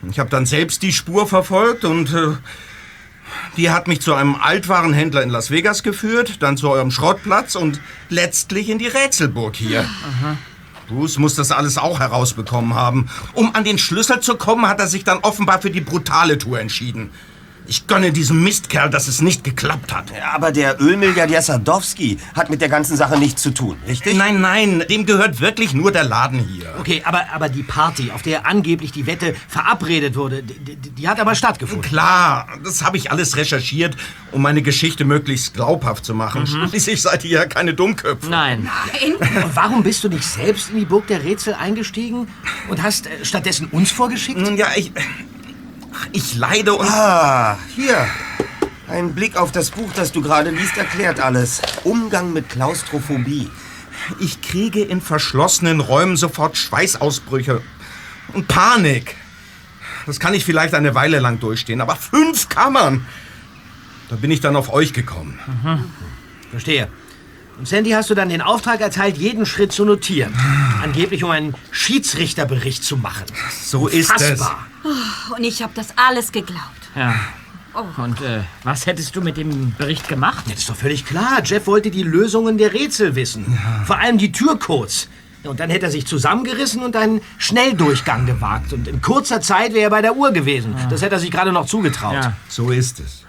Ich 0.09 0.19
habe 0.19 0.29
dann 0.29 0.45
selbst 0.47 0.81
die 0.81 0.91
Spur 0.91 1.27
verfolgt 1.27 1.85
und 1.85 2.11
äh, 2.13 2.29
die 3.57 3.69
hat 3.69 3.87
mich 3.87 4.01
zu 4.01 4.15
einem 4.15 4.35
Altwarenhändler 4.35 5.21
in 5.21 5.29
Las 5.29 5.51
Vegas 5.51 5.83
geführt, 5.83 6.41
dann 6.41 6.57
zu 6.57 6.69
eurem 6.69 6.89
Schrottplatz 6.89 7.53
und 7.55 7.79
letztlich 8.09 8.69
in 8.69 8.79
die 8.79 8.87
Rätselburg 8.87 9.55
hier. 9.55 9.85
Bruce 10.87 11.19
muss 11.19 11.35
das 11.35 11.51
alles 11.51 11.77
auch 11.77 11.99
herausbekommen 11.99 12.73
haben. 12.73 13.07
Um 13.33 13.55
an 13.55 13.63
den 13.63 13.77
Schlüssel 13.77 14.19
zu 14.19 14.35
kommen, 14.35 14.67
hat 14.67 14.79
er 14.79 14.87
sich 14.87 15.03
dann 15.03 15.19
offenbar 15.19 15.61
für 15.61 15.69
die 15.69 15.81
brutale 15.81 16.37
Tour 16.39 16.59
entschieden. 16.59 17.11
Ich 17.71 17.87
gönne 17.87 18.11
diesem 18.11 18.43
Mistkerl, 18.43 18.89
dass 18.89 19.07
es 19.07 19.21
nicht 19.21 19.45
geklappt 19.45 19.93
hat. 19.93 20.11
Aber 20.33 20.51
der 20.51 20.81
Ölmilliardär 20.81 21.41
Sadowski 21.41 22.17
hat 22.35 22.49
mit 22.49 22.59
der 22.59 22.67
ganzen 22.67 22.97
Sache 22.97 23.17
nichts 23.17 23.41
zu 23.41 23.51
tun, 23.51 23.77
richtig? 23.87 24.17
Nein, 24.17 24.41
nein, 24.41 24.83
dem 24.89 25.05
gehört 25.05 25.39
wirklich 25.39 25.73
nur 25.73 25.93
der 25.93 26.03
Laden 26.03 26.39
hier. 26.39 26.75
Okay, 26.81 27.01
aber, 27.05 27.31
aber 27.33 27.47
die 27.47 27.63
Party, 27.63 28.11
auf 28.11 28.23
der 28.23 28.45
angeblich 28.45 28.91
die 28.91 29.05
Wette 29.05 29.33
verabredet 29.47 30.17
wurde, 30.17 30.43
die, 30.43 30.75
die, 30.75 31.07
hat 31.07 31.21
aber 31.21 31.33
stattgefunden. 31.33 31.89
Klar, 31.89 32.45
das 32.61 32.83
habe 32.83 32.97
ich 32.97 33.09
alles 33.09 33.37
recherchiert, 33.37 33.95
um 34.33 34.41
meine 34.41 34.61
Geschichte 34.63 35.05
möglichst 35.05 35.53
glaubhaft 35.53 36.03
zu 36.03 36.13
machen. 36.13 36.41
Mhm. 36.41 36.67
Schließlich 36.67 37.01
seid 37.01 37.23
ihr 37.23 37.31
ja 37.31 37.45
keine 37.45 37.73
Dummköpfe. 37.73 38.29
Nein. 38.29 38.69
Und 39.05 39.55
warum 39.55 39.81
bist 39.81 40.03
du 40.03 40.09
nicht 40.09 40.25
selbst 40.25 40.71
in 40.71 40.79
die 40.79 40.85
Burg 40.85 41.07
der 41.07 41.23
Rätsel 41.23 41.53
eingestiegen 41.53 42.27
und 42.67 42.83
hast 42.83 43.07
äh, 43.07 43.23
stattdessen 43.23 43.67
uns 43.67 43.93
vorgeschickt? 43.93 44.41
Nun 44.41 44.57
ja, 44.57 44.67
ich. 44.75 44.91
Ich 46.11 46.35
leide 46.35 46.73
und. 46.73 46.87
Ah, 46.87 47.57
hier. 47.75 48.07
Ein 48.87 49.15
Blick 49.15 49.37
auf 49.37 49.51
das 49.51 49.71
Buch, 49.71 49.89
das 49.95 50.11
du 50.11 50.21
gerade 50.21 50.49
liest, 50.49 50.77
erklärt 50.77 51.19
alles. 51.21 51.61
Umgang 51.83 52.33
mit 52.33 52.49
Klaustrophobie. 52.49 53.49
Ich 54.19 54.41
kriege 54.41 54.81
in 54.81 54.99
verschlossenen 54.99 55.79
Räumen 55.79 56.17
sofort 56.17 56.57
Schweißausbrüche 56.57 57.61
und 58.33 58.47
Panik. 58.47 59.15
Das 60.05 60.19
kann 60.19 60.33
ich 60.33 60.43
vielleicht 60.43 60.73
eine 60.73 60.95
Weile 60.95 61.19
lang 61.19 61.39
durchstehen, 61.39 61.79
aber 61.79 61.95
fünf 61.95 62.49
Kammern. 62.49 63.05
Da 64.09 64.17
bin 64.17 64.31
ich 64.31 64.41
dann 64.41 64.55
auf 64.55 64.73
euch 64.73 64.91
gekommen. 64.91 65.39
Verstehe. 66.49 66.89
Und 67.57 67.67
Sandy 67.67 67.91
hast 67.91 68.09
du 68.09 68.15
dann 68.15 68.29
den 68.29 68.41
Auftrag 68.41 68.81
erteilt, 68.81 69.17
jeden 69.17 69.45
Schritt 69.45 69.71
zu 69.71 69.85
notieren. 69.85 70.33
Angeblich, 70.81 71.23
um 71.23 71.31
einen 71.31 71.53
Schiedsrichterbericht 71.69 72.83
zu 72.83 72.97
machen. 72.97 73.25
So 73.63 73.87
ist 73.87 74.11
Fassbar. 74.11 74.67
Oh, 74.83 75.35
und 75.35 75.43
ich 75.43 75.61
hab 75.61 75.73
das 75.75 75.97
alles 75.97 76.31
geglaubt. 76.31 76.89
Ja. 76.95 77.15
Oh. 77.73 78.01
Und 78.01 78.21
äh, 78.21 78.41
was 78.63 78.85
hättest 78.85 79.15
du 79.15 79.21
mit 79.21 79.37
dem 79.37 79.73
Bericht 79.75 80.07
gemacht? 80.09 80.45
Das 80.49 80.59
ist 80.59 80.69
doch 80.69 80.75
völlig 80.75 81.05
klar. 81.05 81.41
Jeff 81.43 81.67
wollte 81.67 81.89
die 81.89 82.03
Lösungen 82.03 82.57
der 82.57 82.73
Rätsel 82.73 83.15
wissen. 83.15 83.57
Vor 83.85 83.97
allem 83.97 84.17
die 84.17 84.31
Türcodes. 84.31 85.07
Und 85.43 85.59
dann 85.59 85.69
hätte 85.69 85.85
er 85.87 85.91
sich 85.91 86.05
zusammengerissen 86.05 86.83
und 86.83 86.95
einen 86.95 87.21
Schnelldurchgang 87.37 88.25
gewagt. 88.25 88.73
Und 88.73 88.87
in 88.87 89.01
kurzer 89.01 89.41
Zeit 89.41 89.73
wäre 89.73 89.85
er 89.85 89.89
bei 89.89 90.01
der 90.01 90.15
Uhr 90.15 90.31
gewesen. 90.31 90.75
Das 90.89 91.01
hätte 91.01 91.15
er 91.15 91.19
sich 91.19 91.31
gerade 91.31 91.51
noch 91.51 91.65
zugetraut. 91.65 92.31
So 92.47 92.69
ist 92.69 92.99
es. 92.99 93.23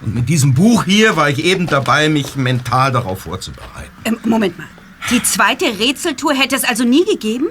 Und 0.00 0.14
mit 0.14 0.28
diesem 0.28 0.54
Buch 0.54 0.84
hier 0.84 1.16
war 1.16 1.30
ich 1.30 1.44
eben 1.44 1.66
dabei, 1.66 2.08
mich 2.08 2.36
mental 2.36 2.90
darauf 2.90 3.20
vorzubereiten. 3.20 3.90
Ähm, 4.04 4.18
Moment 4.24 4.58
mal. 4.58 4.66
Die 5.10 5.22
zweite 5.22 5.66
Rätseltour 5.66 6.34
hätte 6.34 6.56
es 6.56 6.64
also 6.64 6.84
nie 6.84 7.04
gegeben? 7.04 7.48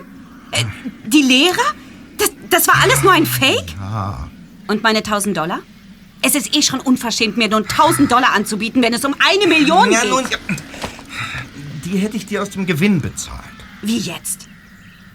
Äh, 0.52 0.66
die 1.06 1.22
Lehrer? 1.22 1.76
Das, 2.18 2.32
das 2.50 2.68
war 2.68 2.76
alles 2.82 3.02
nur 3.04 3.12
ein 3.12 3.26
Fake? 3.26 3.76
Ah. 3.82 4.28
Und 4.68 4.84
meine 4.84 5.00
1000 5.00 5.36
Dollar? 5.38 5.60
Es 6.22 6.36
ist 6.36 6.56
eh 6.56 6.62
schon 6.62 6.80
unverschämt, 6.80 7.38
mir 7.38 7.48
nur 7.50 7.60
1000 7.60 8.12
Dollar 8.12 8.34
anzubieten, 8.34 8.82
wenn 8.84 8.94
es 8.94 9.04
um 9.04 9.16
eine 9.20 9.48
Million 9.48 9.92
Ja, 9.92 10.02
geht. 10.02 10.10
nun, 10.12 10.24
ja. 10.30 10.38
Die 11.86 11.98
hätte 11.98 12.16
ich 12.18 12.26
dir 12.28 12.42
aus 12.42 12.52
dem 12.52 12.66
Gewinn 12.66 13.02
bezahlt. 13.02 13.40
Wie 13.82 13.98
jetzt? 13.98 14.48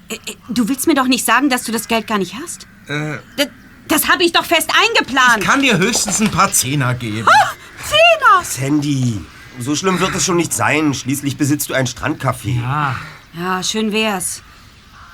Äh, 0.08 0.14
äh, 0.14 0.18
Du 0.48 0.68
willst 0.68 0.86
mir 0.86 0.94
doch 0.94 1.06
nicht 1.06 1.24
sagen, 1.24 1.48
dass 1.48 1.62
du 1.62 1.72
das 1.72 1.86
Geld 1.88 2.06
gar 2.06 2.18
nicht 2.18 2.34
hast? 2.34 2.66
Äh, 2.88 3.18
Das, 3.36 3.46
das 3.88 4.08
habe 4.08 4.24
ich 4.24 4.32
doch 4.32 4.44
fest 4.44 4.68
eingeplant. 4.88 5.38
ich 5.42 5.44
kann 5.48 5.62
dir 5.62 5.78
höchstens 5.78 6.20
ein 6.20 6.30
paar 6.30 6.52
Zehner 6.52 6.94
geben. 6.94 7.26
Ah, 7.28 7.50
Zehner! 7.84 8.44
Sandy, 8.44 9.20
so 9.60 9.76
schlimm 9.76 10.00
wird 10.00 10.14
es 10.16 10.24
schon 10.24 10.36
nicht 10.36 10.52
sein. 10.52 10.92
Schließlich 10.92 11.36
besitzt 11.36 11.70
du 11.70 11.74
ein 11.74 11.86
Strandcafé. 11.86 12.60
Ja. 12.60 12.96
Ja, 13.38 13.62
schön 13.62 13.92
wär's. 13.92 14.42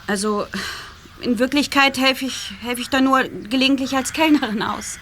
Also, 0.07 0.47
in 1.23 1.39
Wirklichkeit 1.39 1.99
helfe 1.99 2.25
ich, 2.25 2.53
helf 2.63 2.79
ich 2.79 2.91
da 2.91 3.01
nur 3.01 3.23
gelegentlich 3.23 3.97
als 3.97 4.13
Kellnerin 4.13 4.63
aus. 4.63 4.99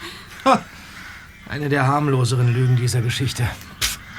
Eine 1.48 1.68
der 1.68 1.86
harmloseren 1.86 2.52
Lügen 2.52 2.76
dieser 2.76 3.00
Geschichte. 3.00 3.48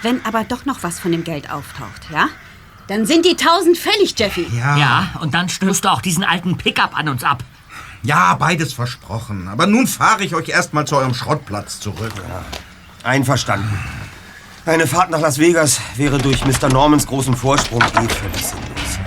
Wenn 0.01 0.25
aber 0.25 0.43
doch 0.43 0.65
noch 0.65 0.83
was 0.83 0.99
von 0.99 1.11
dem 1.11 1.23
Geld 1.23 1.51
auftaucht, 1.51 2.09
ja? 2.11 2.27
Dann 2.87 3.05
sind 3.05 3.25
die 3.25 3.35
tausend 3.35 3.77
fällig, 3.77 4.17
Jeffy. 4.17 4.47
Ja. 4.53 4.77
Ja, 4.77 5.07
und 5.21 5.33
dann 5.33 5.47
stößt 5.47 5.85
du 5.85 5.89
auch 5.89 6.01
diesen 6.01 6.23
alten 6.23 6.57
Pickup 6.57 6.97
an 6.97 7.07
uns 7.07 7.23
ab. 7.23 7.43
Ja, 8.03 8.33
beides 8.33 8.73
versprochen. 8.73 9.47
Aber 9.47 9.67
nun 9.67 9.87
fahre 9.87 10.23
ich 10.23 10.33
euch 10.35 10.49
erstmal 10.49 10.85
zu 10.85 10.97
eurem 10.97 11.13
Schrottplatz 11.13 11.79
zurück. 11.79 12.13
Einverstanden. 13.03 13.79
Eine 14.65 14.87
Fahrt 14.87 15.09
nach 15.09 15.21
Las 15.21 15.37
Vegas 15.37 15.79
wäre 15.95 16.17
durch 16.17 16.45
Mr. 16.45 16.69
Normans 16.69 17.07
großen 17.07 17.35
Vorsprung 17.35 17.81
eh 17.81 18.09
völlig 18.09 18.45
sinnlos. 18.45 18.99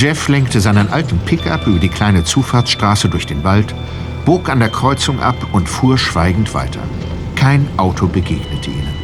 Jeff 0.00 0.28
lenkte 0.28 0.62
seinen 0.62 0.88
alten 0.88 1.18
Pickup 1.26 1.66
über 1.66 1.78
die 1.78 1.90
kleine 1.90 2.24
Zufahrtsstraße 2.24 3.10
durch 3.10 3.26
den 3.26 3.44
Wald, 3.44 3.74
bog 4.24 4.48
an 4.48 4.58
der 4.58 4.70
Kreuzung 4.70 5.20
ab 5.20 5.36
und 5.52 5.68
fuhr 5.68 5.98
schweigend 5.98 6.54
weiter. 6.54 6.80
Kein 7.36 7.68
Auto 7.76 8.06
begegnete 8.06 8.70
ihnen. 8.70 8.94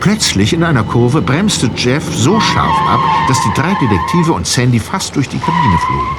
Plötzlich 0.00 0.54
in 0.54 0.64
einer 0.64 0.84
Kurve 0.84 1.20
bremste 1.20 1.70
Jeff 1.76 2.02
so 2.16 2.40
scharf 2.40 2.78
ab, 2.88 3.00
dass 3.28 3.36
die 3.42 3.52
drei 3.52 3.74
Detektive 3.74 4.32
und 4.32 4.46
Sandy 4.46 4.80
fast 4.80 5.14
durch 5.16 5.28
die 5.28 5.38
Kabine 5.38 5.78
flogen. 5.86 6.16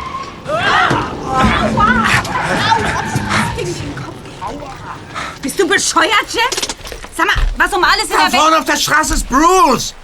Bist 5.42 5.60
du 5.60 5.68
bescheuert, 5.68 6.28
Jeff? 6.32 6.76
Sag 7.18 7.26
mal, 7.26 7.34
was 7.58 7.74
um 7.74 7.84
alles 7.84 8.04
in 8.04 8.12
Da 8.12 8.30
der 8.30 8.40
vorne 8.40 8.52
Welt... 8.52 8.60
auf 8.60 8.66
der 8.66 8.78
Straße 8.78 9.16
ist 9.16 9.28
Bruce! 9.28 9.96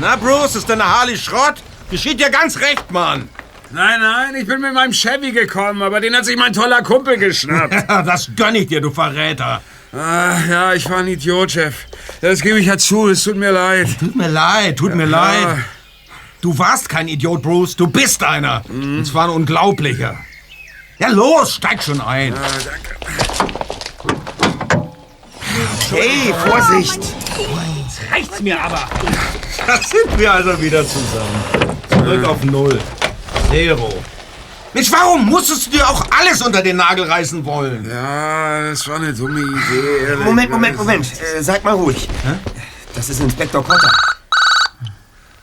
Na, 0.00 0.16
Bruce, 0.16 0.56
ist 0.56 0.68
deine 0.68 0.84
Harley 0.84 1.16
Schrott? 1.16 1.62
Geschieht 1.92 2.18
dir 2.18 2.30
ganz 2.30 2.58
recht, 2.58 2.90
Mann. 2.90 3.28
Nein, 3.70 4.00
nein, 4.00 4.34
ich 4.34 4.46
bin 4.46 4.62
mit 4.62 4.72
meinem 4.72 4.92
Chevy 4.92 5.30
gekommen, 5.30 5.82
aber 5.82 6.00
den 6.00 6.16
hat 6.16 6.24
sich 6.24 6.36
mein 6.38 6.54
toller 6.54 6.82
Kumpel 6.82 7.18
geschnappt. 7.18 7.74
das 7.88 8.30
gönn 8.34 8.54
ich 8.54 8.66
dir, 8.66 8.80
du 8.80 8.90
Verräter. 8.90 9.60
Ah, 9.92 10.38
ja, 10.48 10.72
ich 10.72 10.88
war 10.88 11.00
ein 11.00 11.08
Idiot, 11.08 11.50
Chef. 11.50 11.74
Das 12.22 12.40
gebe 12.40 12.58
ich 12.58 12.66
ja 12.66 12.78
zu, 12.78 13.08
es 13.10 13.22
tut 13.24 13.36
mir 13.36 13.50
leid. 13.52 13.88
Tut 14.00 14.16
mir 14.16 14.28
leid, 14.28 14.78
tut 14.78 14.94
mir 14.94 15.04
Ja. 15.06 15.10
leid. 15.10 15.58
Du 16.40 16.58
warst 16.58 16.88
kein 16.88 17.08
Idiot, 17.08 17.42
Bruce. 17.42 17.76
Du 17.76 17.86
bist 17.88 18.22
einer. 18.24 18.62
Und 18.70 19.04
zwar 19.04 19.24
ein 19.24 19.30
unglaublicher. 19.30 20.16
Ja, 20.98 21.08
los, 21.08 21.56
steig 21.56 21.82
schon 21.82 22.00
ein. 22.00 22.34
Hey, 25.90 26.34
Vorsicht! 26.46 27.02
Jetzt 27.02 28.00
reicht's 28.10 28.40
mir 28.40 28.58
aber. 28.58 28.88
Da 29.66 29.76
sind 29.76 30.18
wir 30.18 30.32
also 30.32 30.58
wieder 30.60 30.86
zusammen. 30.86 31.71
Zurück 32.04 32.24
auf 32.24 32.44
Null. 32.44 32.80
Zero. 33.50 33.88
Mensch, 34.74 34.90
warum 34.90 35.26
musstest 35.26 35.66
du 35.66 35.70
dir 35.70 35.88
auch 35.88 36.04
alles 36.18 36.40
unter 36.42 36.62
den 36.62 36.76
Nagel 36.76 37.04
reißen 37.04 37.44
wollen? 37.44 37.88
Ja, 37.88 38.70
das 38.70 38.86
war 38.88 38.96
eine 38.96 39.12
dumme 39.12 39.40
Idee. 39.40 40.04
ehrlich. 40.08 40.24
Moment, 40.24 40.50
Moment, 40.50 40.76
Moment. 40.78 41.06
Äh, 41.36 41.42
seid 41.42 41.62
mal 41.62 41.74
ruhig. 41.74 42.08
Das 42.94 43.08
ist 43.10 43.20
Inspektor 43.20 43.62
Cotter. 43.62 43.92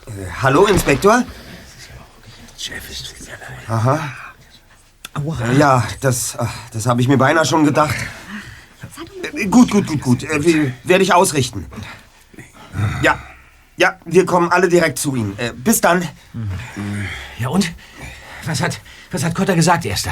Äh, 0.07 0.12
hallo, 0.41 0.66
Inspektor? 0.66 1.24
Jeff 2.57 2.89
ist 2.89 3.14
mir 3.22 3.28
leid. 3.32 3.70
Aha. 3.70 3.99
Äh, 5.51 5.57
Ja, 5.57 5.84
das, 6.01 6.36
ach, 6.38 6.49
das 6.74 6.86
habe 6.88 7.01
ich 7.01 7.07
mir 7.07 7.18
beinahe 7.18 7.45
schon 7.45 7.64
gedacht. 7.66 7.95
Äh, 9.36 9.45
Gut, 9.45 9.70
gut, 9.72 9.86
gut, 9.88 10.01
gut. 10.01 10.24
Äh, 10.24 10.74
Werde 10.84 11.03
ich 11.03 11.14
ausrichten. 11.14 11.66
Ja, 13.01 13.20
ja, 13.80 13.95
wir 14.05 14.25
kommen 14.25 14.51
alle 14.51 14.67
direkt 14.69 14.99
zu 14.99 15.15
Ihnen. 15.15 15.34
Äh, 15.38 15.51
bis 15.55 15.82
dann. 15.82 16.03
Ja 17.39 17.47
und? 17.49 17.71
Was 18.45 18.61
hat, 18.61 18.80
was 19.11 19.23
hat 19.23 19.34
Cotter 19.36 19.55
gesagt, 19.55 19.86
Erster? 19.86 20.11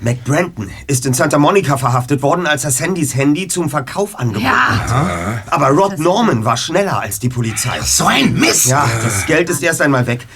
Mac 0.00 0.22
Brandon 0.24 0.70
ist 0.86 1.06
in 1.06 1.14
Santa 1.14 1.38
Monica 1.38 1.76
verhaftet 1.78 2.20
worden, 2.20 2.46
als 2.46 2.64
er 2.64 2.70
Sandys 2.70 3.14
Handy 3.14 3.48
zum 3.48 3.70
Verkauf 3.70 4.18
angeboten 4.18 4.44
Ja. 4.44 4.68
hat. 4.68 5.52
Aber 5.52 5.68
Rod 5.68 5.98
Norman 5.98 6.44
war 6.44 6.56
schneller 6.56 7.00
als 7.00 7.18
die 7.20 7.28
Polizei. 7.28 7.80
So 7.82 8.06
ein 8.06 8.34
Mist! 8.34 8.66
Ja, 8.66 8.86
das 9.02 9.24
Geld 9.26 9.48
ist 9.50 9.62
erst 9.62 9.80
einmal 9.80 10.06
weg. 10.06 10.26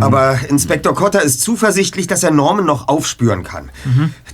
Aber 0.00 0.38
Inspektor 0.48 0.94
Cotter 0.94 1.22
ist 1.22 1.40
zuversichtlich, 1.40 2.06
dass 2.06 2.22
er 2.22 2.30
Norman 2.30 2.64
noch 2.64 2.88
aufspüren 2.88 3.42
kann. 3.42 3.70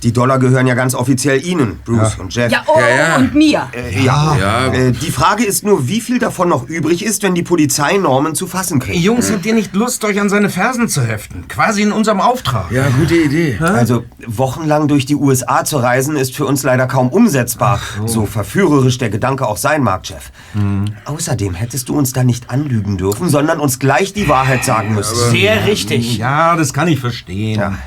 Die 0.03 0.13
Dollar 0.13 0.39
gehören 0.39 0.67
ja 0.67 0.75
ganz 0.75 0.95
offiziell 0.95 1.43
Ihnen, 1.45 1.79
Bruce 1.85 2.15
und 2.19 2.33
Jeff. 2.33 2.51
Ja, 2.51 2.63
oh, 2.67 3.19
und 3.19 3.35
mir. 3.35 3.67
Äh, 3.73 4.03
ja. 4.03 4.71
Äh, 4.71 4.91
die 4.91 5.11
Frage 5.11 5.43
ist 5.43 5.63
nur, 5.63 5.87
wie 5.87 6.01
viel 6.01 6.19
davon 6.19 6.49
noch 6.49 6.67
übrig 6.67 7.03
ist, 7.03 7.23
wenn 7.23 7.35
die 7.35 7.43
Polizei 7.43 7.97
Norman 7.97 8.35
zu 8.35 8.47
fassen 8.47 8.79
kriegt. 8.79 8.99
Jungs, 8.99 9.31
habt 9.31 9.45
ihr 9.45 9.53
nicht 9.53 9.75
Lust, 9.75 10.03
euch 10.05 10.19
an 10.19 10.29
seine 10.29 10.49
Fersen 10.49 10.87
zu 10.87 11.01
heften? 11.01 11.47
Quasi 11.47 11.81
in 11.81 11.91
unserem 11.91 12.21
Auftrag. 12.21 12.71
Ja, 12.71 12.87
gute 12.89 13.15
Idee. 13.15 13.57
Also 13.59 14.03
wochenlang 14.25 14.87
durch 14.87 15.05
die 15.05 15.15
USA 15.15 15.65
zu 15.65 15.77
reisen, 15.77 16.15
ist 16.15 16.35
für 16.35 16.45
uns 16.45 16.63
leider 16.63 16.87
kaum 16.87 17.09
umsetzbar. 17.09 17.79
So 18.05 18.25
verführerisch 18.25 18.97
der 18.97 19.09
Gedanke 19.09 19.47
auch 19.47 19.57
sein 19.57 19.83
mag, 19.83 20.07
Jeff. 20.07 20.31
Außerdem 21.05 21.53
hättest 21.55 21.89
du 21.89 21.97
uns 21.97 22.13
da 22.13 22.23
nicht 22.23 22.49
anlügen 22.49 22.97
dürfen, 22.97 23.29
sondern 23.29 23.59
uns 23.59 23.79
gleich 23.79 24.13
die 24.13 24.27
Wahrheit 24.29 24.63
sagen 24.63 24.95
müssen. 24.95 25.31
Sehr 25.41 25.65
richtig. 25.67 26.17
Ja, 26.17 26.55
das 26.55 26.73
kann 26.73 26.87
ich 26.87 26.99
verstehen. 26.99 27.77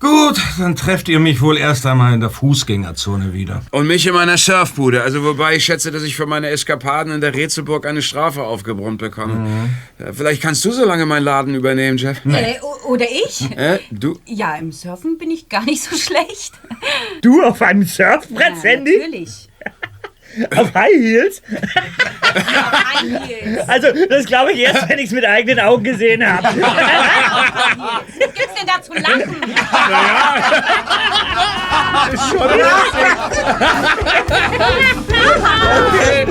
Gut, 0.00 0.40
dann 0.58 0.76
trefft 0.76 1.10
ihr 1.10 1.20
mich 1.20 1.42
wohl 1.42 1.58
erst 1.58 1.84
einmal 1.84 2.14
in 2.14 2.20
der 2.20 2.30
Fußgängerzone 2.30 3.34
wieder. 3.34 3.60
Und 3.70 3.86
mich 3.86 4.06
in 4.06 4.14
meiner 4.14 4.38
Surfbude. 4.38 5.02
Also 5.02 5.22
wobei 5.22 5.56
ich 5.56 5.64
schätze, 5.66 5.90
dass 5.90 6.02
ich 6.04 6.16
für 6.16 6.24
meine 6.24 6.48
Eskapaden 6.48 7.12
in 7.12 7.20
der 7.20 7.34
Rätselburg 7.34 7.84
eine 7.84 8.00
Strafe 8.00 8.42
aufgebrummt 8.42 8.96
bekomme. 8.96 9.68
Ja, 9.98 10.10
Vielleicht 10.14 10.40
kannst 10.40 10.64
du 10.64 10.72
so 10.72 10.86
lange 10.86 11.04
meinen 11.04 11.24
Laden 11.24 11.54
übernehmen, 11.54 11.98
Jeff. 11.98 12.24
Äh, 12.24 12.54
oder 12.88 13.04
ich? 13.04 13.42
Äh, 13.54 13.80
du? 13.90 14.18
Ja, 14.24 14.54
im 14.54 14.72
Surfen 14.72 15.18
bin 15.18 15.30
ich 15.30 15.50
gar 15.50 15.64
nicht 15.66 15.82
so 15.82 15.94
schlecht. 15.98 16.54
Du 17.20 17.42
auf 17.42 17.60
einem 17.60 17.84
Surfbrett, 17.84 18.54
Ja, 18.54 18.56
Sandy? 18.56 18.96
Natürlich. 18.96 19.49
Auf 20.56 20.74
High 20.74 20.94
Heels? 20.94 21.42
Ja, 21.50 21.58
auf 22.60 22.72
High 22.94 23.26
Heels. 23.26 23.68
Also, 23.68 23.88
das 24.08 24.24
glaube 24.26 24.52
ich 24.52 24.60
erst, 24.60 24.88
wenn 24.88 24.98
ich 24.98 25.06
es 25.06 25.12
mit 25.12 25.24
eigenen 25.24 25.60
Augen 25.60 25.82
gesehen 25.84 26.24
habe. 26.26 26.44
Was 26.44 28.34
gibt's 28.34 28.54
denn 28.54 28.66
da 28.66 28.80
zu 28.82 28.92
lachen? 28.94 29.40
Naja. 29.90 30.34
Ist 32.12 32.28
schon 32.30 32.40
Okay. 35.88 36.26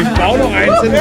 Ich 0.00 0.08
baue 0.18 0.38
noch 0.38 0.52
einzelne. 0.54 1.00